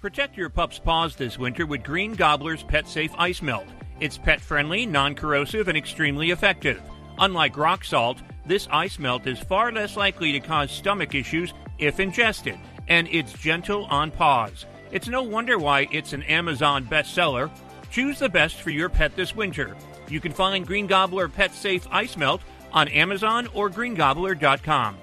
[0.02, 3.68] Protect your pup's paws this winter with Green Gobbler's Pet Safe Ice Melt.
[4.02, 6.82] It's pet friendly, non corrosive, and extremely effective.
[7.20, 12.02] Unlike rock salt, this ice melt is far less likely to cause stomach issues if
[12.02, 12.60] ingested,
[12.90, 14.66] and it's gentle on paws.
[14.92, 17.50] It's no wonder why it's an Amazon bestseller.
[17.90, 19.74] Choose the best for your pet this winter.
[20.14, 22.40] You can find Green Gobbler Pet Safe Ice Melt
[22.72, 24.96] on Amazon or greengobbler.com.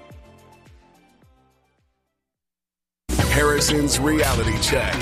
[3.09, 4.95] Harrison's Reality Check.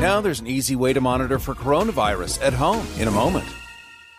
[0.00, 3.46] Now there's an easy way to monitor for coronavirus at home in a moment.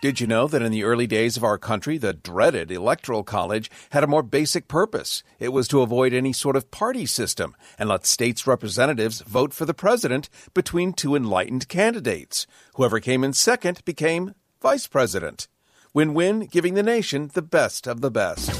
[0.03, 3.71] Did you know that in the early days of our country, the dreaded Electoral College
[3.89, 5.23] had a more basic purpose?
[5.39, 9.65] It was to avoid any sort of party system and let states' representatives vote for
[9.65, 12.45] the president between two enlightened candidates.
[12.75, 14.35] Whoever came in second became
[14.71, 15.47] vice president.
[15.93, 18.51] Win win, giving the nation the best of the best.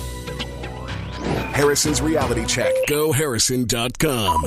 [1.60, 2.74] Harrison's Reality Check.
[2.88, 4.38] GoHarrison.com.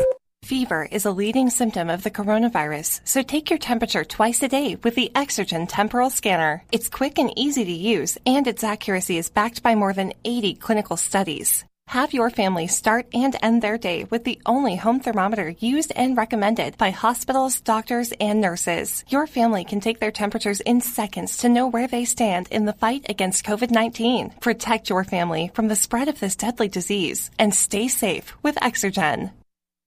[0.42, 4.76] Fever is a leading symptom of the coronavirus, so take your temperature twice a day
[4.84, 6.64] with the Exergen temporal scanner.
[6.72, 10.54] It's quick and easy to use, and its accuracy is backed by more than 80
[10.54, 11.66] clinical studies.
[11.90, 16.16] Have your family start and end their day with the only home thermometer used and
[16.16, 19.04] recommended by hospitals, doctors, and nurses.
[19.08, 22.74] Your family can take their temperatures in seconds to know where they stand in the
[22.74, 24.34] fight against COVID 19.
[24.38, 29.32] Protect your family from the spread of this deadly disease and stay safe with Exergen.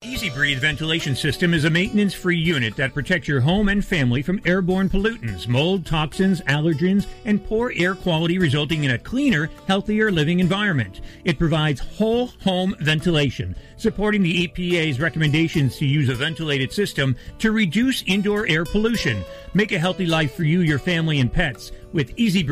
[0.05, 4.21] EZ Breathe ventilation system is a maintenance free unit that protects your home and family
[4.21, 10.11] from airborne pollutants, mold, toxins, allergens, and poor air quality, resulting in a cleaner, healthier
[10.11, 10.99] living environment.
[11.23, 17.53] It provides whole home ventilation, supporting the EPA's recommendations to use a ventilated system to
[17.53, 19.23] reduce indoor air pollution.
[19.53, 22.43] Make a healthy life for you, your family, and pets with Easy.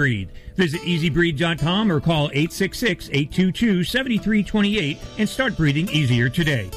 [0.56, 6.72] Visit ezbreathe.com or call 866 822 7328 and start breathing easier today.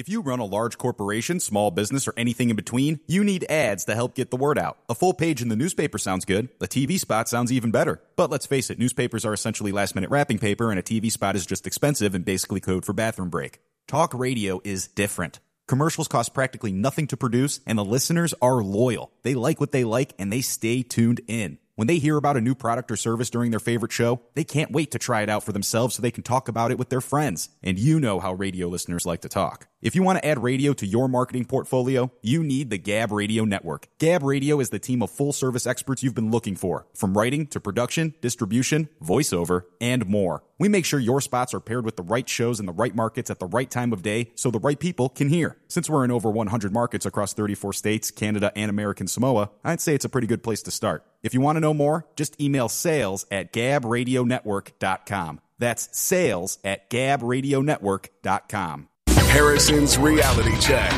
[0.00, 3.84] If you run a large corporation, small business, or anything in between, you need ads
[3.84, 4.78] to help get the word out.
[4.88, 6.48] A full page in the newspaper sounds good.
[6.58, 8.00] A TV spot sounds even better.
[8.16, 11.36] But let's face it, newspapers are essentially last minute wrapping paper, and a TV spot
[11.36, 13.60] is just expensive and basically code for bathroom break.
[13.88, 15.38] Talk radio is different.
[15.68, 19.12] Commercials cost practically nothing to produce, and the listeners are loyal.
[19.22, 21.58] They like what they like, and they stay tuned in.
[21.74, 24.72] When they hear about a new product or service during their favorite show, they can't
[24.72, 27.02] wait to try it out for themselves so they can talk about it with their
[27.02, 27.50] friends.
[27.62, 29.66] And you know how radio listeners like to talk.
[29.82, 33.46] If you want to add radio to your marketing portfolio, you need the Gab Radio
[33.46, 33.88] Network.
[33.98, 37.46] Gab Radio is the team of full service experts you've been looking for, from writing
[37.46, 40.44] to production, distribution, voiceover, and more.
[40.58, 43.30] We make sure your spots are paired with the right shows in the right markets
[43.30, 45.56] at the right time of day so the right people can hear.
[45.68, 49.94] Since we're in over 100 markets across 34 states, Canada, and American Samoa, I'd say
[49.94, 51.06] it's a pretty good place to start.
[51.22, 55.40] If you want to know more, just email sales at gabradionetwork.com.
[55.58, 58.89] That's sales at gabradionetwork.com.
[59.30, 60.90] Harrison's Reality Check.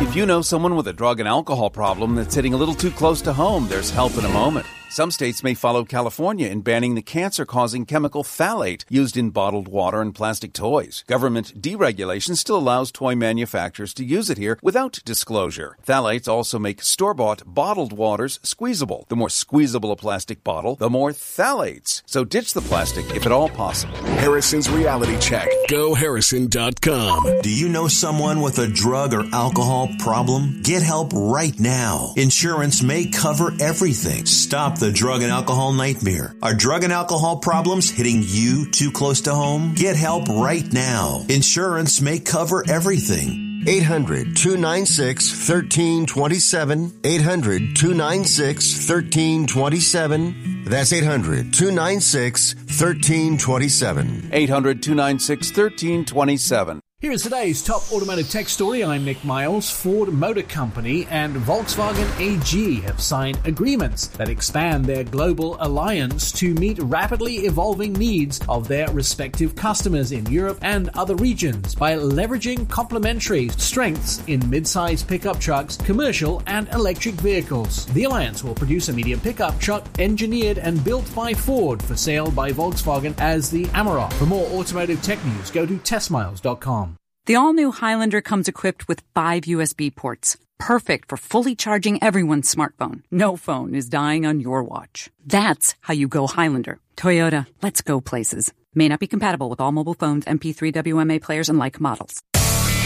[0.00, 2.92] If you know someone with a drug and alcohol problem that's hitting a little too
[2.92, 4.64] close to home, there's help in a moment.
[4.90, 9.68] Some states may follow California in banning the cancer causing chemical phthalate used in bottled
[9.68, 11.04] water and plastic toys.
[11.06, 15.76] Government deregulation still allows toy manufacturers to use it here without disclosure.
[15.86, 19.04] Phthalates also make store bought bottled waters squeezable.
[19.08, 22.02] The more squeezable a plastic bottle, the more phthalates.
[22.06, 23.94] So ditch the plastic if at all possible.
[24.16, 25.48] Harrison's Reality Check.
[25.68, 27.42] GoHarrison.com.
[27.42, 30.62] Do you know someone with a drug or alcohol problem?
[30.62, 32.14] Get help right now.
[32.16, 34.24] Insurance may cover everything.
[34.24, 36.34] Stop the drug and alcohol nightmare.
[36.42, 39.74] Are drug and alcohol problems hitting you too close to home?
[39.74, 41.24] Get help right now.
[41.28, 43.64] Insurance may cover everything.
[43.66, 47.00] 800 296 1327.
[47.04, 50.64] 800 296 1327.
[50.64, 54.30] That's 800 296 1327.
[54.32, 56.80] 800 296 1327.
[57.00, 58.82] Here is today's top automotive tech story.
[58.82, 59.70] I'm Nick Miles.
[59.70, 66.54] Ford Motor Company and Volkswagen AG have signed agreements that expand their global alliance to
[66.54, 72.68] meet rapidly evolving needs of their respective customers in Europe and other regions by leveraging
[72.68, 77.86] complementary strengths in mid-size pickup trucks, commercial and electric vehicles.
[77.94, 82.32] The alliance will produce a medium pickup truck engineered and built by Ford for sale
[82.32, 84.12] by Volkswagen as the Amarok.
[84.14, 86.87] For more automotive tech news, go to testmiles.com.
[87.28, 92.50] The all new Highlander comes equipped with five USB ports, perfect for fully charging everyone's
[92.50, 93.02] smartphone.
[93.10, 95.10] No phone is dying on your watch.
[95.26, 96.78] That's how you go Highlander.
[96.96, 98.54] Toyota, let's go places.
[98.74, 102.22] May not be compatible with all mobile phones, MP3 WMA players, and like models.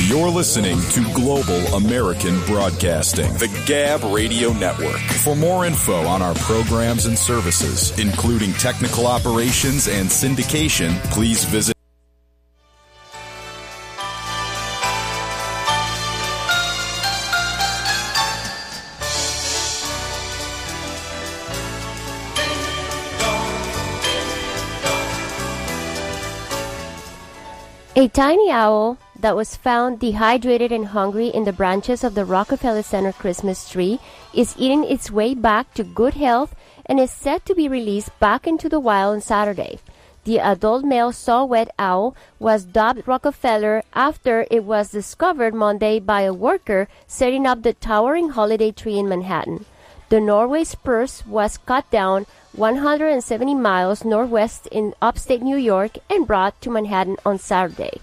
[0.08, 4.98] You're listening to Global American Broadcasting, the Gab Radio Network.
[5.22, 11.76] For more info on our programs and services, including technical operations and syndication, please visit
[28.02, 32.82] A tiny owl that was found dehydrated and hungry in the branches of the Rockefeller
[32.82, 34.00] Center Christmas tree
[34.34, 38.44] is eating its way back to good health and is set to be released back
[38.44, 39.78] into the wild on Saturday.
[40.24, 46.34] The adult male saw-whet owl was dubbed Rockefeller after it was discovered Monday by a
[46.34, 49.64] worker setting up the towering holiday tree in Manhattan.
[50.08, 56.60] The Norway spruce was cut down 170 miles northwest in upstate New York and brought
[56.60, 58.00] to Manhattan on Saturday.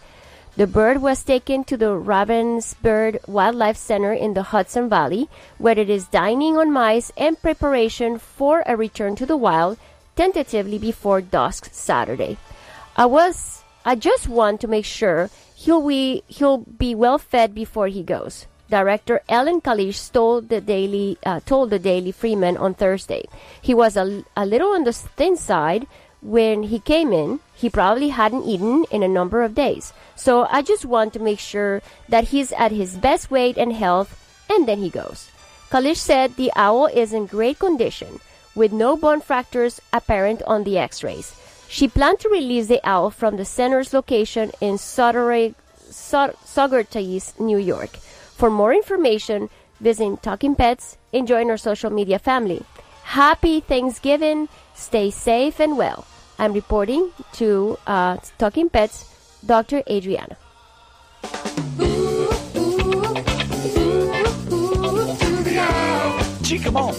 [0.58, 5.90] The bird was taken to the Ravensbeard Wildlife Center in the Hudson Valley, where it
[5.90, 9.78] is dining on mice in preparation for a return to the wild,
[10.16, 12.38] tentatively before dusk Saturday.
[12.98, 17.88] I was I just want to make sure he'll be he'll be well fed before
[17.88, 18.46] he goes.
[18.70, 23.26] Director Ellen Kalish told the Daily uh, told the Daily Freeman on Thursday.
[23.62, 25.88] He was a, a little on the thin side
[26.22, 27.40] when he came in.
[27.56, 29.92] He probably hadn't eaten in a number of days.
[30.16, 34.16] So I just want to make sure that he's at his best weight and health,
[34.50, 35.30] and then he goes.
[35.72, 38.20] Kalish said the owl is in great condition,
[38.54, 41.34] with no bone fractures apparent on the x-rays.
[41.70, 45.56] She planned to release the owl from the center's location in Saugerties,
[47.40, 47.92] New York.
[48.40, 49.50] For more information,
[49.82, 52.64] visit Talking Pets and join our social media family.
[53.04, 54.48] Happy Thanksgiving.
[54.76, 56.08] Stay safe and well.
[56.40, 59.04] I'm reporting to uh, Talking Pets,
[59.46, 59.84] Dr.
[59.90, 60.38] Adriana.
[66.42, 66.94] Gee, come on.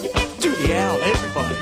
[0.45, 1.55] Do the owl, everybody.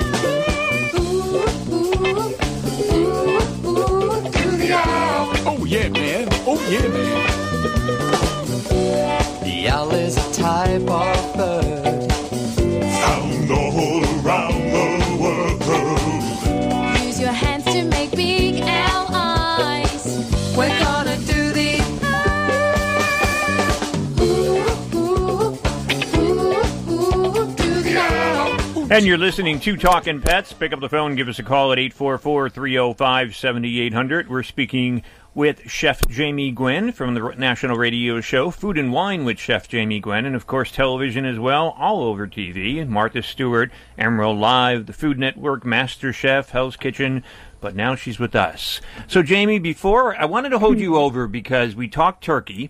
[4.43, 5.31] Do the owl.
[5.47, 6.27] Oh, yeah, man.
[6.45, 8.18] Oh, yeah, man.
[9.69, 11.18] Owl is a type of
[28.99, 30.51] And you're listening to Talking Pets.
[30.51, 34.29] Pick up the phone, give us a call at 844 305 7800.
[34.29, 35.03] We're speaking
[35.33, 40.01] with Chef Jamie Gwen from the national radio show Food and Wine with Chef Jamie
[40.01, 42.85] Gwen, and of course television as well, all over TV.
[42.85, 47.23] Martha Stewart, Emeril Live, the Food Network, Master Chef, Hell's Kitchen.
[47.61, 48.81] But now she's with us.
[49.07, 52.69] So, Jamie, before I wanted to hold you over because we talked turkey.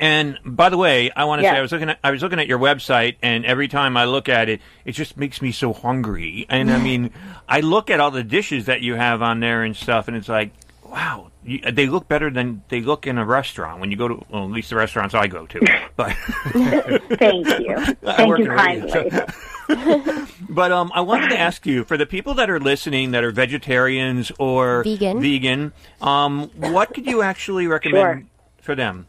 [0.00, 1.52] And by the way, I want to Yeah.
[1.54, 4.04] say I was looking at I was looking at your website, and every time I
[4.04, 6.46] look at it, it just makes me so hungry.
[6.48, 7.10] And I mean,
[7.48, 10.28] I look at all the dishes that you have on there and stuff, and it's
[10.28, 10.50] like,
[10.84, 14.24] wow, you, they look better than they look in a restaurant when you go to
[14.30, 15.60] well, at least the restaurants I go to.
[15.96, 17.76] But Thank you.
[18.02, 18.90] Thank you in radio, kindly.
[18.90, 19.26] so-
[20.48, 23.30] but um, I wanted to ask you for the people that are listening that are
[23.30, 25.20] vegetarians or Vegan.
[25.20, 28.28] vegan, um, what could you actually recommend
[28.60, 29.06] for them?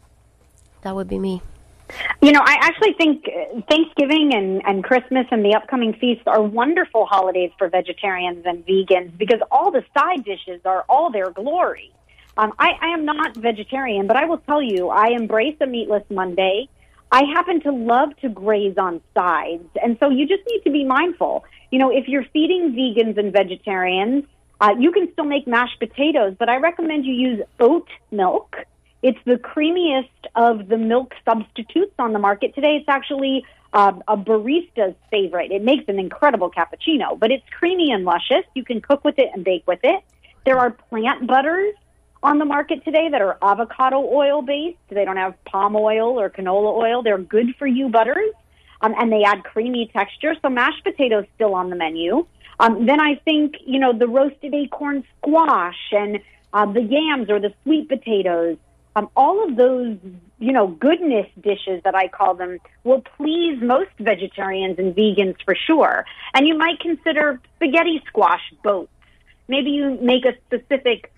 [0.84, 1.42] That would be me.
[2.22, 6.42] You know, I actually think uh, Thanksgiving and, and Christmas and the upcoming feasts are
[6.42, 11.90] wonderful holidays for vegetarians and vegans because all the side dishes are all their glory.
[12.36, 16.04] Um, I, I am not vegetarian, but I will tell you, I embrace a meatless
[16.10, 16.68] Monday.
[17.12, 20.84] I happen to love to graze on sides, and so you just need to be
[20.84, 21.44] mindful.
[21.70, 24.24] You know, if you're feeding vegans and vegetarians,
[24.60, 28.56] uh, you can still make mashed potatoes, but I recommend you use oat milk.
[29.04, 32.76] It's the creamiest of the milk substitutes on the market today.
[32.76, 33.44] It's actually
[33.74, 35.52] uh, a barista's favorite.
[35.52, 38.46] It makes an incredible cappuccino, but it's creamy and luscious.
[38.54, 40.02] You can cook with it and bake with it.
[40.46, 41.74] There are plant butters
[42.22, 44.78] on the market today that are avocado oil based.
[44.88, 47.02] They don't have palm oil or canola oil.
[47.02, 48.32] They're good for you butters,
[48.80, 50.34] um, and they add creamy texture.
[50.40, 52.26] So mashed potatoes still on the menu.
[52.58, 56.20] Um, then I think you know the roasted acorn squash and
[56.54, 58.56] uh, the yams or the sweet potatoes.
[58.96, 59.98] Um, all of those,
[60.38, 65.54] you know, goodness dishes that I call them will please most vegetarians and vegans for
[65.54, 66.04] sure.
[66.34, 68.90] And you might consider spaghetti squash boats.
[69.48, 71.12] Maybe you make a specific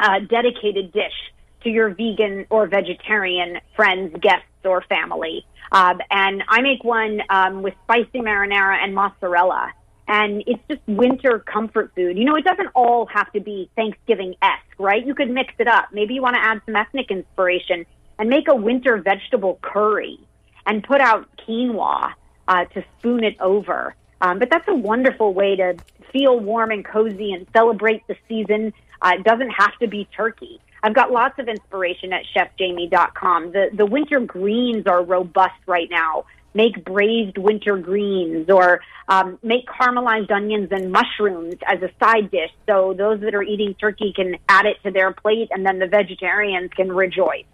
[0.00, 1.14] uh, dedicated dish
[1.62, 5.46] to your vegan or vegetarian friends, guests, or family.
[5.72, 9.72] Um, and I make one um, with spicy marinara and mozzarella.
[10.08, 12.16] And it's just winter comfort food.
[12.16, 15.04] You know, it doesn't all have to be Thanksgiving esque, right?
[15.04, 15.88] You could mix it up.
[15.92, 17.86] Maybe you want to add some ethnic inspiration
[18.18, 20.18] and make a winter vegetable curry
[20.64, 22.12] and put out quinoa
[22.48, 23.94] uh, to spoon it over.
[24.20, 25.76] Um, but that's a wonderful way to
[26.12, 28.72] feel warm and cozy and celebrate the season.
[29.02, 30.60] Uh, it doesn't have to be turkey.
[30.82, 33.52] I've got lots of inspiration at chefjamie.com.
[33.52, 36.26] The the winter greens are robust right now.
[36.56, 42.50] Make braised winter greens or um, make caramelized onions and mushrooms as a side dish.
[42.66, 45.86] So those that are eating turkey can add it to their plate, and then the
[45.86, 47.44] vegetarians can rejoice.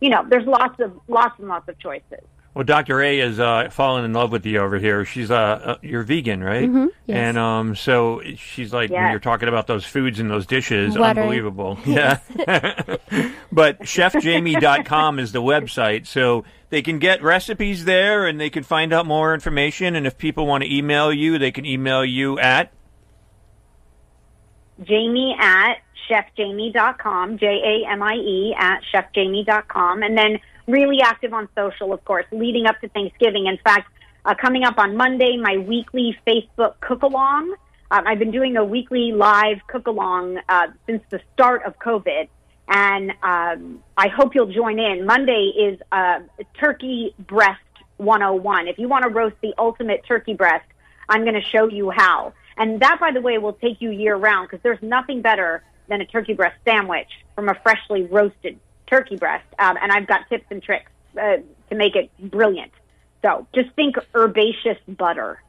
[0.00, 2.20] You know, there's lots of lots and lots of choices.
[2.52, 3.00] Well, Dr.
[3.00, 5.04] A is uh, falling in love with you over here.
[5.04, 6.68] She's uh, uh you're vegan, right?
[6.68, 7.16] Mhm, yes.
[7.16, 11.24] And um, so she's like when you're talking about those foods and those dishes, Watering.
[11.24, 11.78] unbelievable.
[11.86, 12.18] Yeah.
[13.52, 18.92] but chefjamie.com is the website, so they can get recipes there and they can find
[18.92, 19.96] out more information.
[19.96, 22.72] And if people want to email you, they can email you at
[24.82, 25.78] Jamie at
[26.08, 32.04] chefjamie.com, J A M I E at chefjamie.com, and then really active on social, of
[32.04, 33.46] course, leading up to Thanksgiving.
[33.46, 33.92] In fact,
[34.24, 37.54] uh, coming up on Monday, my weekly Facebook cook along.
[37.90, 42.28] Um, I've been doing a weekly live cook along uh, since the start of COVID,
[42.70, 45.04] and um, I hope you'll join in.
[45.04, 46.20] Monday is uh,
[46.58, 47.60] Turkey Breast
[47.96, 48.68] 101.
[48.68, 50.64] If you want to roast the ultimate turkey breast,
[51.08, 52.32] I'm going to show you how.
[52.56, 56.00] And that, by the way, will take you year round because there's nothing better than
[56.00, 59.46] a turkey breast sandwich from a freshly roasted turkey breast.
[59.58, 60.90] Um, and I've got tips and tricks
[61.20, 61.38] uh,
[61.70, 62.70] to make it brilliant.
[63.22, 65.42] So just think herbaceous butter.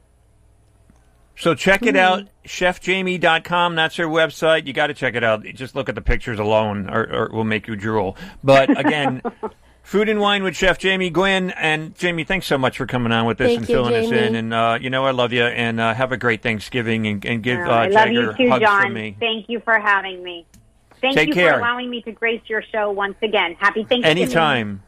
[1.36, 3.74] So check it out, chefjamie.com.
[3.74, 4.66] That's her website.
[4.66, 5.44] You got to check it out.
[5.54, 8.16] Just look at the pictures alone, or, or it will make you drool.
[8.44, 9.22] But again,
[9.82, 11.50] Food and Wine with Chef Jamie Gwen.
[11.50, 14.10] And Jamie, thanks so much for coming on with this Thank and you, filling us
[14.12, 14.34] in.
[14.36, 15.42] And, uh, you know, I love you.
[15.42, 18.50] And uh, have a great Thanksgiving and, and give Oh, uh, love Jagger you too,
[18.50, 18.82] hugs Jon.
[18.82, 19.16] from me.
[19.18, 20.46] Thank you for having me.
[21.00, 21.54] Thank Take you care.
[21.54, 23.56] for allowing me to grace your show once again.
[23.58, 24.04] Happy Thanksgiving.
[24.04, 24.82] Anytime.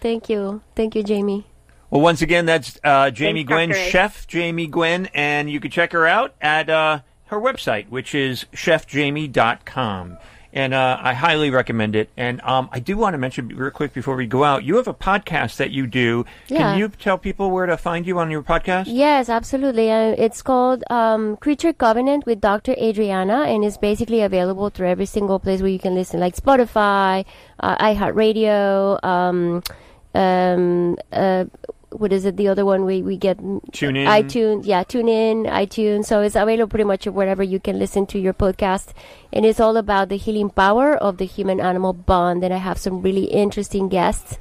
[0.00, 0.62] Thank you.
[0.76, 1.44] Thank you, Jamie.
[1.90, 5.92] Well, once again, that's uh, Jamie Thanks, Gwen, Chef Jamie Gwen, and you can check
[5.92, 10.18] her out at uh, her website, which is chefjamie.com.
[10.52, 12.10] And uh, I highly recommend it.
[12.16, 14.88] And um, I do want to mention real quick before we go out, you have
[14.88, 16.24] a podcast that you do.
[16.48, 16.58] Yeah.
[16.58, 18.84] Can you tell people where to find you on your podcast?
[18.88, 19.92] Yes, absolutely.
[19.92, 22.72] Uh, it's called um, Creature Covenant with Dr.
[22.72, 27.24] Adriana, and it's basically available through every single place where you can listen, like Spotify,
[27.60, 29.62] uh, iHeartRadio, um,
[30.14, 31.44] um, uh,
[31.92, 32.36] what is it?
[32.36, 33.38] The other one we we get
[33.72, 34.06] Tune in.
[34.06, 36.06] iTunes, yeah, tune in, iTunes.
[36.06, 38.92] So it's available pretty much wherever you can listen to your podcast,
[39.32, 42.44] and it's all about the healing power of the human-animal bond.
[42.44, 44.38] And I have some really interesting guests.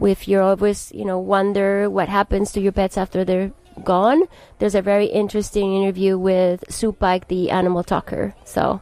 [0.00, 3.52] If you're always, you know, wonder what happens to your pets after they're
[3.84, 4.22] gone,
[4.58, 8.34] there's a very interesting interview with Sue Pike, the animal talker.
[8.44, 8.80] So,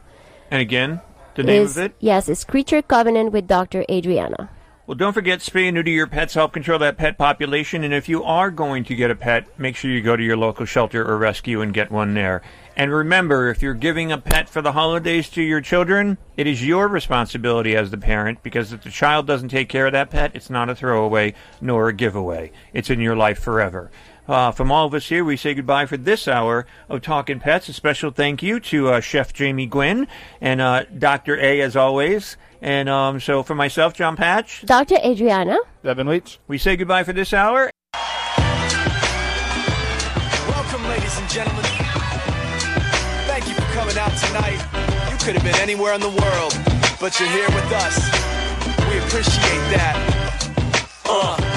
[0.51, 1.01] And again,
[1.35, 1.91] the name is- of it?
[1.99, 3.85] Yes, it's Creature Covenant with Dr.
[3.89, 4.49] Adriana.
[4.87, 7.83] Well, don't forget, spay and neuter your pets help control that pet population.
[7.83, 10.37] And if you are going to get a pet, make sure you go to your
[10.37, 12.41] local shelter or rescue and get one there.
[12.77, 16.65] And remember, if you're giving a pet for the holidays to your children, it is
[16.65, 20.31] your responsibility as the parent because if the child doesn't take care of that pet,
[20.33, 22.53] it's not a throwaway nor a giveaway.
[22.71, 23.91] It's in your life forever.
[24.25, 27.67] Uh, from all of us here, we say goodbye for this hour of Talking Pets.
[27.67, 30.07] A special thank you to uh, Chef Jamie Gwen
[30.39, 31.37] and uh, Dr.
[31.39, 32.37] A, as always.
[32.61, 34.95] And um, so for myself, Jon Patch, Dr.
[35.03, 35.57] Adriana.
[35.83, 36.39] Devin Leach.
[36.47, 37.69] we say goodbye for this hour.
[40.47, 41.63] Welcome, ladies and gentlemen.
[43.25, 44.59] Thank you for coming out tonight.
[45.11, 46.53] You could have been anywhere in the world,
[46.99, 47.99] but you're here with us.
[48.89, 49.95] We appreciate that.
[51.05, 51.56] Uh.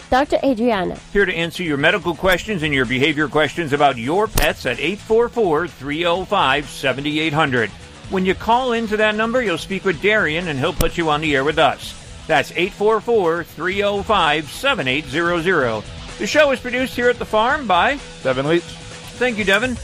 [0.11, 0.39] Dr.
[0.43, 0.99] Adriana.
[1.13, 5.69] here to answer your medical questions and your behavior questions about your pets at 844
[5.69, 7.69] 305 7800.
[8.09, 11.21] When you call into that number, you'll speak with Darian and he'll put you on
[11.21, 11.95] the air with us.
[12.27, 15.83] That's 844 305 7800.
[16.17, 18.63] The show is produced here at the farm by Devin Leach.
[18.63, 19.77] Thank you, Devin.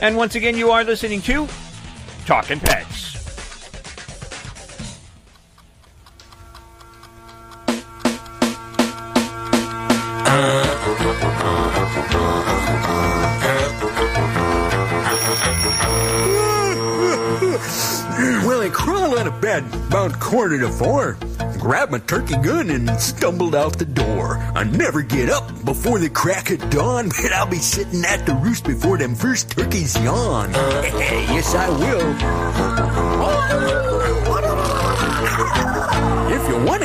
[0.00, 1.46] And once again, you are listening to
[2.24, 3.13] Talking Pets.
[18.44, 21.16] Well, I crawled out of bed about quarter to four,
[21.58, 24.38] grabbed my turkey gun, and stumbled out the door.
[24.54, 28.34] I never get up before the crack of dawn, but I'll be sitting at the
[28.34, 30.52] roost before them first turkeys yawn.
[30.52, 32.06] yes, I will.
[33.20, 34.23] Want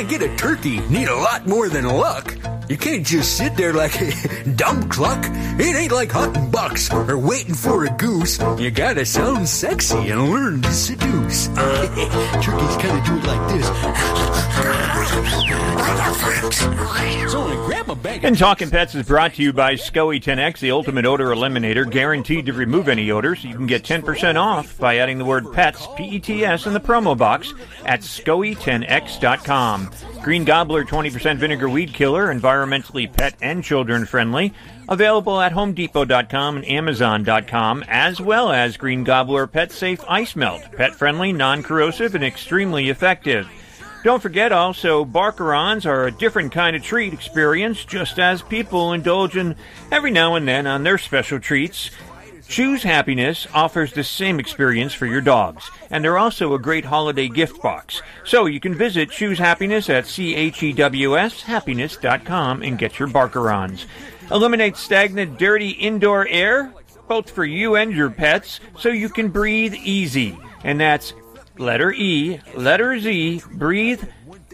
[0.00, 2.34] to get a turkey, need a lot more than luck.
[2.70, 5.22] You can't just sit there like a dumb cluck.
[5.58, 8.38] It ain't like hunting bucks or waiting for a goose.
[8.58, 11.48] You gotta sound sexy and learn to seduce.
[11.48, 13.68] Turkeys kinda do it like this.
[17.30, 20.58] So I grab a bag And Talking Pets is brought to you by SCOE 10X,
[20.60, 23.44] the ultimate odor eliminator, guaranteed to remove any odors.
[23.44, 27.54] You can get 10% off by adding the word pets, P-E-T-S, in the promo box
[27.84, 29.89] at SCOE10X.com.
[30.22, 34.52] Green Gobbler 20% vinegar weed killer, environmentally pet and children friendly.
[34.88, 40.62] Available at HomeDepot.com and Amazon.com, as well as Green Gobbler Pet Safe Ice Melt.
[40.72, 43.48] Pet friendly, non corrosive, and extremely effective.
[44.02, 49.36] Don't forget also, Barkarons are a different kind of treat experience, just as people indulge
[49.36, 49.56] in
[49.92, 51.90] every now and then on their special treats.
[52.50, 57.28] Chews Happiness offers the same experience for your dogs, and they're also a great holiday
[57.28, 58.02] gift box.
[58.24, 63.86] So you can visit Chews Happiness at C-H-E-W-S happiness.com and get your Barkarons.
[64.32, 66.74] Eliminate stagnant, dirty indoor air,
[67.06, 70.36] both for you and your pets, so you can breathe easy.
[70.64, 71.14] And that's
[71.56, 74.02] letter E, letter Z, breathe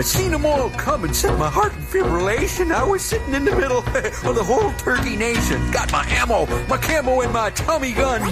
[0.00, 2.72] I seen 'em all come and set my heart in fibrillation.
[2.72, 3.78] I was sitting in the middle
[4.28, 5.70] of the whole turkey nation.
[5.72, 8.22] Got my ammo, my camo, and my Tommy gun.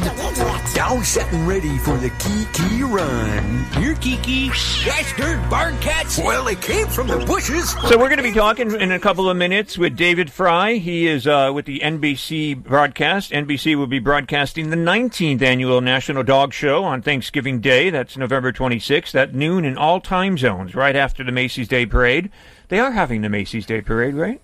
[0.74, 3.66] Down, set, and ready for the Kiki run.
[3.74, 4.48] Here, Kiki.
[4.48, 6.16] Gosh darn barn cats.
[6.16, 7.68] Well, they came from the bushes.
[7.86, 10.78] So we're going to be talking in a couple of minutes with David Frei.
[10.78, 13.30] He is uh, with the NBC broadcast.
[13.32, 17.90] NBC will be broadcasting the 19th annual National Dog Show on Thanksgiving Day.
[17.90, 22.30] That's November 26th at noon in all time zones, right after the Macy's Day Parade.
[22.68, 24.40] They are having the Macy's Day Parade, right?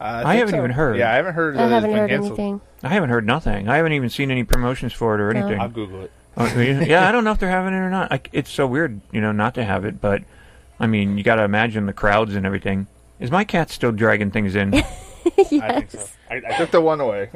[0.00, 0.58] Uh, I I haven't so.
[0.58, 0.96] even heard.
[0.98, 1.56] Yeah, I haven't heard.
[1.56, 2.38] I that haven't heard canceled.
[2.38, 2.60] anything.
[2.82, 3.68] I haven't heard nothing.
[3.68, 5.40] I haven't even seen any promotions for it or No.
[5.40, 5.60] anything.
[5.60, 6.12] I'll Google it.
[6.36, 8.10] Oh, yeah, I don't know if they're having it or not.
[8.10, 10.00] Like, it's so weird, you know, not to have it.
[10.00, 10.22] But
[10.78, 12.86] I mean, you got to imagine the crowds and everything.
[13.20, 14.74] Is my cat still dragging things in?
[15.38, 16.04] I think so.
[16.28, 17.30] I, I took the one away.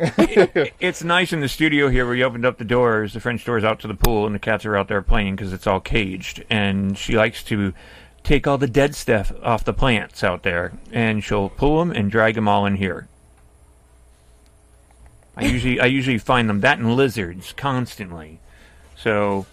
[0.80, 3.62] it's nice in the studio here where you opened up the doors, the French doors
[3.64, 6.44] out to the pool, and the cats are out there playing because it's all caged.
[6.50, 7.72] And she likes to
[8.28, 12.10] take all the dead stuff off the plants out there, and she'll pull them and
[12.10, 13.08] drag them all in here.
[15.34, 18.38] I usually I usually find them that and lizards constantly.
[18.96, 19.46] So,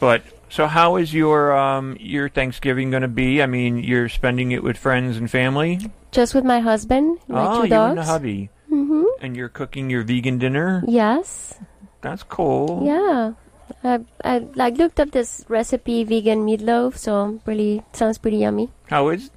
[0.00, 3.42] but so how is your um your Thanksgiving going to be?
[3.42, 5.80] I mean, you're spending it with friends and family.
[6.10, 7.90] Just with my husband, my oh, two you dogs.
[7.90, 10.84] and the hubby, hmm and you're cooking your vegan dinner.
[10.86, 11.54] Yes.
[12.02, 12.82] That's cool.
[12.84, 13.32] Yeah.
[13.84, 18.70] I, I like looked up this recipe vegan meatloaf, so really sounds pretty yummy.
[18.88, 19.30] How is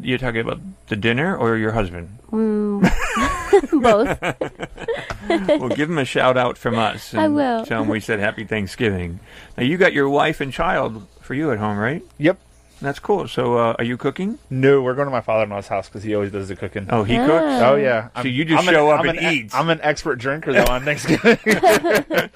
[0.00, 2.18] you talking about the dinner or your husband?
[2.30, 2.82] Mm.
[3.72, 4.20] Both.
[5.60, 7.14] well, give him a shout out from us.
[7.14, 7.64] I and will.
[7.66, 9.20] Tell him we said Happy Thanksgiving.
[9.56, 12.02] Now you got your wife and child for you at home, right?
[12.18, 12.38] Yep.
[12.82, 13.28] That's cool.
[13.28, 14.38] So, uh, are you cooking?
[14.50, 16.88] No, we're going to my father-in-law's house because he always does the cooking.
[16.90, 17.62] Oh, he cooks?
[17.62, 18.08] Oh yeah.
[18.20, 19.54] So you just show up I'm and an, e- eat.
[19.54, 21.38] I'm an expert drinker though on Thanksgiving.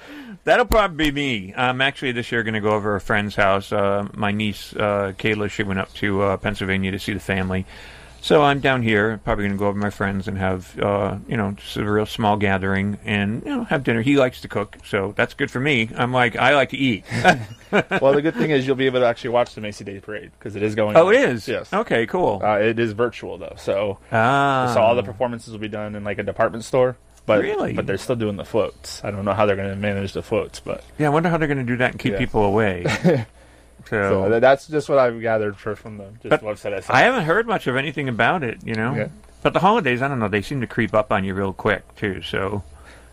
[0.45, 1.53] That'll probably be me.
[1.57, 3.73] I'm actually this year going to go over a friend's house.
[3.73, 7.65] Uh, my niece uh, Kayla, she went up to uh, Pennsylvania to see the family.
[8.27, 11.17] So I'm down here, probably going to go over to my friends and have, uh,
[11.29, 14.01] you know, just a real small gathering and you know have dinner.
[14.01, 15.89] He likes to cook, so that's good for me.
[15.95, 17.05] I'm like, I like to eat.
[17.71, 20.31] well, the good thing is you'll be able to actually watch the Macy Day Parade
[20.37, 20.97] because it is going.
[20.97, 21.13] Oh, on.
[21.15, 21.47] it is?
[21.47, 21.71] Yes.
[21.71, 22.41] Okay, cool.
[22.43, 24.71] Uh, it is virtual though, so Ah.
[24.73, 26.97] so all the performances will be done in like a department store.
[27.25, 27.71] But Really?
[27.71, 29.01] but they're still doing the floats.
[29.05, 31.37] I don't know how they're going to manage the floats, but Yeah, I wonder how
[31.37, 32.19] they're going to do that and keep Yeah.
[32.19, 32.85] people away.
[33.89, 36.73] so, so th- that's just what I've gathered for, from the just But website.
[36.73, 36.93] I, saw.
[36.93, 38.93] I haven't heard much of anything about it, you know.
[38.95, 39.07] Yeah.
[39.43, 41.95] But the holidays, I don't know, they seem to creep up on you real quick
[41.95, 42.21] too.
[42.21, 42.63] So,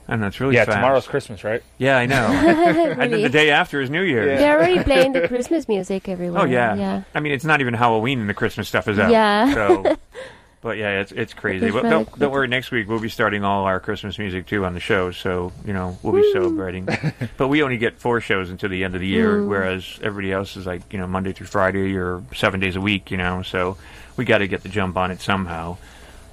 [0.09, 0.77] I don't know, it's really yeah, fast.
[0.77, 1.63] tomorrow's Christmas, right?
[1.79, 2.17] Yeah, I know.
[2.99, 4.39] and then the day after is New Year's.
[4.39, 6.43] They're already playing the Christmas music everywhere.
[6.43, 6.75] Oh yeah.
[6.75, 7.03] Yeah.
[7.15, 9.11] I mean, it's not even Halloween and the Christmas stuff is out.
[9.11, 9.55] Yeah.
[9.55, 9.97] So,
[10.65, 11.71] but yeah, it's it's crazy.
[11.71, 12.49] But don't, don't worry.
[12.49, 15.11] Next week we'll be starting all our Christmas music too on the show.
[15.13, 16.89] So you know we'll be celebrating.
[17.37, 19.49] but we only get four shows until the end of the year, Mm.
[19.49, 23.11] whereas everybody else is like you know Monday through Friday or seven days a week.
[23.11, 23.77] You know, so
[24.17, 25.77] we got to get the jump on it somehow.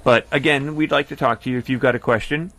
[0.02, 2.52] But again, we'd like to talk to you if you've got a question.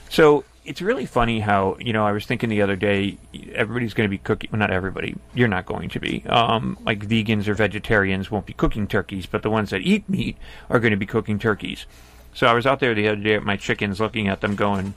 [0.09, 3.19] So it's really funny how you know I was thinking the other day
[3.53, 7.01] everybody's going to be cooking well not everybody you're not going to be um, like
[7.07, 10.37] vegans or vegetarians won't be cooking turkeys but the ones that eat meat
[10.69, 11.87] are going to be cooking turkeys.
[12.33, 14.95] So I was out there the other day at my chickens looking at them going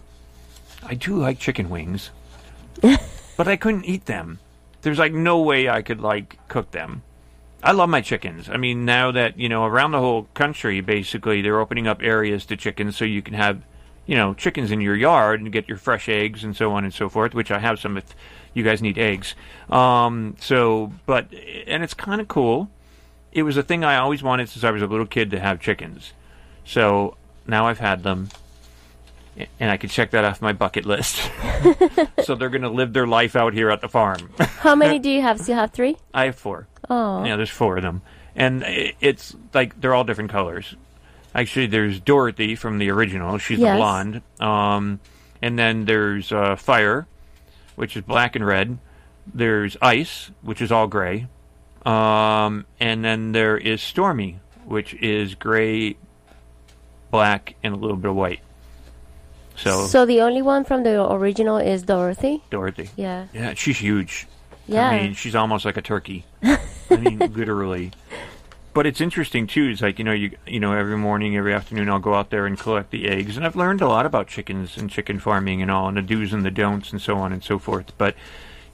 [0.85, 2.11] I do like chicken wings
[3.38, 4.40] but I couldn't eat them.
[4.81, 7.03] There's like no way I could like cook them.
[7.64, 8.49] I love my chickens.
[8.49, 12.45] I mean, now that you know around the whole country, basically they're opening up areas
[12.48, 13.61] to chickens so you can have,
[14.06, 16.94] you know, chickens in your yard and get your fresh eggs and so on and
[16.94, 17.34] so forth.
[17.34, 18.06] Which I have some if
[18.54, 19.36] you guys need eggs.
[19.70, 21.34] Um, so, but
[21.68, 22.70] and it's kind of cool.
[23.32, 25.60] It was a thing I always wanted since I was a little kid to have
[25.60, 26.14] chickens.
[26.66, 27.18] So
[27.48, 28.30] now I've had them,
[29.60, 31.30] and I can check that off my bucket list.
[32.24, 34.30] so they're going to live their life out here at the farm.
[34.38, 35.40] How many do you have?
[35.40, 35.98] So you have three?
[36.14, 36.68] I have four.
[36.90, 37.24] Oh.
[37.24, 38.02] Yeah, there's four of them,
[38.36, 40.76] and it's like they're all different colors.
[41.36, 43.38] Actually, there's Dorothy from the original.
[43.38, 43.74] She's Yes.
[43.74, 44.22] the blonde.
[44.40, 45.00] Um,
[45.42, 47.08] and then there's uh, Fire,
[47.76, 48.78] which is black and red.
[49.34, 51.28] There's Ice, which is all gray.
[51.86, 55.98] Um, and then there is Stormy, which is gray,
[57.12, 58.40] black, and a little bit of white.
[59.56, 62.42] So, So the only one from the original is Dorothy.
[62.50, 62.90] Dorothy.
[62.96, 63.26] Yeah.
[63.34, 64.28] Yeah, she's huge.
[64.68, 64.88] Yeah.
[64.90, 66.26] I mean, she's almost like a turkey.
[66.44, 66.60] I
[66.98, 67.92] mean, literally.
[68.74, 69.68] But it's interesting too.
[69.68, 72.45] It's like you know, you you know, every morning, every afternoon, I'll go out there
[72.45, 75.70] and collect the eggs, and I've learned a lot about chickens and chicken farming and
[75.70, 77.95] all, and the do's and the don'ts, and so on and so forth.
[77.98, 78.16] But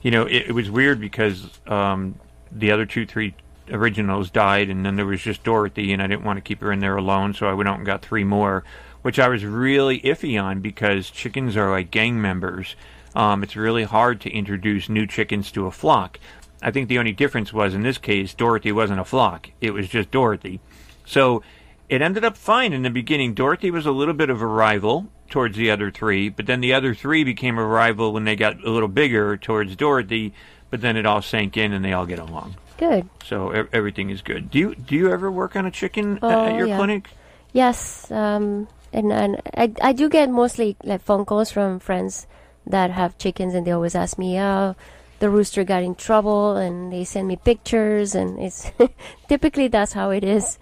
[0.00, 2.18] you know, it, it was weird because um,
[2.50, 3.34] the other two, three
[3.70, 6.72] originals died, and then there was just Dorothy, and I didn't want to keep her
[6.72, 8.64] in there alone, so I went out and got three more,
[9.02, 12.74] which I was really iffy on because chickens are like gang members.
[13.14, 16.18] Um, it's really hard to introduce new chickens to a flock.
[16.62, 19.88] I think the only difference was in this case, Dorothy wasn't a flock; it was
[19.88, 20.60] just Dorothy.
[21.06, 21.42] So
[21.88, 23.34] it ended up fine in the beginning.
[23.34, 26.72] Dorothy was a little bit of a rival towards the other three, but then the
[26.74, 30.32] other three became a rival when they got a little bigger towards Dorothy.
[30.70, 32.54] But then it all sank in, and they all get along.
[32.78, 33.08] Good.
[33.24, 34.50] So e- everything is good.
[34.50, 36.76] Do you do you ever work on a chicken Oh, at your yeah.
[36.76, 37.10] clinic?
[37.52, 42.26] Yes, um, and and I I do get mostly like phone calls from friends
[42.66, 44.76] that have chickens, and they always ask me, "Oh,
[45.20, 48.72] the rooster got in trouble," and they send me pictures, and it's
[49.28, 50.58] typically that's how it is.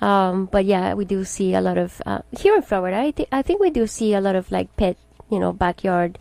[0.00, 2.96] Um, but yeah, we do see a lot of uh, here in Florida.
[2.96, 4.96] I think I think we do see a lot of like pet,
[5.30, 6.18] you know, backyard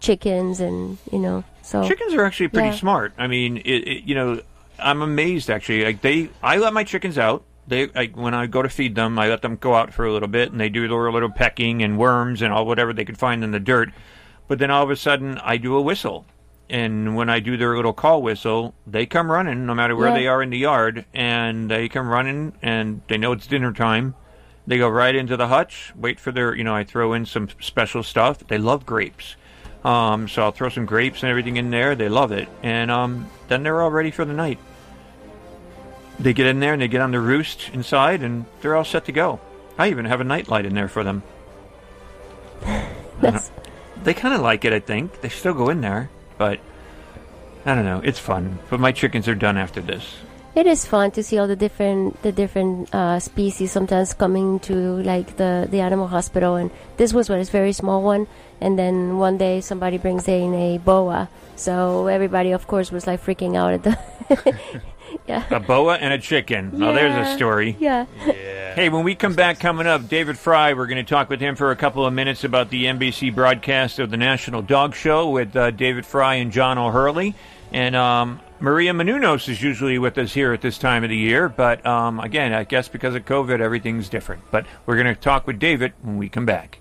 [0.00, 2.74] chickens, and you know, so Chickens are actually pretty Yeah.
[2.74, 3.12] smart.
[3.18, 4.40] I mean, it, it, you know,
[4.78, 5.84] I'm amazed actually.
[5.84, 7.42] Like they, I let my chickens out.
[7.66, 10.12] They, like when I go to feed them, I let them go out for a
[10.12, 13.18] little bit, and they do their little pecking and worms and all whatever they could
[13.18, 13.90] find in the dirt.
[14.46, 16.24] But then all of a sudden, I do a whistle,
[16.70, 20.14] and when I do their little call whistle, they come running, no matter where Yeah.
[20.14, 24.14] they are in the yard, and they come running, and they know it's dinner time.
[24.66, 27.48] They go right into the hutch, wait for their, you know, I throw in some
[27.60, 28.38] special stuff.
[28.46, 29.34] They love grapes.
[29.84, 31.94] Um, so I'll throw some grapes and everything in there.
[31.94, 32.48] They love it.
[32.62, 34.58] And um, then they're all ready for the night.
[36.18, 39.04] They get in there and they get on the roost inside and they're all set
[39.06, 39.40] to go.
[39.78, 41.22] I even have a night light in there for them.
[43.20, 43.50] That's-
[44.02, 45.20] They kind of like it, I think.
[45.22, 46.60] They still go in there, but
[47.66, 48.00] I don't know.
[48.02, 48.58] It's fun.
[48.70, 50.16] But my chickens are done after this.
[50.54, 54.74] It is fun to see all the different the different uh, species sometimes coming to
[55.02, 58.26] like the the animal hospital, and this was one, a very small one,
[58.60, 63.22] and then one day somebody brings in a boa, so everybody of course was like
[63.22, 64.58] freaking out at the
[65.26, 66.70] yeah A boa and a chicken.
[66.82, 67.36] Oh, there's a Yeah.
[67.36, 67.76] story.
[67.78, 68.06] yeah
[68.74, 71.56] Hey, when we come back coming up, David Frei, we're going to talk with him
[71.56, 75.56] for a couple of minutes about the NBC broadcast of the National Dog Show with
[75.56, 77.34] uh, David Frei and John O'Hurley.
[77.72, 81.48] And um, Maria Menounos is usually with us here at this time of the year.
[81.48, 84.42] But um, again, I guess because of COVID, everything's different.
[84.52, 86.78] But we're going to talk with David when we come back.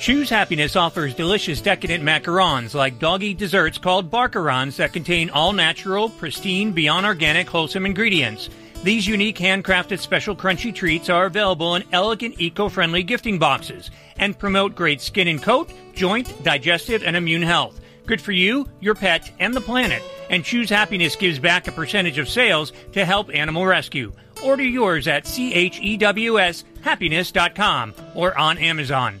[0.00, 6.08] Chews Happiness offers delicious decadent macarons like doggy desserts called barkarons that contain all natural,
[6.08, 8.50] pristine, beyond organic, wholesome ingredients.
[8.82, 14.74] These unique handcrafted special crunchy treats are available in elegant eco-friendly gifting boxes and promote
[14.74, 17.80] great skin and coat, joint, digestive, and immune health.
[18.04, 20.02] Good for you, your pet, and the planet.
[20.30, 24.12] And Chews Happiness gives back a percentage of sales to help animal rescue.
[24.42, 29.20] Order yours at chewshappiness.com or on Amazon.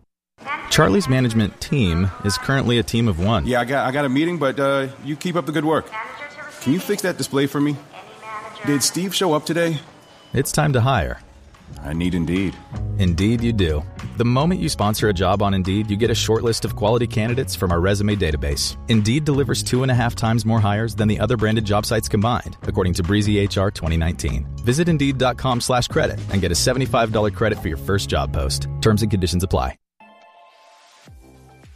[0.69, 3.45] Charlie's management team is currently a team of one.
[3.45, 5.89] Yeah, I got I got a meeting, but uh, you keep up the good work.
[6.61, 7.75] Can you fix that display for me?
[8.65, 9.79] Did Steve show up today?
[10.33, 11.19] It's time to hire.
[11.83, 12.55] I need Indeed.
[12.99, 13.83] Indeed, you do.
[14.17, 17.07] The moment you sponsor a job on Indeed, you get a short list of quality
[17.07, 18.77] candidates from our resume database.
[18.89, 22.07] Indeed delivers two and a half times more hires than the other branded job sites
[22.07, 24.45] combined, according to Breezy HR 2019.
[24.57, 28.67] Visit Indeed.com slash credit and get a $75 credit for your first job post.
[28.81, 29.80] Terms and conditions apply.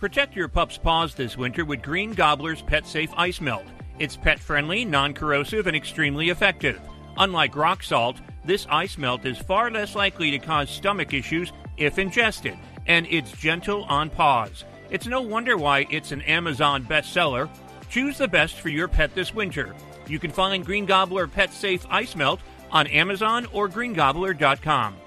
[0.06, 3.65] Protect your pup's paws this winter with Green Gobbler's Pet Safe Ice Melt.
[3.98, 6.80] It's pet friendly, non corrosive, and extremely effective.
[7.18, 11.98] Unlike rock salt, this ice melt is far less likely to cause stomach issues if
[11.98, 12.56] ingested,
[12.86, 14.64] and it's gentle on paws.
[14.91, 17.49] It's no wonder why it's an Amazon bestseller.
[17.90, 19.73] Choose the best for your pet this winter.
[20.06, 24.98] You can find Green Gobbler Pet Safe Ice Melt on Amazon or greengobbler.com.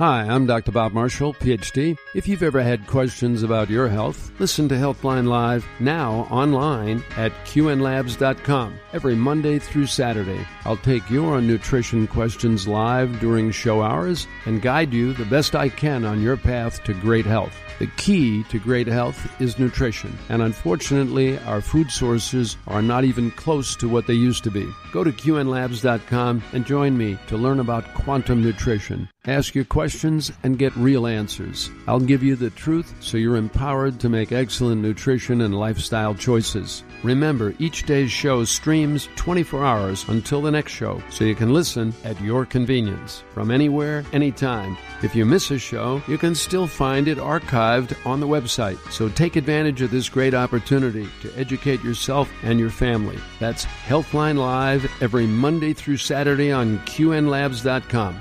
[0.00, 0.72] Hi, I'm Dr.
[0.72, 1.98] Bob Marshall, PhD.
[2.14, 7.32] If you've ever had questions about your health, listen to Healthline Live now online at
[7.44, 10.46] qnlabs.com every Monday through Saturday.
[10.64, 15.68] I'll take your nutrition questions live during show hours and guide you the best I
[15.68, 17.54] can on your path to great health.
[17.80, 23.30] The key to great health is nutrition, and unfortunately, our food sources are not even
[23.30, 24.68] close to what they used to be.
[24.92, 29.08] Go to qnlabs.com and join me to learn about quantum nutrition.
[29.26, 31.70] Ask your questions and get real answers.
[31.86, 36.84] I'll give you the truth so you're empowered to make excellent nutrition and lifestyle choices.
[37.02, 41.94] Remember, each day's show streams 24 hours until the next show, so you can listen
[42.04, 44.76] at your convenience from anywhere, anytime.
[45.02, 47.69] If you miss a show, you can still find it archived
[48.04, 48.78] on the website.
[48.90, 53.18] So take advantage of this great opportunity to educate yourself and your family.
[53.38, 58.20] That's Healthline Live every Monday through Saturday on QNLabs.com.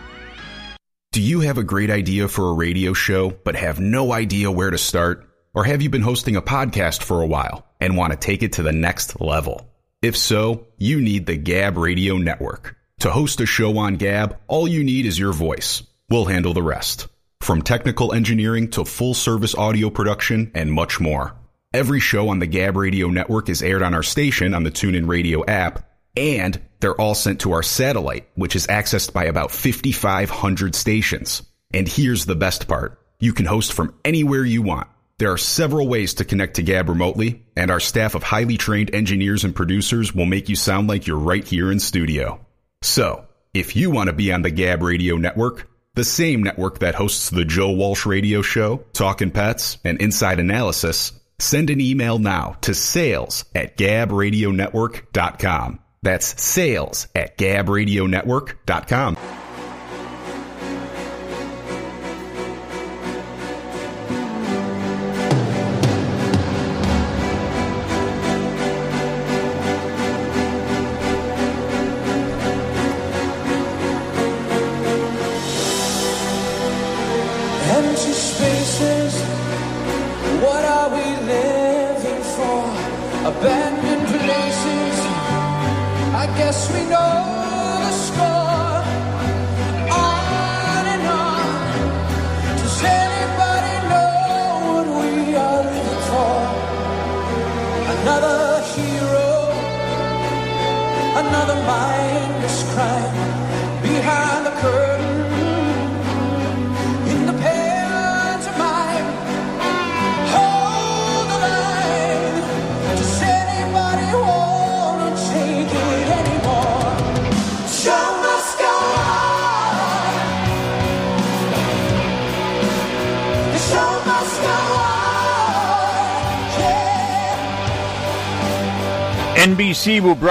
[1.11, 4.69] Do you have a great idea for a radio show but have no idea where
[4.69, 5.27] to start?
[5.55, 8.53] Or have you been hosting a podcast for a while and want to take it
[8.53, 9.67] to the next level?
[10.01, 12.77] If so, you need the Gab Radio Network.
[12.99, 15.84] To host a show on Gab, all you need is your voice.
[16.09, 17.07] We'll handle the rest.
[17.41, 21.35] From technical engineering to full service audio production and much more.
[21.73, 25.07] Every show on the Gab Radio Network is aired on our station on the TuneIn
[25.07, 30.75] Radio app, and they're all sent to our satellite, which is accessed by about 5,500
[30.75, 31.43] stations.
[31.73, 32.99] And here's the best part.
[33.19, 34.87] You can host from anywhere you want.
[35.19, 38.93] There are several ways to connect to Gab remotely, and our staff of highly trained
[38.95, 42.45] engineers and producers will make you sound like you're right here in studio.
[42.81, 45.67] So, if you want to be on the Gab Radio Network,
[45.99, 51.11] the same network that hosts the Joe Walsh Radio Show, Talkin' Pets, and Inside Analysis,
[51.39, 55.80] send an email now to sales at gabradionetwork.com.
[56.01, 59.17] That's sales at gabradionetwork.com.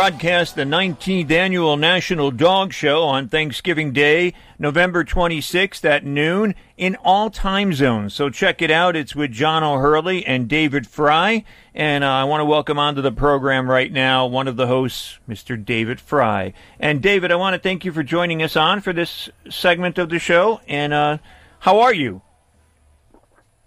[0.08, 6.96] broadcast the 19th annual National Dog Show on Thanksgiving Day, November 26th at noon in
[7.04, 8.14] all time zones.
[8.14, 8.96] So check it out.
[8.96, 11.44] It's with John O'Hurley and David Frei.
[11.74, 15.18] And uh, I want to welcome onto the program right now one of the hosts,
[15.28, 15.62] Mr.
[15.62, 16.54] David Frei.
[16.80, 20.08] And David, I want to thank you for joining us on for this segment of
[20.08, 20.62] the show.
[20.66, 21.18] And uh,
[21.58, 22.22] how are you?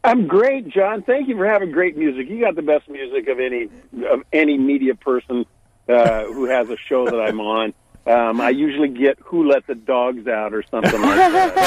[0.04, 1.04] I'm great, John.
[1.04, 2.28] Thank you for having great music.
[2.30, 3.70] You got the best music of any
[4.10, 5.46] of any media person
[5.92, 7.74] uh, who has a show that I'm on.
[8.08, 11.16] Um, I usually get "Who Let the Dogs Out" or something like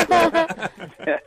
[0.08, 1.22] that.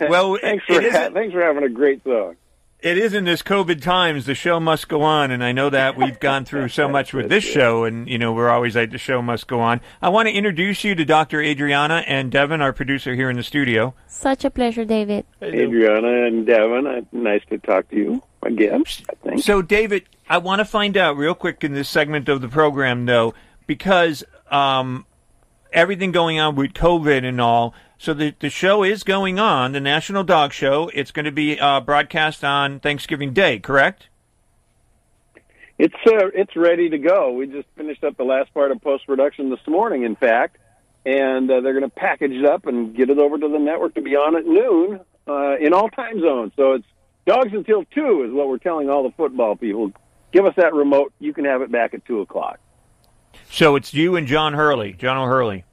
[0.00, 2.36] well, thanks for ha- thanks for having a great song.
[2.80, 4.26] It is in this COVID times.
[4.26, 7.28] The show must go on, and I know that we've gone through so much with
[7.28, 9.82] this show, and you know we're always like the show must go on.
[10.00, 11.42] I want to introduce you to Dr.
[11.42, 13.94] Adriana and Devin, our producer here in the studio.
[14.06, 15.26] Such a pleasure, David.
[15.42, 18.22] Adriana and Devin, uh, nice to talk to you
[19.08, 19.42] I think.
[19.42, 23.06] So, David, I want to find out real quick in this segment of the program,
[23.06, 23.34] though,
[23.66, 25.06] because um,
[25.72, 27.74] everything going on with COVID and all.
[27.98, 30.90] So the the show is going on, the National Dog Show.
[30.92, 34.08] It's going to be uh, broadcast on Thanksgiving Day, correct?
[35.78, 37.32] It's uh, it's ready to go.
[37.32, 40.58] We just finished up the last part of post production this morning, in fact,
[41.04, 43.94] and uh, they're going to package it up and get it over to the network
[43.94, 46.52] to be on at noon uh, in all time zones.
[46.56, 46.86] So it's
[47.26, 49.92] dogs until two is what we're telling all the football people.
[50.32, 51.12] Give us that remote.
[51.18, 52.58] You can have it back at two o'clock.
[53.50, 55.64] So it's you and John Hurley, John O'Hurley.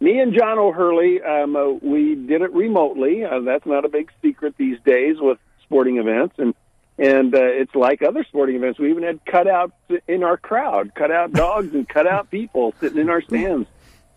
[0.00, 3.24] Me and John O'Hurley, um, uh, we did it remotely.
[3.24, 6.54] Uh, that's not a big secret these days with sporting events, and
[6.98, 8.78] and uh, it's like other sporting events.
[8.78, 9.72] We even had cutouts
[10.06, 13.68] in our crowd, cut out dogs and cut out people sitting in our stands.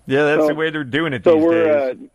[0.05, 1.63] Yeah, that's So- the way they're doing it So these we're
[1.93, 1.97] days.
[2.01, 2.05] uh,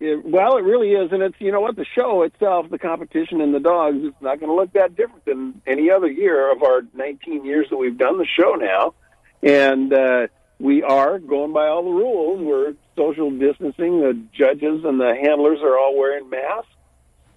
[0.00, 3.42] it, well, it really is, and it's you know what the show itself, the competition
[3.42, 6.62] and the dogs, it's not going to look that different than any other year of
[6.62, 8.94] our 19 years that we've done the show now,
[9.42, 10.26] and uh,
[10.58, 12.40] we are going by all the rules.
[12.40, 14.00] We're social distancing.
[14.00, 16.72] The judges and the handlers are all wearing masks,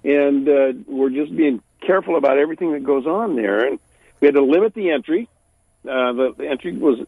[0.06, 3.68] and uh, we're just being careful about everything that goes on there.
[3.68, 3.80] And
[4.22, 5.28] we had to limit the entry.
[5.84, 7.06] Uh, the, the entry was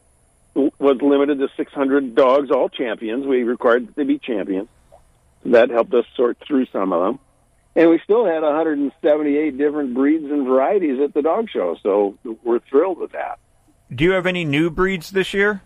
[0.54, 3.26] was limited to 600 dogs, all champions.
[3.26, 4.68] We required that they be champions.
[5.52, 7.18] That helped us sort through some of them.
[7.74, 12.60] And we still had 178 different breeds and varieties at the dog show, so we're
[12.70, 13.38] thrilled with that.
[13.94, 15.62] Do you have any new breeds this year?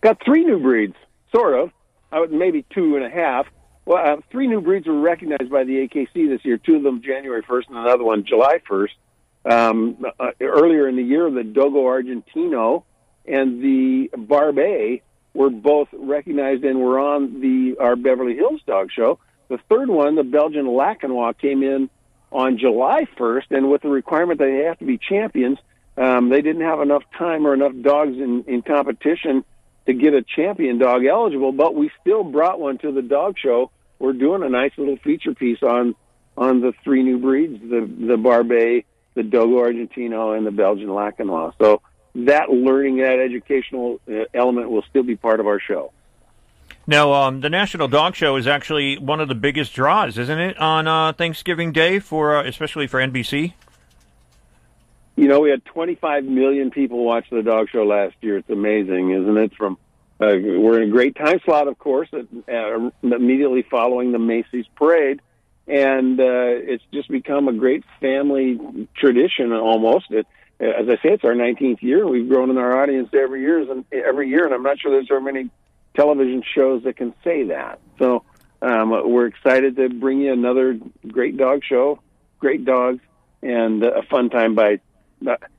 [0.00, 0.96] Got three new breeds,
[1.32, 1.70] sort of.
[2.10, 3.46] I would maybe two and a half.
[3.84, 6.56] Well, uh, three new breeds were recognized by the AKC this year.
[6.56, 8.88] Two of them January 1st, and another one July 1st.
[9.44, 12.84] Um, uh, earlier in the year, the Dogo Argentino
[13.26, 15.02] and the Barbet
[15.34, 19.18] were both recognized and were on the our Beverly Hills Dog Show.
[19.48, 21.90] The third one, the Belgian Laekenois, came in
[22.32, 25.58] on July 1st, and with the requirement that they have to be champions,
[25.96, 29.44] um, they didn't have enough time or enough dogs in, in competition
[29.86, 31.52] to get a champion dog eligible.
[31.52, 33.70] But we still brought one to the dog show.
[33.98, 35.94] We're doing a nice little feature piece on
[36.36, 38.84] on the three new breeds: the the Barbet,
[39.14, 41.52] the Dogo Argentino, and the Belgian Laekenois.
[41.60, 41.82] So
[42.14, 45.92] that learning, that educational uh, element, will still be part of our show.
[46.86, 50.58] Now, um, the National Dog Show is actually one of the biggest draws, isn't it,
[50.58, 53.52] on uh, Thanksgiving Day for uh, especially for NBC?
[55.16, 58.38] You know, we had 25 million people watch the dog show last year.
[58.38, 59.54] It's amazing, isn't it?
[59.54, 59.76] From
[60.20, 64.66] uh, we're in a great time slot, of course, at, uh, immediately following the Macy's
[64.74, 65.20] parade,
[65.66, 70.10] and uh, it's just become a great family tradition almost.
[70.10, 70.26] It,
[70.60, 72.06] as I say, it's our 19th year.
[72.06, 75.08] We've grown in our audience every year, and every year, and I'm not sure there's
[75.08, 75.50] very many
[75.94, 77.80] television shows that can say that.
[77.98, 78.24] So
[78.62, 80.78] um, we're excited to bring you another
[81.08, 82.00] great dog show,
[82.38, 83.00] great dogs,
[83.42, 84.80] and a fun time by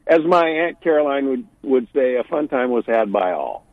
[0.07, 3.65] as my aunt Caroline would would say, a fun time was had by all.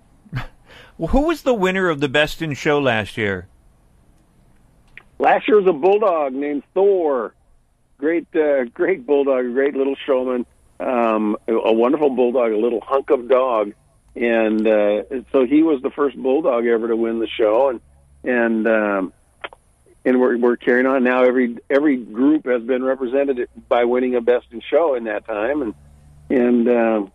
[0.96, 3.48] Well, who was the winner of the Best in Show last year?
[5.18, 7.34] Last year was a bulldog named Thor.
[7.98, 10.46] Great, uh, great bulldog, great little showman,
[10.80, 13.72] um, a wonderful bulldog, a little hunk of dog,
[14.14, 15.02] and uh,
[15.32, 17.80] so he was the first bulldog ever to win the show, and
[18.24, 19.12] and um,
[20.04, 21.24] and we're we're carrying on now.
[21.24, 25.62] Every every group has been represented by winning a best in show in that time,
[25.62, 25.74] and
[26.30, 27.06] and uh,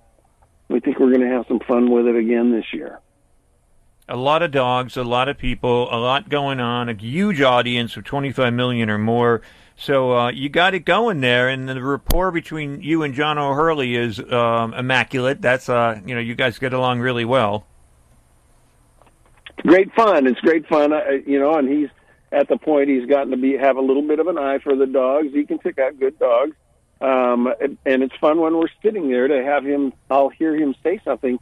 [0.67, 2.99] we think we're going to have some fun with it again this year.
[4.09, 7.95] A lot of dogs, a lot of people, a lot going on, a huge audience
[7.95, 9.41] of 25 million or more.
[9.75, 13.95] So uh, you got it going there, and the rapport between you and John O'Hurley
[13.95, 15.41] is um, immaculate.
[15.41, 17.65] That's uh, you know, you guys get along really well.
[19.57, 20.27] Great fun.
[20.27, 21.55] It's great fun, uh, you know.
[21.55, 21.89] And he's
[22.31, 24.75] at the point he's gotten to be have a little bit of an eye for
[24.75, 25.33] the dogs.
[25.33, 26.55] He can pick out good dogs,
[27.01, 29.93] um, and and it's fun when we're sitting there to have him.
[30.09, 31.39] I'll hear him say something,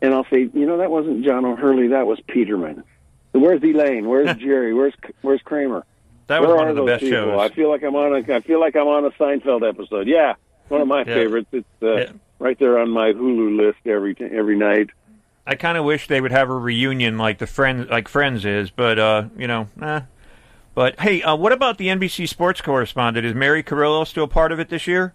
[0.00, 1.88] and I'll say, you know, that wasn't John O'Hurley.
[1.88, 2.84] That was Peterman.
[3.32, 4.08] Where's Elaine?
[4.08, 4.72] Where's Jerry?
[4.72, 5.84] Where's Where's Kramer?
[6.28, 7.18] That was Where one of the best people?
[7.18, 7.40] shows.
[7.40, 10.08] I feel like I'm on a I feel like I'm on a Seinfeld episode.
[10.08, 10.34] Yeah,
[10.68, 11.04] one of my Yeah.
[11.14, 11.48] favorites.
[11.52, 14.90] It's uh, right there on my Hulu list every t- every night.
[15.46, 18.70] I kind of wish they would have a reunion like the friend like Friends is,
[18.70, 20.00] but uh, you know, eh.
[20.74, 23.24] But hey, uh, what about the NBC sports correspondent?
[23.24, 25.14] Is Mary Carrillo still part of it this year?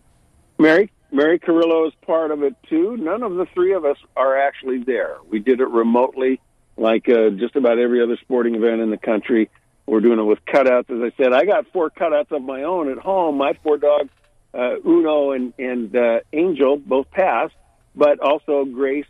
[0.58, 2.96] Mary Mary Carrillo is part of it too.
[2.96, 5.18] None of the three of us are actually there.
[5.30, 6.40] We did it remotely,
[6.78, 9.50] like uh, just about every other sporting event in the country.
[9.86, 10.90] We're doing it with cutouts.
[10.90, 13.38] As I said, I got four cutouts of my own at home.
[13.38, 14.10] My four dogs,
[14.54, 17.54] uh, Uno and and uh, Angel, both passed,
[17.96, 19.06] but also Grace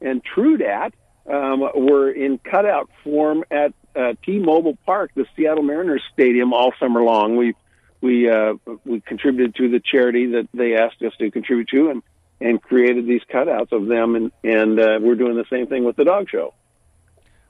[0.00, 0.92] and Trudat
[1.30, 7.02] um, were in cutout form at uh, T-Mobile Park, the Seattle Mariners Stadium, all summer
[7.02, 7.36] long.
[7.36, 7.54] We
[8.00, 8.54] we uh,
[8.84, 12.02] we contributed to the charity that they asked us to contribute to, and
[12.40, 15.96] and created these cutouts of them, and and uh, we're doing the same thing with
[15.96, 16.52] the dog show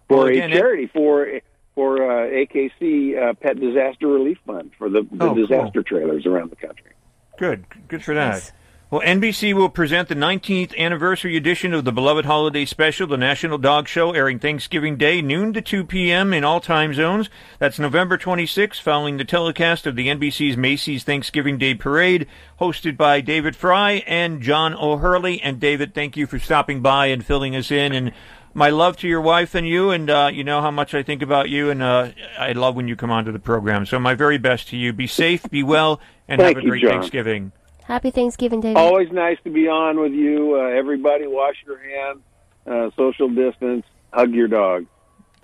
[0.09, 1.41] for Well, a again, it- charity for
[1.75, 5.47] for uh, AKC uh, Pet Disaster Relief Fund for the, the Oh, cool.
[5.47, 6.93] disaster trailers around the country.
[7.39, 7.65] Good.
[7.89, 8.53] Good for that.
[8.91, 13.59] Well, NBC will present the 19th anniversary edition of the beloved holiday special, The National
[13.59, 16.33] Dog Show, airing Thanksgiving Day, noon to 2 p.m.
[16.33, 17.29] in all time zones.
[17.59, 22.29] That's November 26th, following the telecast of the NBC's Macy's Thanksgiving Day Parade,
[22.61, 25.41] hosted by David Frei and John O'Hurley.
[25.43, 27.93] And David, thank you for stopping by and filling us in.
[27.93, 28.13] And
[28.55, 31.22] my love to your wife and you, and uh, you know how much I think
[31.22, 33.85] about you, and uh, I love when you come onto the program.
[33.85, 34.93] So my very best to you.
[34.93, 36.93] Be safe, be well, and Thank have a great John.
[36.93, 37.52] Thanksgiving.
[37.85, 38.78] Happy Thanksgiving, David.
[38.78, 40.55] Always nice to be on with you.
[40.56, 42.20] Uh, everybody, wash your hands,
[42.66, 44.86] uh, social distance, hug your dog.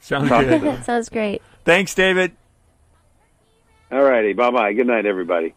[0.00, 0.62] Sounds Talk good.
[0.62, 0.82] soon.
[0.84, 1.42] Sounds great.
[1.64, 2.32] Thanks, David.
[3.92, 4.72] All righty, bye bye.
[4.72, 5.54] Good night, everybody.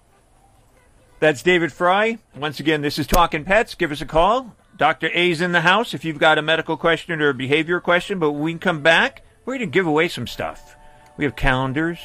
[1.19, 2.17] That's David Frei.
[2.35, 3.75] Once again, this is Talkin' Pets.
[3.75, 4.53] Give us a call.
[4.77, 5.09] Dr.
[5.13, 8.19] A's in the house if you've got a medical question or a behavior question.
[8.19, 10.75] But we come back, we're going to give away some stuff.
[11.17, 11.99] We have calendars.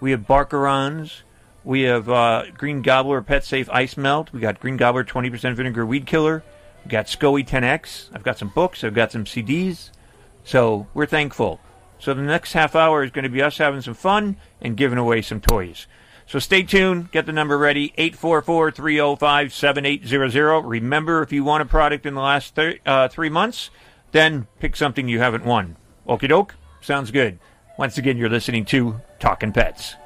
[0.00, 1.22] We have Barkarons.
[1.64, 4.32] We have uh, Green Gobbler Pet Safe Ice Melt.
[4.32, 6.42] We got Green Gobbler 20% Vinegar Weed Killer.
[6.84, 8.08] We got SCOE 10X.
[8.12, 8.82] I've got some books.
[8.82, 9.90] I've got some CDs.
[10.44, 11.60] So we're thankful.
[12.00, 14.98] So the next half hour is going to be us having some fun and giving
[14.98, 15.86] away some toys.
[16.32, 17.12] So stay tuned.
[17.12, 20.60] Get the number ready 844 305 7800.
[20.62, 23.68] Remember, if you won a product in the last thir- uh, three months,
[24.12, 25.76] then pick something you haven't won.
[26.08, 26.54] Okie doke?
[26.80, 27.38] Sounds good.
[27.76, 29.96] Once again, you're listening to Talkin' Pets.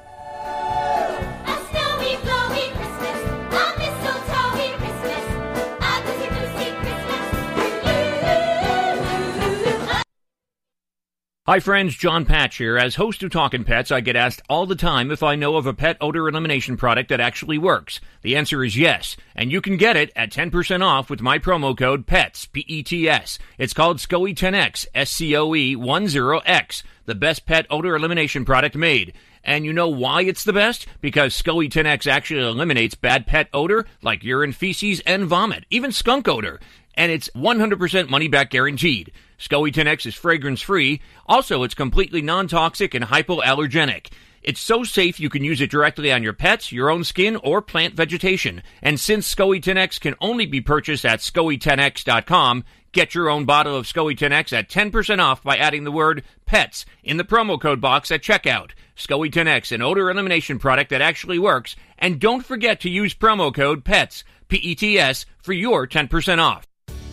[11.49, 11.95] Hi, friends.
[11.95, 12.77] Jon Patch here.
[12.77, 15.65] As host of Talkin' Pets, I get asked all the time if I know of
[15.65, 18.01] a pet odor elimination product that actually works.
[18.21, 21.77] The answer is yes, and you can get it at 10% off with my promo
[21.77, 23.39] code PETS, P-E-T-S.
[23.57, 29.13] It's called SCOE 10X, S-C-O-E 10X, the best pet odor elimination product made.
[29.47, 30.85] And you know why it's the best?
[30.99, 36.27] Because SCOE 10X actually eliminates bad pet odor like urine, feces, and vomit, even skunk
[36.27, 36.59] odor.
[36.95, 39.13] And it's 100% money back guaranteed.
[39.39, 41.01] SCOE 10X is fragrance free.
[41.27, 44.11] Also, it's completely non toxic and hypoallergenic.
[44.43, 47.61] It's so safe you can use it directly on your pets, your own skin, or
[47.61, 48.63] plant vegetation.
[48.81, 52.65] And since SCOE 10X can only be purchased at SCOE10X.com,
[52.97, 56.83] get your own bottle of SCOE 10X at 10% off by adding the word PETS
[57.03, 58.71] in the promo code box at checkout.
[58.95, 61.75] SCOE 10X, an odor elimination product that actually works.
[61.99, 66.66] And don't forget to use promo code PETS, P-E-T-S, for your 10% off.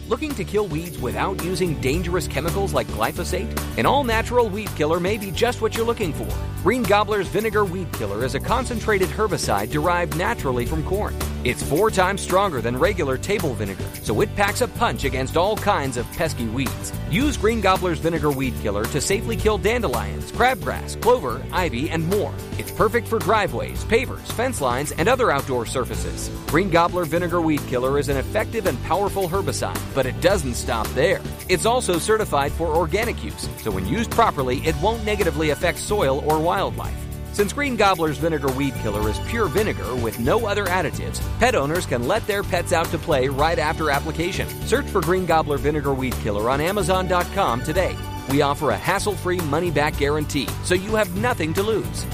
[0.06, 3.58] Looking to kill weeds without using dangerous chemicals like glyphosate?
[3.78, 6.28] An all natural weed killer may be just what you're looking for.
[6.62, 11.14] Green Gobbler's Vinegar Weed Killer is a concentrated herbicide derived naturally from corn.
[11.44, 15.58] It's four times stronger than regular table vinegar, so it packs a punch against all
[15.58, 16.90] kinds of pesky weeds.
[17.10, 22.32] Use Green Gobbler's Vinegar Weed Killer to safely kill dandelions, crabgrass, clover, ivy, and more.
[22.56, 26.30] It's perfect for driveways, pavers, fence lines, and other outdoor surfaces.
[26.46, 30.86] Green Gobbler Vinegar Weed Killer is an effective and powerful herbicide, but it doesn't stop
[30.88, 31.20] there.
[31.48, 36.22] It's also certified for organic use, so when used properly, it won't negatively affect soil
[36.26, 36.96] or wildlife.
[37.32, 41.84] Since Green Gobbler's Vinegar Weed Killer is pure vinegar with no other additives, pet owners
[41.84, 44.48] can let their pets out to play right after application.
[44.66, 47.96] Search for Green Gobbler Vinegar Weed Killer on Amazon.com today.
[48.30, 52.06] We offer a hassle free money back guarantee, so you have nothing to lose.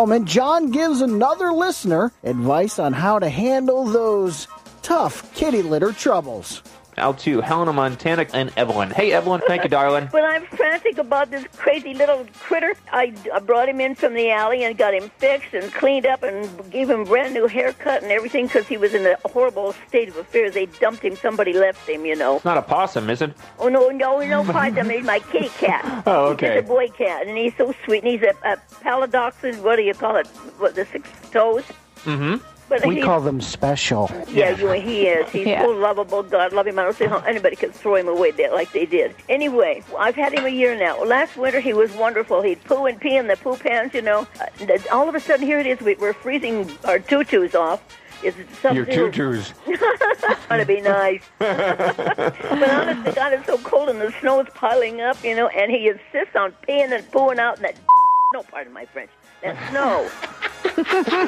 [0.00, 4.48] Moment, John gives another listener advice on how to handle those
[4.80, 6.62] tough kitty litter troubles.
[7.00, 8.90] Out to Helena, Montana, and Evelyn.
[8.90, 9.40] Hey, Evelyn.
[9.46, 10.06] Thank you, darling.
[10.08, 14.30] When I'm frantic about this crazy little critter, I, I brought him in from the
[14.30, 18.02] alley and got him fixed and cleaned up and gave him a brand new haircut
[18.02, 20.54] and everything because he was in a horrible state of affairs.
[20.54, 21.16] They dumped him.
[21.16, 22.36] Somebody left him, you know.
[22.36, 23.32] It's not a possum, is it?
[23.58, 24.90] Oh no, no, no, possum.
[24.90, 26.04] He's my kitty cat.
[26.06, 26.54] Oh, He's okay.
[26.56, 28.02] just a boy cat, and he's so sweet.
[28.04, 29.62] And he's a, a paladoxin.
[29.62, 30.26] What do you call it?
[30.58, 31.64] What the six toes?
[32.04, 32.44] Mm-hmm.
[32.70, 34.08] But we call them special.
[34.30, 35.28] Yeah, you he is.
[35.30, 35.64] He's Yeah.
[35.64, 36.22] so lovable.
[36.22, 36.78] God love him.
[36.78, 39.12] I don't see how anybody could throw him away there like they did.
[39.28, 41.02] Anyway, I've had him a year now.
[41.02, 42.42] Last winter he was wonderful.
[42.42, 44.24] He'd poo and pee in the poo pans, you know.
[44.40, 45.80] Uh, all of a sudden, here it is.
[45.80, 47.82] We, we're freezing our tutus off.
[48.22, 48.76] Is it something?
[48.76, 49.52] Your tutus.
[50.46, 51.22] Trying to be nice.
[51.38, 55.48] but honest to God, it's so cold and the snow is piling up, you know,
[55.48, 57.74] and he insists on peeing and pooing out in that
[58.32, 59.10] no pardon my French.
[59.42, 60.10] Uh, that snow.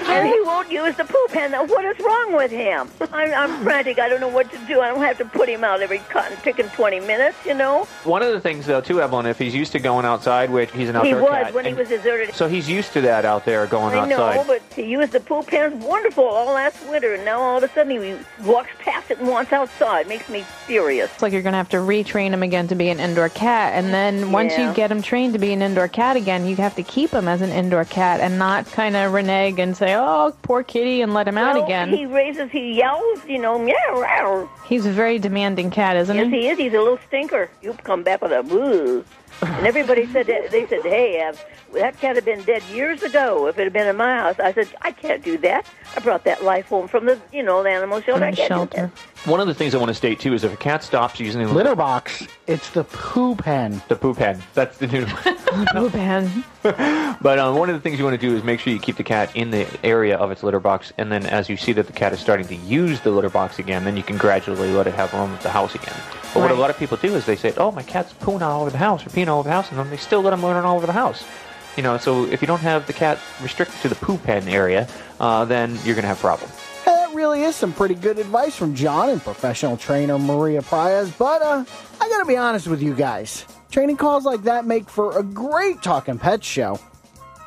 [0.09, 1.51] and he won't use the poop pan.
[1.51, 2.89] Now, what is wrong with him?
[3.13, 3.99] I'm, I'm frantic.
[3.99, 4.81] I don't know what to do.
[4.81, 7.85] I don't have to put him out every cotton picking 20 minutes, you know?
[8.05, 10.89] One of the things, though, too, Evelyn, if he's used to going outside, which he's
[10.91, 12.35] an outdoor He outdoor was cat, when he was deserted.
[12.35, 15.47] so he's used to that out there going I know, but he used the poop
[15.47, 19.19] pans wonderful all last winter, and now all of a sudden he walks past it
[19.19, 20.09] and wants outside.
[20.09, 21.11] Makes me furious.
[21.15, 23.73] It's like you're going to have to retrain him again to be an indoor cat.
[23.75, 24.69] And then once Yeah.
[24.69, 27.29] you get him trained to be an indoor cat again, you have to keep him
[27.29, 31.15] as an indoor cat and not kind of renege and say, oh, poor kitty, and
[31.15, 31.89] let him out again.
[31.89, 34.51] He raises, he yells, you know, meow, meow.
[34.67, 36.45] He's a very demanding cat, isn't Yes, he?
[36.45, 36.73] Yes, he is.
[36.73, 37.51] He's a little stinker.
[37.63, 39.05] You come back with a boo.
[39.43, 41.35] And everybody said, that, they said, hey, uh,
[41.75, 44.39] that cat had been dead years ago if it had been in my house.
[44.39, 45.67] I said, I can't do that.
[45.97, 48.25] I brought that life home from the, you know, the animal shelter.
[48.25, 48.91] I can't do that.
[49.25, 51.43] One of the things I want to state, too, is if a cat stops using
[51.43, 52.27] the Litter box.
[52.49, 53.81] It's the poo pen.
[53.87, 54.43] The poo pen.
[54.55, 55.07] That's the new
[55.73, 56.45] poop pen.
[57.23, 58.97] But um, one of the things you want to do is make sure you keep
[58.97, 61.87] the cat in the area of its litter box, and then as you see that
[61.87, 64.89] the cat is starting to use the litter box again, then you can gradually let
[64.89, 65.95] it have room at the house again.
[66.35, 68.63] But what a lot of people do is they say, "Oh, my cat's pooing all
[68.63, 70.45] over the house or peeing all over the house," and then they still let him
[70.45, 71.23] run all over the house.
[71.77, 74.89] You know, so if you don't have the cat restricted to the poo pen area,
[75.21, 76.53] uh, then you're going to have problems.
[77.13, 81.17] Really is some pretty good advice from John and professional trainer Maria Prias.
[81.19, 81.65] But uh,
[82.01, 83.45] I gotta be honest with you guys.
[83.71, 86.79] Training calls like that make for a great talking pet show.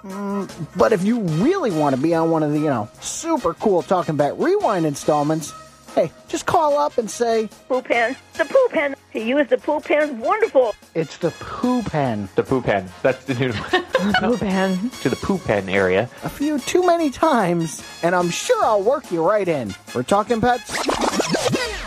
[0.04, 3.56] Mm, but if you really want to be on one of the, you know, super
[3.56, 5.52] cool Talking Pet Rewind installments,
[5.96, 8.16] hey, just call up and say, Poo pen.
[8.38, 8.96] The poo pen.
[9.12, 10.20] He used the poo pen.
[10.20, 10.76] Wonderful.
[10.94, 12.28] It's the poo pen.
[12.36, 12.90] The poo pen.
[13.02, 13.54] That's the new
[14.20, 14.90] poo pen.
[15.02, 16.10] to the poo pen area.
[16.24, 19.74] A few too many times, and I'm sure I'll work you right in.
[19.96, 20.70] We're talking pets.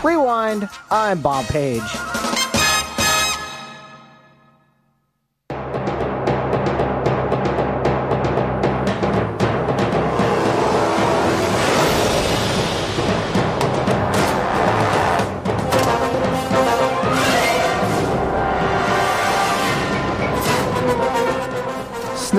[0.03, 0.67] Rewind.
[0.89, 1.81] I'm Bob Page.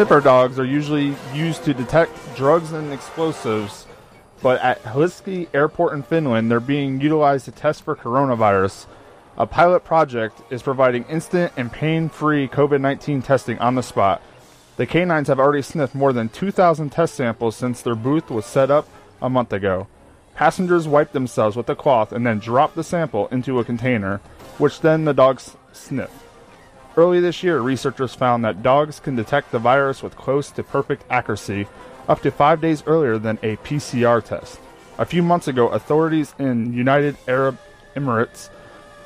[0.00, 3.86] Sniffer dogs are usually used to detect drugs and explosives,
[4.40, 8.86] but at Helsinki Airport in Finland, they're being utilized to test for coronavirus.
[9.36, 14.22] A pilot project is providing instant and pain free COVID 19 testing on the spot.
[14.78, 18.70] The canines have already sniffed more than 2,000 test samples since their booth was set
[18.70, 18.88] up
[19.20, 19.86] a month ago.
[20.34, 24.22] Passengers wipe themselves with a cloth and then drop the sample into a container,
[24.56, 26.29] which then the dogs sniff.
[26.96, 31.04] Early this year, researchers found that dogs can detect the virus with close to perfect
[31.08, 31.66] accuracy,
[32.08, 34.60] up to five days earlier than a PCR test.
[34.98, 37.58] A few months ago, authorities in United Arab
[37.94, 38.50] Emirates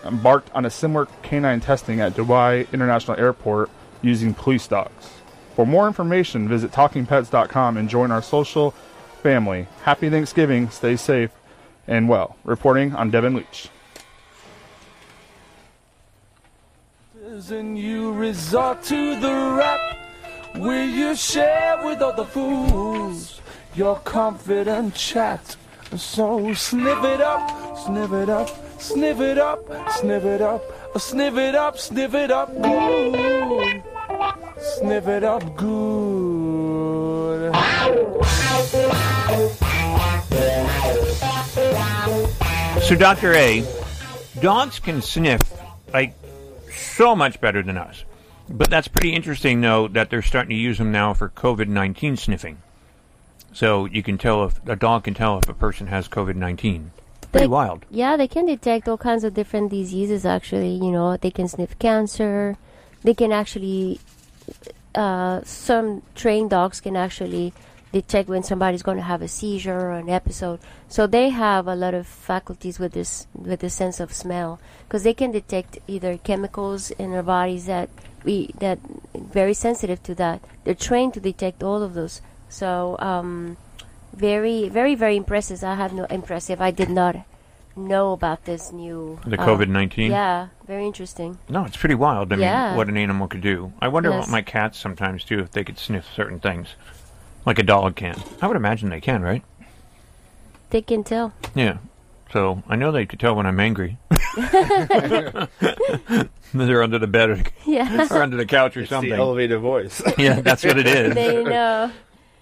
[0.04, 3.70] embarked on a similar canine testing at Dubai International Airport
[4.02, 5.10] using police dogs.
[5.54, 8.72] For more information, visit TalkinPets.com and join our social
[9.22, 9.68] family.
[9.82, 11.30] Happy Thanksgiving, stay safe
[11.86, 12.36] and well.
[12.44, 13.68] Reporting on Devin Leach.
[17.34, 19.80] And you resort to the rap
[20.54, 23.40] where you share with other fools
[23.74, 25.56] your confident chat.
[25.96, 30.62] So sniff it up, sniff it up, sniff it up, sniff it up,
[30.96, 32.50] sniff it up, sniff it up.
[34.78, 37.52] Sniff it up good.
[42.84, 43.34] So, Dr.
[43.34, 43.64] A,
[44.40, 45.40] dogs can sniff
[45.92, 46.14] like
[46.96, 48.04] so much better than us.
[48.48, 52.16] But that's pretty interesting, though, that they're starting to use them now for COVID 19
[52.16, 52.58] sniffing.
[53.52, 56.90] So you can tell if a dog can tell if a person has COVID 19.
[57.32, 57.84] Pretty They- wild.
[57.90, 60.26] Yeah, they can detect all kinds of different diseases.
[60.26, 62.56] Actually, you know, they can sniff cancer.
[63.02, 64.00] They can actually,
[64.94, 67.52] uh, some trained dogs can actually
[67.94, 70.58] detect when somebody's going to have a seizure or an episode.
[70.88, 75.04] So they have a lot of faculties with this with the sense of smell because
[75.06, 77.88] they can detect either chemicals in their bodies that
[78.26, 78.78] we that
[79.14, 80.38] very sensitive to that.
[80.64, 82.20] They're trained to detect all of those.
[82.48, 83.56] So um,
[84.12, 85.62] very very very impressive.
[85.62, 86.60] I have no impressive.
[86.60, 87.14] I did not
[87.76, 90.10] know about this new The uh, COVID-19?
[90.10, 91.38] Yeah, very interesting.
[91.48, 92.32] No, it's pretty wild.
[92.32, 93.72] I mean, what an animal could do.
[93.82, 94.20] I wonder Yes.
[94.20, 96.68] what my cats sometimes do if they could sniff certain things,
[97.46, 98.20] like a dog can.
[98.40, 99.42] I would imagine they can, right?
[100.70, 101.32] they can tell.
[101.54, 101.78] Yeah.
[102.32, 103.96] So I know they could tell when I'm angry.
[106.52, 108.06] They're under the bed or, Yeah.
[108.10, 109.12] or under the couch or It's the something.
[109.12, 110.02] elevated voice.
[110.18, 111.14] yeah, that's what it is.
[111.14, 111.90] They know.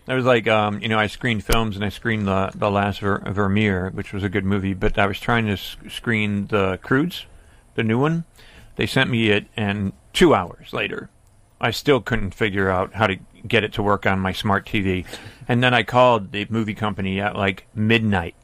[0.09, 3.01] I was like, um, you know, I screened films and I screened the the last
[3.01, 6.79] Ver- Vermeer, which was a good movie, but I was trying to s- screen the
[6.83, 7.27] Croods,
[7.77, 8.25] the new one.
[8.77, 11.09] They sent me it, and two hours later,
[11.61, 15.05] I still couldn't figure out how to get it to work on my smart TV.
[15.49, 18.35] And then I called the movie company at like midnight,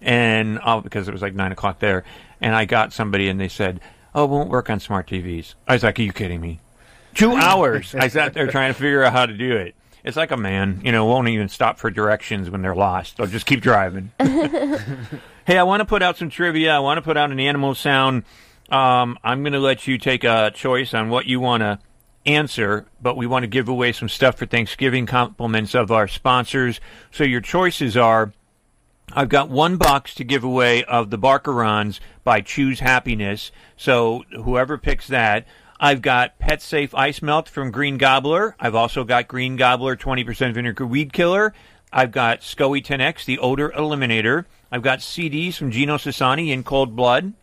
[0.00, 2.04] and oh, because it was like nine o'clock there,
[2.40, 3.80] and I got somebody, and they said,
[4.14, 6.60] "Oh, it won't work on smart TVs." I was like, "Are you kidding me?"
[7.14, 7.94] Two hours.
[7.94, 9.74] I sat there trying to figure out how to do it.
[10.04, 13.16] It's like a man, you know, won't even stop for directions when they're lost.
[13.16, 14.12] They'll just keep driving.
[14.18, 16.74] hey, I want to put out some trivia.
[16.74, 18.24] I want to put out an animal sound.
[18.68, 21.78] Um, I'm going to let you take a choice on what you want to
[22.26, 26.80] answer, but we want to give away some stuff for Thanksgiving compliments of our sponsors.
[27.10, 28.32] So your choices are
[29.12, 33.52] I've got one box to give away of the Barkarons by Chews Happiness.
[33.76, 35.46] So whoever picks that,
[35.78, 38.56] I've got Pet Safe Ice Melt from Green Gobbler.
[38.58, 41.52] I've also got Green Gobbler 20% Vinegar Weed Killer.
[41.92, 44.46] I've got SCOE 10X, the Odor Eliminator.
[44.72, 47.34] I've got CDs from Gino Sassani in Cold Blood.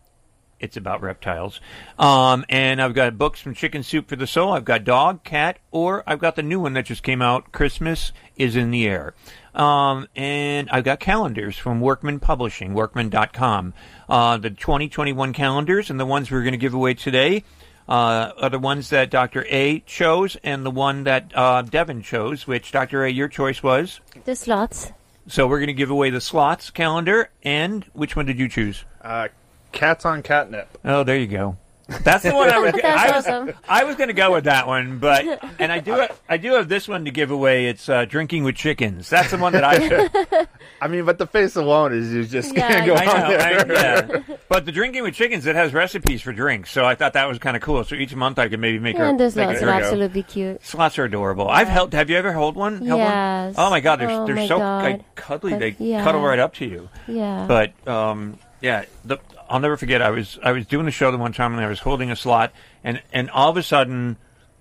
[0.62, 1.60] It's about reptiles.
[1.98, 4.52] Um, and I've got books from Chicken Soup for the Soul.
[4.52, 8.12] I've got Dog, Cat, or I've got the new one that just came out, Christmas
[8.36, 9.12] is in the Air.
[9.56, 13.74] Um, and I've got calendars from Workman Publishing, workman.com.
[14.08, 17.42] Uh, the 2021 calendars and the ones we're going to give away today
[17.88, 19.44] uh, are the ones that Dr.
[19.50, 23.04] A chose and the one that uh, Devin chose, which, Dr.
[23.04, 24.00] A, your choice was?
[24.24, 24.92] The slots.
[25.26, 27.30] So we're going to give away the slots calendar.
[27.42, 28.84] And which one did you choose?
[29.00, 29.28] Uh,
[29.72, 30.78] cats on catnip.
[30.84, 31.56] Oh, there you go.
[32.04, 32.72] That's the one I was.
[32.72, 33.52] That's I was, awesome.
[33.68, 35.26] I was going to go with that one, but
[35.58, 36.06] and I do.
[36.28, 37.66] I do have this one to give away.
[37.66, 39.10] It's uh, drinking with chickens.
[39.10, 40.48] That's the one that I took.
[40.80, 43.36] I mean, but the face alone is you just Yeah, can't go I on know.
[43.36, 44.24] I, there.
[44.28, 44.36] yeah.
[44.48, 47.38] But the drinking with chickens, it has recipes for drinks, so I thought that was
[47.38, 47.84] kind of cool.
[47.84, 48.96] So each month I could maybe make.
[48.96, 50.64] and a, the make slots are absolutely cute.
[50.64, 51.48] Slots are adorable.
[51.48, 51.92] I've held.
[51.92, 52.74] Have you ever held one?
[52.86, 53.08] Held one?
[53.10, 53.54] Yes.
[53.58, 54.82] Oh my god, they're Oh they're so God.
[54.84, 55.50] like cuddly.
[55.50, 56.04] But- they yeah.
[56.04, 56.88] cuddle right up to you.
[57.06, 57.44] Yeah.
[57.46, 59.18] But um, yeah, the,
[59.50, 60.00] I'll never forget.
[60.00, 62.16] I was I was doing the show the one time and I was holding a
[62.16, 64.16] slot, and and all of a sudden,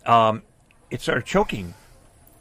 [0.06, 0.42] um,
[0.90, 1.76] it started choking,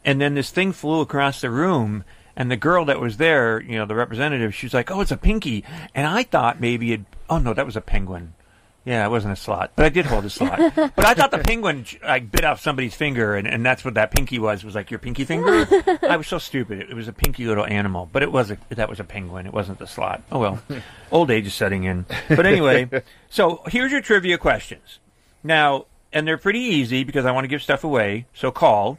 [0.03, 2.03] and then this thing flew across the room.
[2.33, 5.11] And the girl that was there, you know, the representative, she was like, "Oh, it's
[5.11, 7.01] a pinky," and I thought maybe it.
[7.29, 8.33] Oh no, that was a penguin.
[8.83, 10.59] Yeah, it wasn't a slot, but I did hold a slot.
[10.75, 14.09] but I thought the penguin like bit off somebody's finger, and, and that's what that
[14.09, 14.63] pinky was.
[14.63, 15.67] Was like your pinky finger.
[16.01, 16.79] I was so stupid.
[16.79, 19.45] It, it was a pinky little animal, but it was a that was a penguin.
[19.45, 20.23] It wasn't the slot.
[20.31, 20.61] Oh well,
[21.11, 22.07] old age is setting in.
[22.27, 22.89] But anyway,
[23.29, 24.97] so here's your trivia questions.
[25.43, 28.25] Now, and they're pretty easy because I want to give stuff away.
[28.33, 28.97] So call.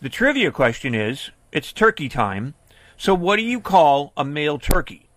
[0.00, 2.54] The trivia question is: It's turkey time.
[2.96, 5.09] So what do you call a male turkey?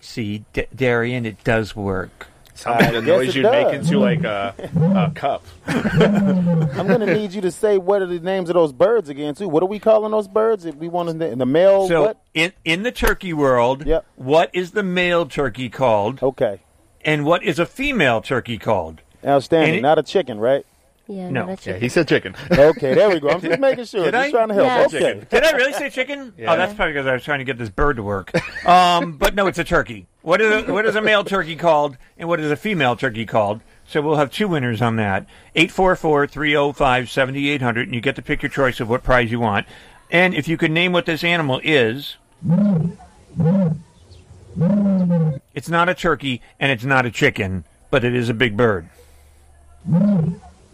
[0.02, 2.28] See, D- Darian, it does work.
[2.60, 3.52] Sounds like the noise you'd does.
[3.52, 4.54] make into like a,
[4.96, 5.46] a cup.
[5.68, 9.34] I'm going to need you to say what are the names of those birds again,
[9.36, 9.48] too.
[9.48, 10.66] What are we calling those birds?
[10.66, 12.22] If we want to, the male, So what?
[12.34, 14.06] in in the turkey world, yep.
[14.16, 16.22] what is the male turkey called?
[16.22, 16.60] Okay.
[17.06, 19.02] And what is a female turkey called?
[19.26, 19.76] Outstanding.
[19.76, 20.66] It- not a chicken, right?
[21.10, 21.48] Yeah, No.
[21.48, 22.36] not Yeah, he said chicken.
[22.52, 23.30] Okay, there we go.
[23.30, 24.04] I'm just making sure.
[24.06, 24.32] Did just I?
[24.32, 24.94] trying to help.
[24.94, 25.00] Yeah.
[25.00, 25.26] okay.
[25.28, 26.34] Did I really say chicken?
[26.40, 26.54] Yeah.
[26.54, 28.32] Oh, that's probably because I was trying to get this bird to work.
[28.66, 30.06] Um, but no, it's a turkey.
[30.22, 33.26] What is a, what is a male turkey called, and what is a female turkey
[33.26, 33.62] called?
[33.88, 35.26] So we'll have two winners on that.
[35.56, 39.66] 844-305-7800, and you get to pick your choice of what prize you want.
[40.12, 42.18] And if you can name what this animal is,
[45.56, 48.88] it's not a turkey and it's not a chicken, but it is a big bird.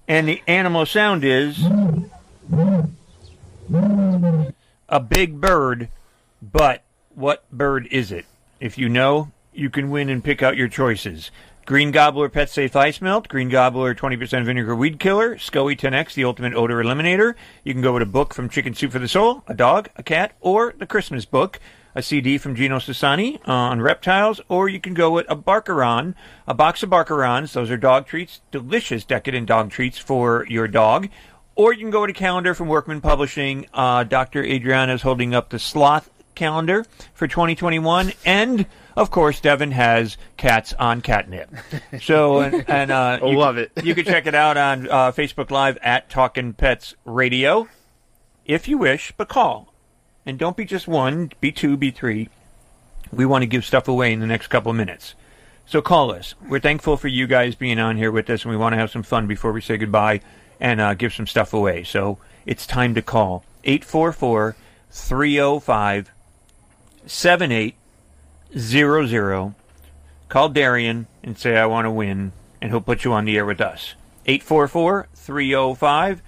[0.07, 1.63] and the animal sound is
[4.89, 5.89] a big bird,
[6.41, 6.83] but
[7.13, 8.25] what bird is it?
[8.63, 11.31] If you know, you can win and pick out your choices.
[11.65, 16.23] Green Gobbler Pet Safe Ice Melt, Green Gobbler 20% Vinegar Weed Killer, SCOE 10X, the
[16.23, 17.35] Ultimate Odor Eliminator.
[17.65, 20.01] You can go with a book from Chicken Soup for the Soul, a dog, a
[20.01, 21.59] cat, or the Christmas book,
[21.93, 26.15] a CD from Gino Sassani uh, on reptiles, or you can go with a Barkaron,
[26.47, 27.51] a box of Barkarons.
[27.51, 31.09] Those are dog treats, delicious decadent dog treats for your dog.
[31.55, 33.67] Or you can go with a calendar from Workman Publishing.
[33.73, 34.41] Uh, Dr.
[34.41, 38.13] Adriana is holding up the sloth calendar for 2021.
[38.25, 41.49] And, of course, Devin has cats on catnip.
[42.01, 43.71] So, and, and uh, you, Love it.
[43.83, 47.67] you can check it out on uh, Facebook Live at Talkin' Pets Radio
[48.45, 49.73] if you wish, but call.
[50.25, 52.29] And don't be just one, be two, be three.
[53.11, 55.15] We want to give stuff away in the next couple of minutes.
[55.65, 56.35] So call us.
[56.47, 58.91] We're thankful for you guys being on here with us, and we want to have
[58.91, 60.21] some fun before we say goodbye
[60.59, 61.83] and uh, give some stuff away.
[61.83, 64.55] So it's time to call 844
[64.91, 66.11] 305
[67.05, 69.53] 7800.
[70.29, 73.45] Call Darian and say, I want to win, and he'll put you on the air
[73.45, 73.95] with us.
[74.25, 76.21] 844 305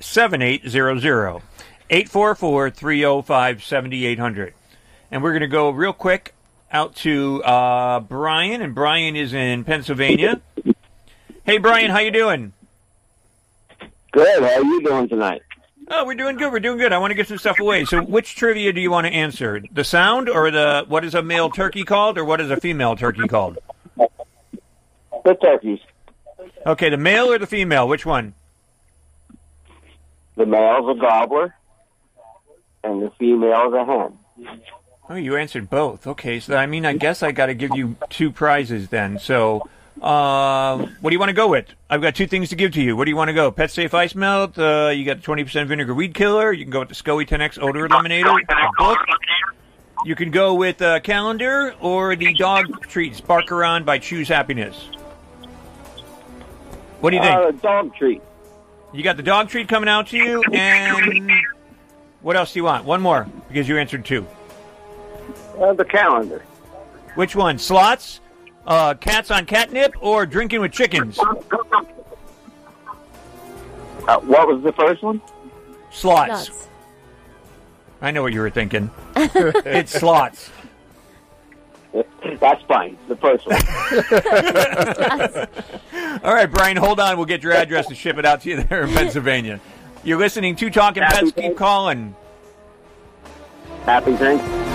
[0.00, 1.42] 7800.
[1.90, 4.54] 844 305 7800.
[5.10, 6.34] And we're going to go real quick
[6.72, 10.40] out to uh, Brian, and Brian is in Pennsylvania.
[11.44, 12.52] Hey, Brian, how you doing?
[14.12, 14.42] Good.
[14.42, 15.42] How are you doing tonight?
[15.88, 16.50] Oh, we're doing good.
[16.52, 16.92] We're doing good.
[16.92, 17.84] I want to get some stuff away.
[17.84, 19.62] So, which trivia do you want to answer?
[19.70, 22.96] The sound, or the what is a male turkey called, or what is a female
[22.96, 23.58] turkey called?
[23.96, 25.80] The turkeys.
[26.66, 27.86] Okay, the male or the female?
[27.86, 28.34] Which one?
[30.36, 31.54] The male's a gobbler,
[32.82, 34.60] and the female's a hen.
[35.08, 36.06] Oh, you answered both.
[36.06, 39.18] Okay, so I mean, I guess I got to give you two prizes then.
[39.18, 39.68] So,
[40.02, 41.66] uh, what do you want to go with?
[41.88, 42.96] I've got two things to give to you.
[42.96, 43.50] What do you want to go?
[43.50, 44.58] Pet Safe Ice Melt.
[44.58, 46.52] Uh, you got the twenty percent vinegar weed killer.
[46.52, 48.36] You can go with the SCOE 10X odor eliminator.
[48.48, 48.98] a book.
[50.04, 54.76] You can go with a calendar or the dog treats Barkaron by Chews Happiness.
[57.00, 57.34] What do you think?
[57.36, 58.20] Uh, dog treat.
[58.92, 61.30] You got the dog treat coming out to you, and
[62.22, 62.84] what else do you want?
[62.84, 64.26] One more because you answered two.
[65.58, 66.44] Uh, the calendar.
[67.14, 67.58] Which one?
[67.58, 68.20] Slots,
[68.66, 71.18] uh, cats on catnip, or drinking with chickens?
[74.06, 75.20] Uh, what was the first one?
[75.90, 76.68] Slots.
[78.00, 78.90] I know what you were thinking.
[79.16, 80.50] it's slots.
[82.40, 82.96] That's fine.
[83.08, 83.60] The first one.
[86.24, 87.16] All right, Brian, hold on.
[87.16, 89.60] We'll get your address and ship it out to you there in Pennsylvania.
[90.02, 91.32] You're listening to Talkin' Pets.
[91.32, 92.14] Keep calling.
[93.84, 94.73] Happy Thanksgiving.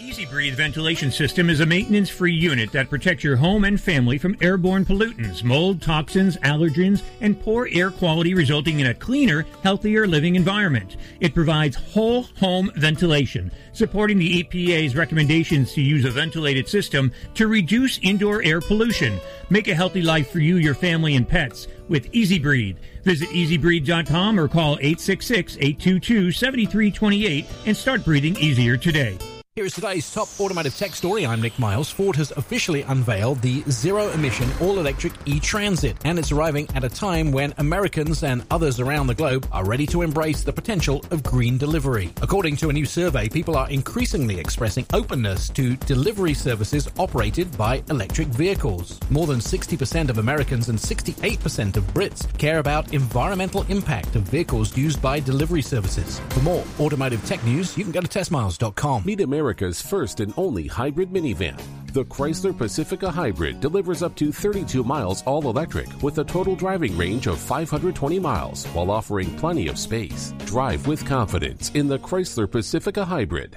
[0.00, 4.16] EZ Breathe ventilation system is a maintenance free unit that protects your home and family
[4.16, 10.06] from airborne pollutants, mold, toxins, allergens, and poor air quality, resulting in a cleaner, healthier
[10.06, 10.98] living environment.
[11.18, 17.48] It provides whole home ventilation, supporting the EPA's recommendations to use a ventilated system to
[17.48, 19.18] reduce indoor air pollution.
[19.50, 22.78] Make a healthy life for you, your family, and pets with EZ Breathe.
[23.02, 29.18] Visit ezbreathe.com or call 866 822 7328 and start breathing easier today.
[29.58, 31.26] Here is today's top automotive tech story.
[31.26, 31.90] I'm Nick Miles.
[31.90, 36.84] Ford has officially unveiled the zero emission all electric e Transit, and it's arriving at
[36.84, 41.04] a time when Americans and others around the globe are ready to embrace the potential
[41.10, 42.12] of green delivery.
[42.22, 47.82] According to a new survey, people are increasingly expressing openness to delivery services operated by
[47.90, 49.00] electric vehicles.
[49.10, 54.76] More than 60% of Americans and 68% of Brits care about environmental impact of vehicles
[54.76, 56.20] used by delivery services.
[56.28, 59.02] For more automotive tech news, you can go to testmiles.com.
[59.04, 61.58] Meet America's first and only hybrid minivan.
[61.94, 66.94] The Chrysler Pacifica Hybrid delivers up to 32 miles all electric with a total driving
[66.98, 70.34] range of 520 miles while offering plenty of space.
[70.44, 73.56] Drive with confidence in the Chrysler Pacifica Hybrid.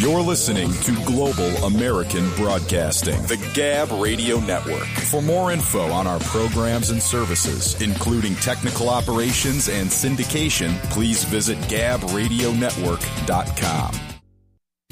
[0.00, 4.84] You're listening to Global American Broadcasting, the Gab Radio Network.
[5.10, 11.56] For more info on our programs and services, including technical operations and syndication, please visit
[11.70, 14.05] gabradionetwork.com.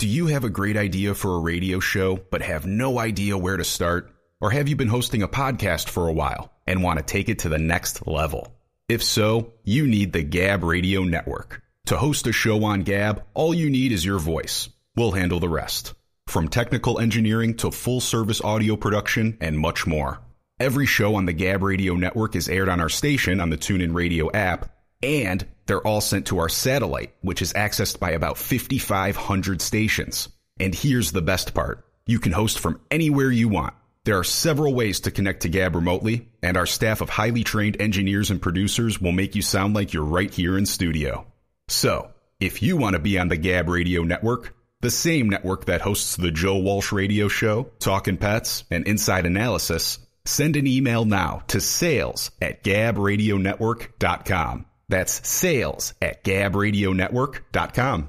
[0.00, 3.58] Do you have a great idea for a radio show but have no idea where
[3.58, 4.10] to start?
[4.40, 7.40] Or have you been hosting a podcast for a while and want to take it
[7.40, 8.56] to the next level?
[8.88, 11.60] If so, you need the Gab Radio Network.
[11.84, 14.70] To host a show on Gab, all you need is your voice.
[14.96, 15.92] We'll handle the rest.
[16.28, 20.22] From technical engineering to full service audio production and much more.
[20.58, 23.94] Every show on the Gab Radio Network is aired on our station on the TuneIn
[23.94, 29.62] Radio app, and they're all sent to our satellite, which is accessed by about 5,500
[29.62, 30.28] stations.
[30.58, 31.86] And here's the best part.
[32.06, 33.74] You can host from anywhere you want.
[34.04, 37.80] There are several ways to connect to Gab remotely, and our staff of highly trained
[37.80, 41.24] engineers and producers will make you sound like you're right here in studio.
[41.68, 45.82] So, if you want to be on the Gab Radio Network, the same network that
[45.82, 51.44] hosts the Joe Walsh Radio Show, Talkin' Pets, and Inside Analysis, send an email now
[51.46, 54.66] to sales at gabradionetwork.com.
[54.90, 58.08] That's sales at gabradionetwork.com.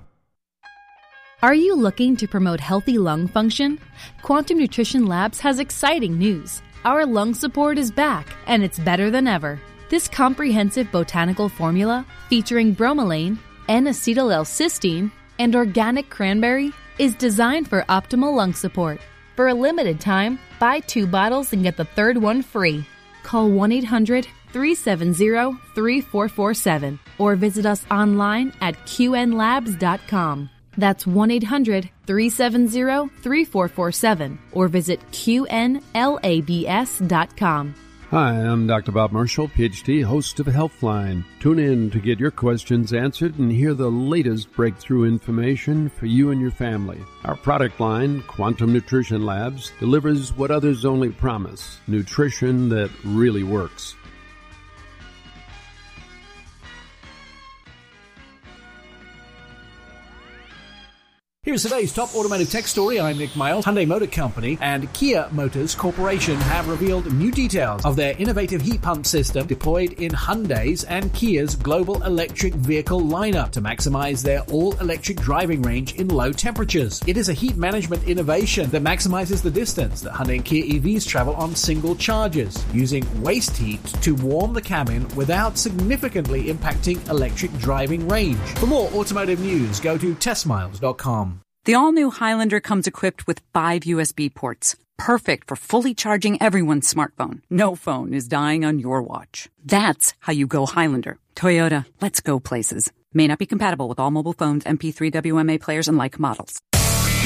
[1.44, 3.80] Are you looking to promote healthy lung function?
[4.22, 6.62] Quantum Nutrition Labs has exciting news.
[6.84, 9.60] Our lung support is back, and it's better than ever.
[9.90, 13.38] This comprehensive botanical formula, featuring bromelain,
[13.70, 19.00] N-acetyl L-cysteine, and organic cranberry, is designed for optimal lung support.
[19.36, 22.86] For a limited time, buy two bottles and get the third one free.
[23.24, 30.50] Call 1 800 370 3447 or visit us online at qnlabs.com.
[30.78, 35.82] That's 1 800 370 3447 or visit QNLABS.com.
[38.12, 38.92] Hi, I'm Dr.
[38.92, 41.24] Bob Marshall, PhD, host of Healthline.
[41.40, 46.32] Tune in to get your questions answered and hear the latest breakthrough information for you
[46.32, 47.00] and your family.
[47.24, 53.96] Our product line, Quantum Nutrition Labs, delivers what others only promise nutrition that really works.
[61.52, 62.98] Here's today's top automotive tech story.
[62.98, 63.66] I'm Nick Miles.
[63.66, 68.82] Hyundai Motor Company and Kia Motors Corporation have revealed new details of their innovative heat
[68.82, 75.18] pump system deployed in Hyundai's and Kia's global electric vehicle lineup to maximize their all-electric
[75.18, 77.02] driving range in low temperatures.
[77.06, 81.06] It is a heat management innovation that maximizes the distance that Hyundai and Kia EVs
[81.06, 87.52] travel on single charges, using waste heat to warm the cabin without significantly impacting electric
[87.58, 88.40] driving range.
[88.56, 91.41] For more automotive news, go to testmiles.com.
[91.64, 96.92] The all new Highlander comes equipped with five USB ports, perfect for fully charging everyone's
[96.92, 97.42] smartphone.
[97.52, 99.48] No phone is dying on your watch.
[99.64, 101.20] That's how you go Highlander.
[101.36, 102.92] Toyota, let's go places.
[103.14, 106.60] May not be compatible with all mobile phones, MP3 WMA players, and like models.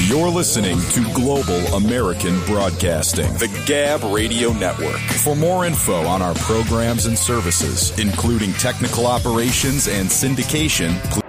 [0.04, 5.00] You're listening to Global American Broadcasting, the Gab Radio Network.
[5.24, 11.25] For more info on our programs and services, including technical operations and syndication, please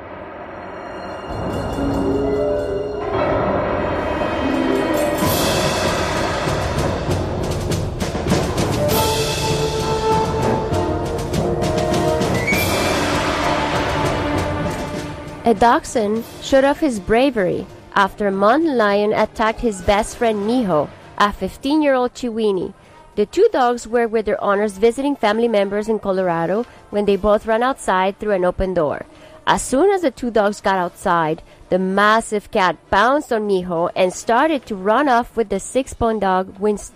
[15.47, 20.89] A dachshund showed off his bravery after a mountain lion attacked his best friend Miho,
[21.17, 22.73] a 15 year old Chiweenie.
[23.15, 27.45] The two dogs were with their owners visiting family members in Colorado when they both
[27.45, 29.05] ran outside through an open door.
[29.47, 34.11] As soon as the two dogs got outside, the massive cat bounced on Miho and
[34.11, 36.59] started to run off with the six-pound dog.
[36.59, 36.91] Winst-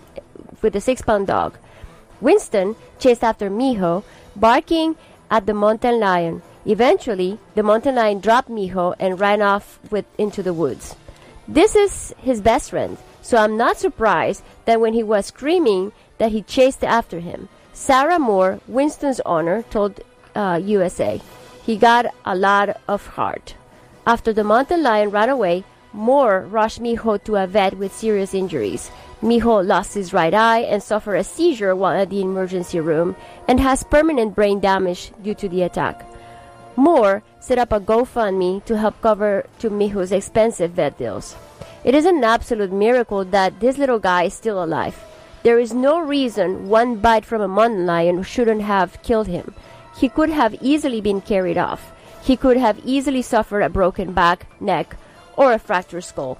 [0.60, 1.56] with the six-pound dog.
[2.20, 4.04] Winston chased after Miho,
[4.36, 4.96] barking
[5.30, 6.42] at the mountain lion.
[6.64, 10.94] Eventually, the mountain lion dropped Miho and ran off with into the woods.
[11.48, 16.30] This is his best friend, so I'm not surprised that when he was screaming that
[16.30, 17.48] he chased after him.
[17.72, 20.00] Sarah Moore, Winston's owner, told
[20.36, 21.20] uh, USA,
[21.64, 23.54] he got a lot of heart.
[24.06, 28.90] After the mountain lion ran away, Moore rushed Miho to a vet with serious injuries.
[29.20, 33.14] Miho lost his right eye and suffered a seizure while at the emergency room
[33.46, 36.11] and has permanent brain damage due to the attack.
[36.76, 41.36] Moore set up a GoFundMe to help cover to Miho's expensive vet bills.
[41.84, 44.98] It is an absolute miracle that this little guy is still alive.
[45.42, 49.54] There is no reason one bite from a mountain lion shouldn't have killed him.
[49.96, 51.92] He could have easily been carried off.
[52.22, 54.96] He could have easily suffered a broken back, neck,
[55.36, 56.38] or a fractured skull.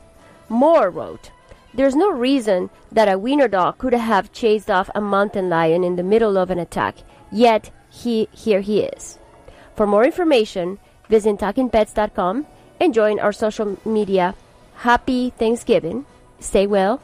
[0.48, 1.30] Moore wrote,
[1.74, 5.96] There's no reason that a wiener dog could have chased off a mountain lion in
[5.96, 6.96] the middle of an attack,
[7.30, 9.18] yet he here he is.
[9.76, 10.78] For more information,
[11.08, 12.46] visit talkinpets.com
[12.80, 14.34] and join our social media.
[14.76, 16.04] Happy Thanksgiving,
[16.40, 17.00] stay well,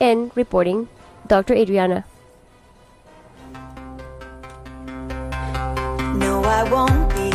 [0.00, 0.88] and reporting
[1.26, 1.54] Dr.
[1.54, 2.04] Adriana.
[6.18, 7.29] No, I won't be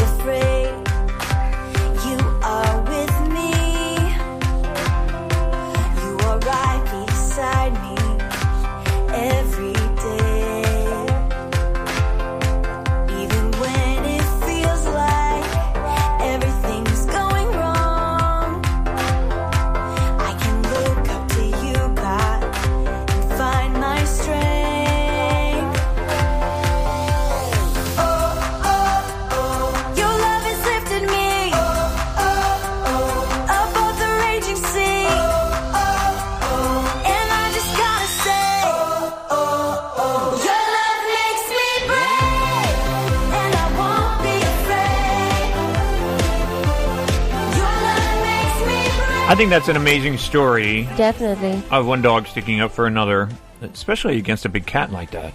[49.28, 51.62] I think that's an amazing story Definitely.
[51.72, 53.28] of one dog sticking up for another,
[53.62, 55.34] especially against a big cat like that.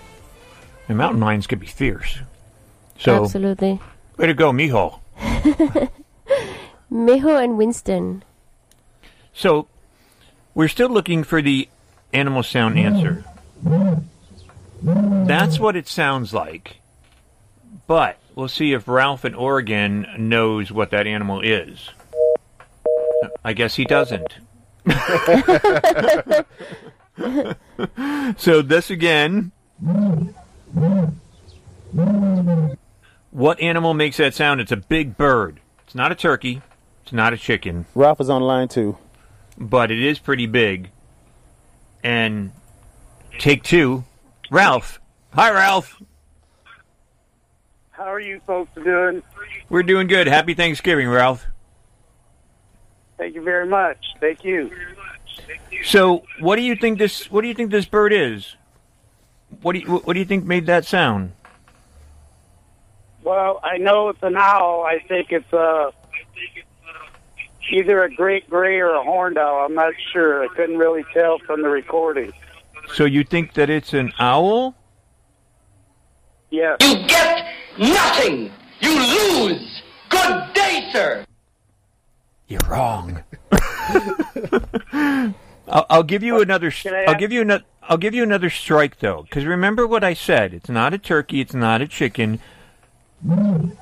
[0.88, 2.20] And mountain lions could be fierce.
[2.98, 3.80] So, Absolutely.
[4.16, 5.00] way to go, Mijo.
[6.92, 8.22] Mijo and Winston.
[9.32, 9.66] So,
[10.54, 11.68] we're still looking for the
[12.12, 13.24] animal sound answer.
[14.82, 16.76] That's what it sounds like.
[17.88, 21.90] But we'll see if Ralph in Oregon knows what that animal is.
[23.44, 24.34] I guess he doesn't.
[28.38, 29.52] so, this again.
[33.30, 34.60] What animal makes that sound?
[34.60, 35.60] It's a big bird.
[35.84, 36.62] It's not a turkey.
[37.02, 37.86] It's not a chicken.
[37.94, 38.98] Ralph is on line too.
[39.58, 40.90] But it is pretty big.
[42.02, 42.52] And
[43.38, 44.04] take two.
[44.50, 45.00] Ralph.
[45.34, 46.00] Hi, Ralph.
[47.90, 49.22] How are you folks doing?
[49.68, 50.26] We're doing good.
[50.26, 51.46] Happy Thanksgiving, Ralph.
[53.20, 53.98] Thank you very much.
[54.18, 54.70] Thank you.
[55.84, 57.30] So, what do you think this?
[57.30, 58.56] What do you think this bird is?
[59.60, 61.32] What do you What do you think made that sound?
[63.22, 64.84] Well, I know it's an owl.
[64.84, 65.90] I think it's uh,
[67.70, 69.66] either a great gray or a horned owl.
[69.66, 70.42] I'm not sure.
[70.42, 72.32] I couldn't really tell from the recording.
[72.94, 74.74] So you think that it's an owl?
[76.48, 76.78] Yes.
[76.80, 78.50] You get nothing.
[78.80, 79.82] You lose.
[80.08, 81.26] Good day, sir.
[82.50, 83.22] You're wrong.
[85.68, 86.72] I'll, I'll give you another.
[86.84, 87.62] I I'll give you another.
[87.84, 90.52] I'll give you another strike though, because remember what I said.
[90.52, 91.40] It's not a turkey.
[91.40, 92.40] It's not a chicken.
[93.22, 93.76] But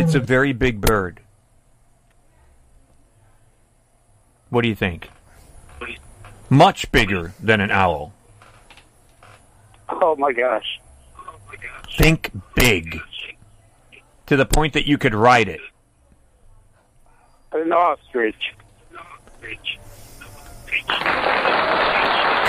[0.00, 1.20] it's a very big bird.
[4.50, 5.10] What do you think?
[6.50, 8.14] Much bigger than an owl.
[9.88, 10.80] Oh my gosh.
[11.96, 12.98] Think big.
[14.26, 15.60] To the point that you could ride it.
[17.52, 18.54] An ostrich.
[18.96, 19.78] Ostrich.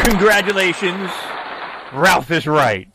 [0.06, 1.10] Congratulations.
[1.94, 2.88] Ralph is right.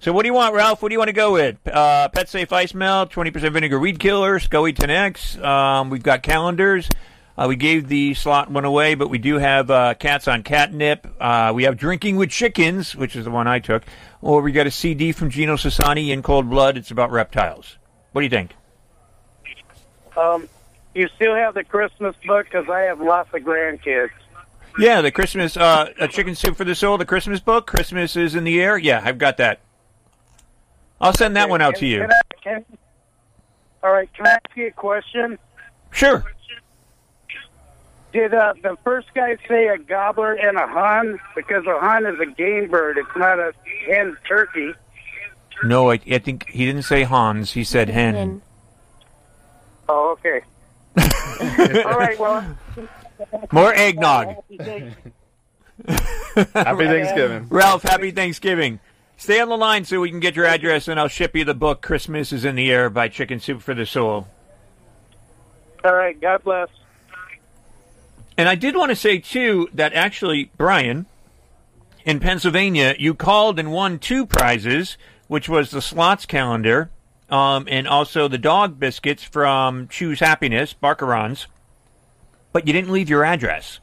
[0.00, 0.80] So what do you want, Ralph?
[0.82, 1.56] What do you want to go with?
[1.66, 5.44] Uh, Pet Safe Ice Melt, 20% Vinegar Weed Killer, SCOE 10X.
[5.44, 6.88] Um, we've got calendars.
[7.36, 11.06] Uh, we gave the slot one away, but we do have uh, Cats on Catnip.
[11.20, 13.82] Uh, we have Drinking with Chickens, which is the one I took.
[14.22, 16.76] Or we got a CD from Gino Sassani in Cold Blood.
[16.76, 17.76] It's about reptiles.
[18.12, 18.54] What do you think?
[20.16, 20.48] Um,
[20.94, 24.10] you still have the Christmas book because I have lots of grandkids.
[24.78, 27.66] Yeah, the Christmas uh, a chicken soup for the soul, the Christmas book.
[27.66, 28.78] Christmas is in the air.
[28.78, 29.60] Yeah, I've got that.
[31.00, 32.00] I'll send that one out to you.
[32.00, 32.64] Can I, can,
[33.82, 34.12] all right.
[34.12, 35.38] Can I ask you a question?
[35.90, 36.24] Sure.
[38.12, 41.18] Did uh, the first guy say a gobbler and a hun?
[41.34, 42.98] Because a hun is a game bird.
[42.98, 43.52] It's not a
[43.86, 44.74] hen turkey.
[45.62, 47.52] No, I, I think he didn't say Hans.
[47.52, 48.42] He said hen.
[49.88, 50.42] Oh, okay.
[50.96, 52.18] All right.
[52.18, 52.56] Well.
[53.52, 54.28] More eggnog.
[54.28, 54.56] Happy
[56.86, 57.46] Thanksgiving.
[57.48, 58.80] Ralph, happy Thanksgiving.
[59.16, 61.54] Stay on the line so we can get your address and I'll ship you the
[61.54, 64.26] book Christmas is in the Air by Chicken Soup for the Soul.
[65.84, 66.18] All right.
[66.20, 66.68] God bless.
[68.36, 71.04] And I did want to say, too, that actually, Brian,
[72.06, 74.96] in Pennsylvania, you called and won two prizes,
[75.28, 76.90] which was the slots calendar
[77.30, 81.46] um, and also the dog biscuits from Chews Happiness, Barkarons,
[82.52, 83.80] but you didn't leave your address.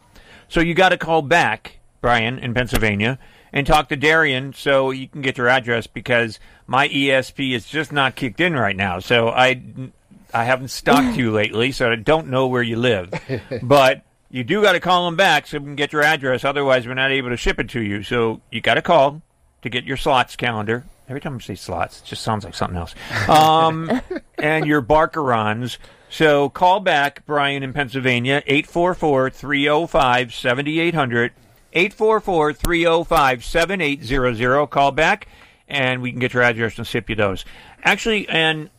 [0.50, 3.17] So you got to call back, Brian, in Pennsylvania,
[3.53, 7.92] and talk to Darian so you can get your address because my ESP is just
[7.92, 9.00] not kicked in right now.
[9.00, 9.61] So I,
[10.34, 13.14] I haven't stalked you lately, so I don't know where you live.
[13.64, 16.43] But you do got to call them back so we can get your address.
[16.43, 18.03] Otherwise, we're not able to ship it to you.
[18.03, 19.22] So you got to call
[19.61, 20.85] to get your slots calendar.
[21.09, 22.93] Every time I say slots, it just sounds like something else.
[23.29, 24.01] Um,
[24.37, 25.77] and your Barkarons.
[26.09, 31.33] So call back, Brian in Pennsylvania, 844 305 7800.
[31.73, 34.67] 844 305 7800.
[34.67, 35.27] Call back,
[35.67, 37.45] and we can get your address and ship you those.
[37.83, 38.69] Actually, and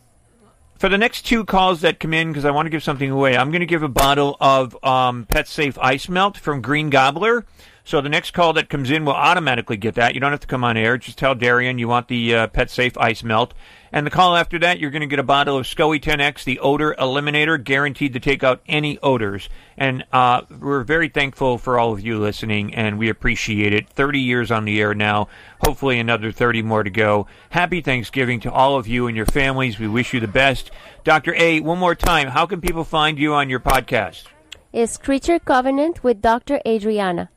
[0.77, 3.35] for the next two calls that come in, because I want to give something away,
[3.37, 7.45] I'm going to give a bottle of um, Pet Safe Ice Melt from Green Gobbler.
[7.89, 10.13] So the next call that comes in will automatically get that.
[10.13, 10.99] You don't have to come on air.
[10.99, 13.55] Just tell Darian you want the uh, Pet Safe Ice Melt.
[13.91, 16.59] And the call after that, you're going to get a bottle of SCOE 10X, the
[16.59, 19.49] odor eliminator, guaranteed to take out any odors.
[19.75, 23.89] And uh, we're very thankful for all of you listening, and we appreciate it.
[23.89, 25.27] 30 years on the air now,
[25.65, 27.25] hopefully another 30 more to go.
[27.49, 29.79] Happy Thanksgiving to all of you and your families.
[29.79, 30.69] We wish you the best.
[31.03, 31.33] Dr.
[31.33, 34.25] A, one more time, how can people find you on your podcast?
[34.71, 36.61] Is Creature Covenant with Dr.
[36.67, 37.31] Adriana.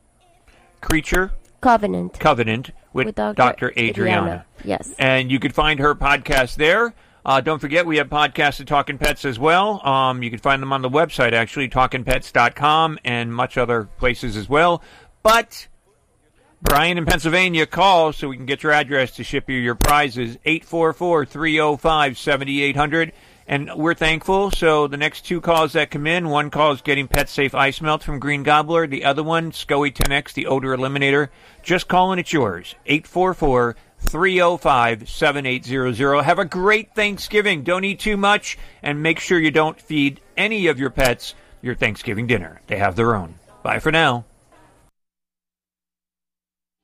[0.83, 1.31] Creature
[1.61, 2.19] Covenant.
[2.19, 3.35] Covenant with, With Dr.
[3.35, 3.73] Dr.
[3.77, 3.89] Adriana.
[3.89, 4.93] Adriana, yes.
[4.99, 6.93] And you could find her podcast there.
[7.25, 9.85] Uh, don't forget, we have podcasts at Talkin' Pets as well.
[9.87, 14.49] Um, you can find them on the website, actually, talkinpets.com and much other places as
[14.49, 14.83] well.
[15.23, 15.69] But
[16.61, 20.37] Brian in Pennsylvania, call so we can get your address to ship you your prizes,
[20.43, 23.13] 844 305 7800.
[23.47, 24.51] And we're thankful.
[24.51, 27.81] So the next two calls that come in, one call is getting Pet Safe Ice
[27.81, 28.87] Melt from Green Gobbler.
[28.87, 31.29] The other one, SCOE 10X, the odor eliminator.
[31.61, 32.75] Just calling it's yours.
[32.85, 36.21] 844 305 7800.
[36.23, 37.63] Have a great Thanksgiving.
[37.63, 41.75] Don't eat too much and make sure you don't feed any of your pets your
[41.75, 42.61] Thanksgiving dinner.
[42.67, 43.35] They have their own.
[43.63, 44.25] Bye for now.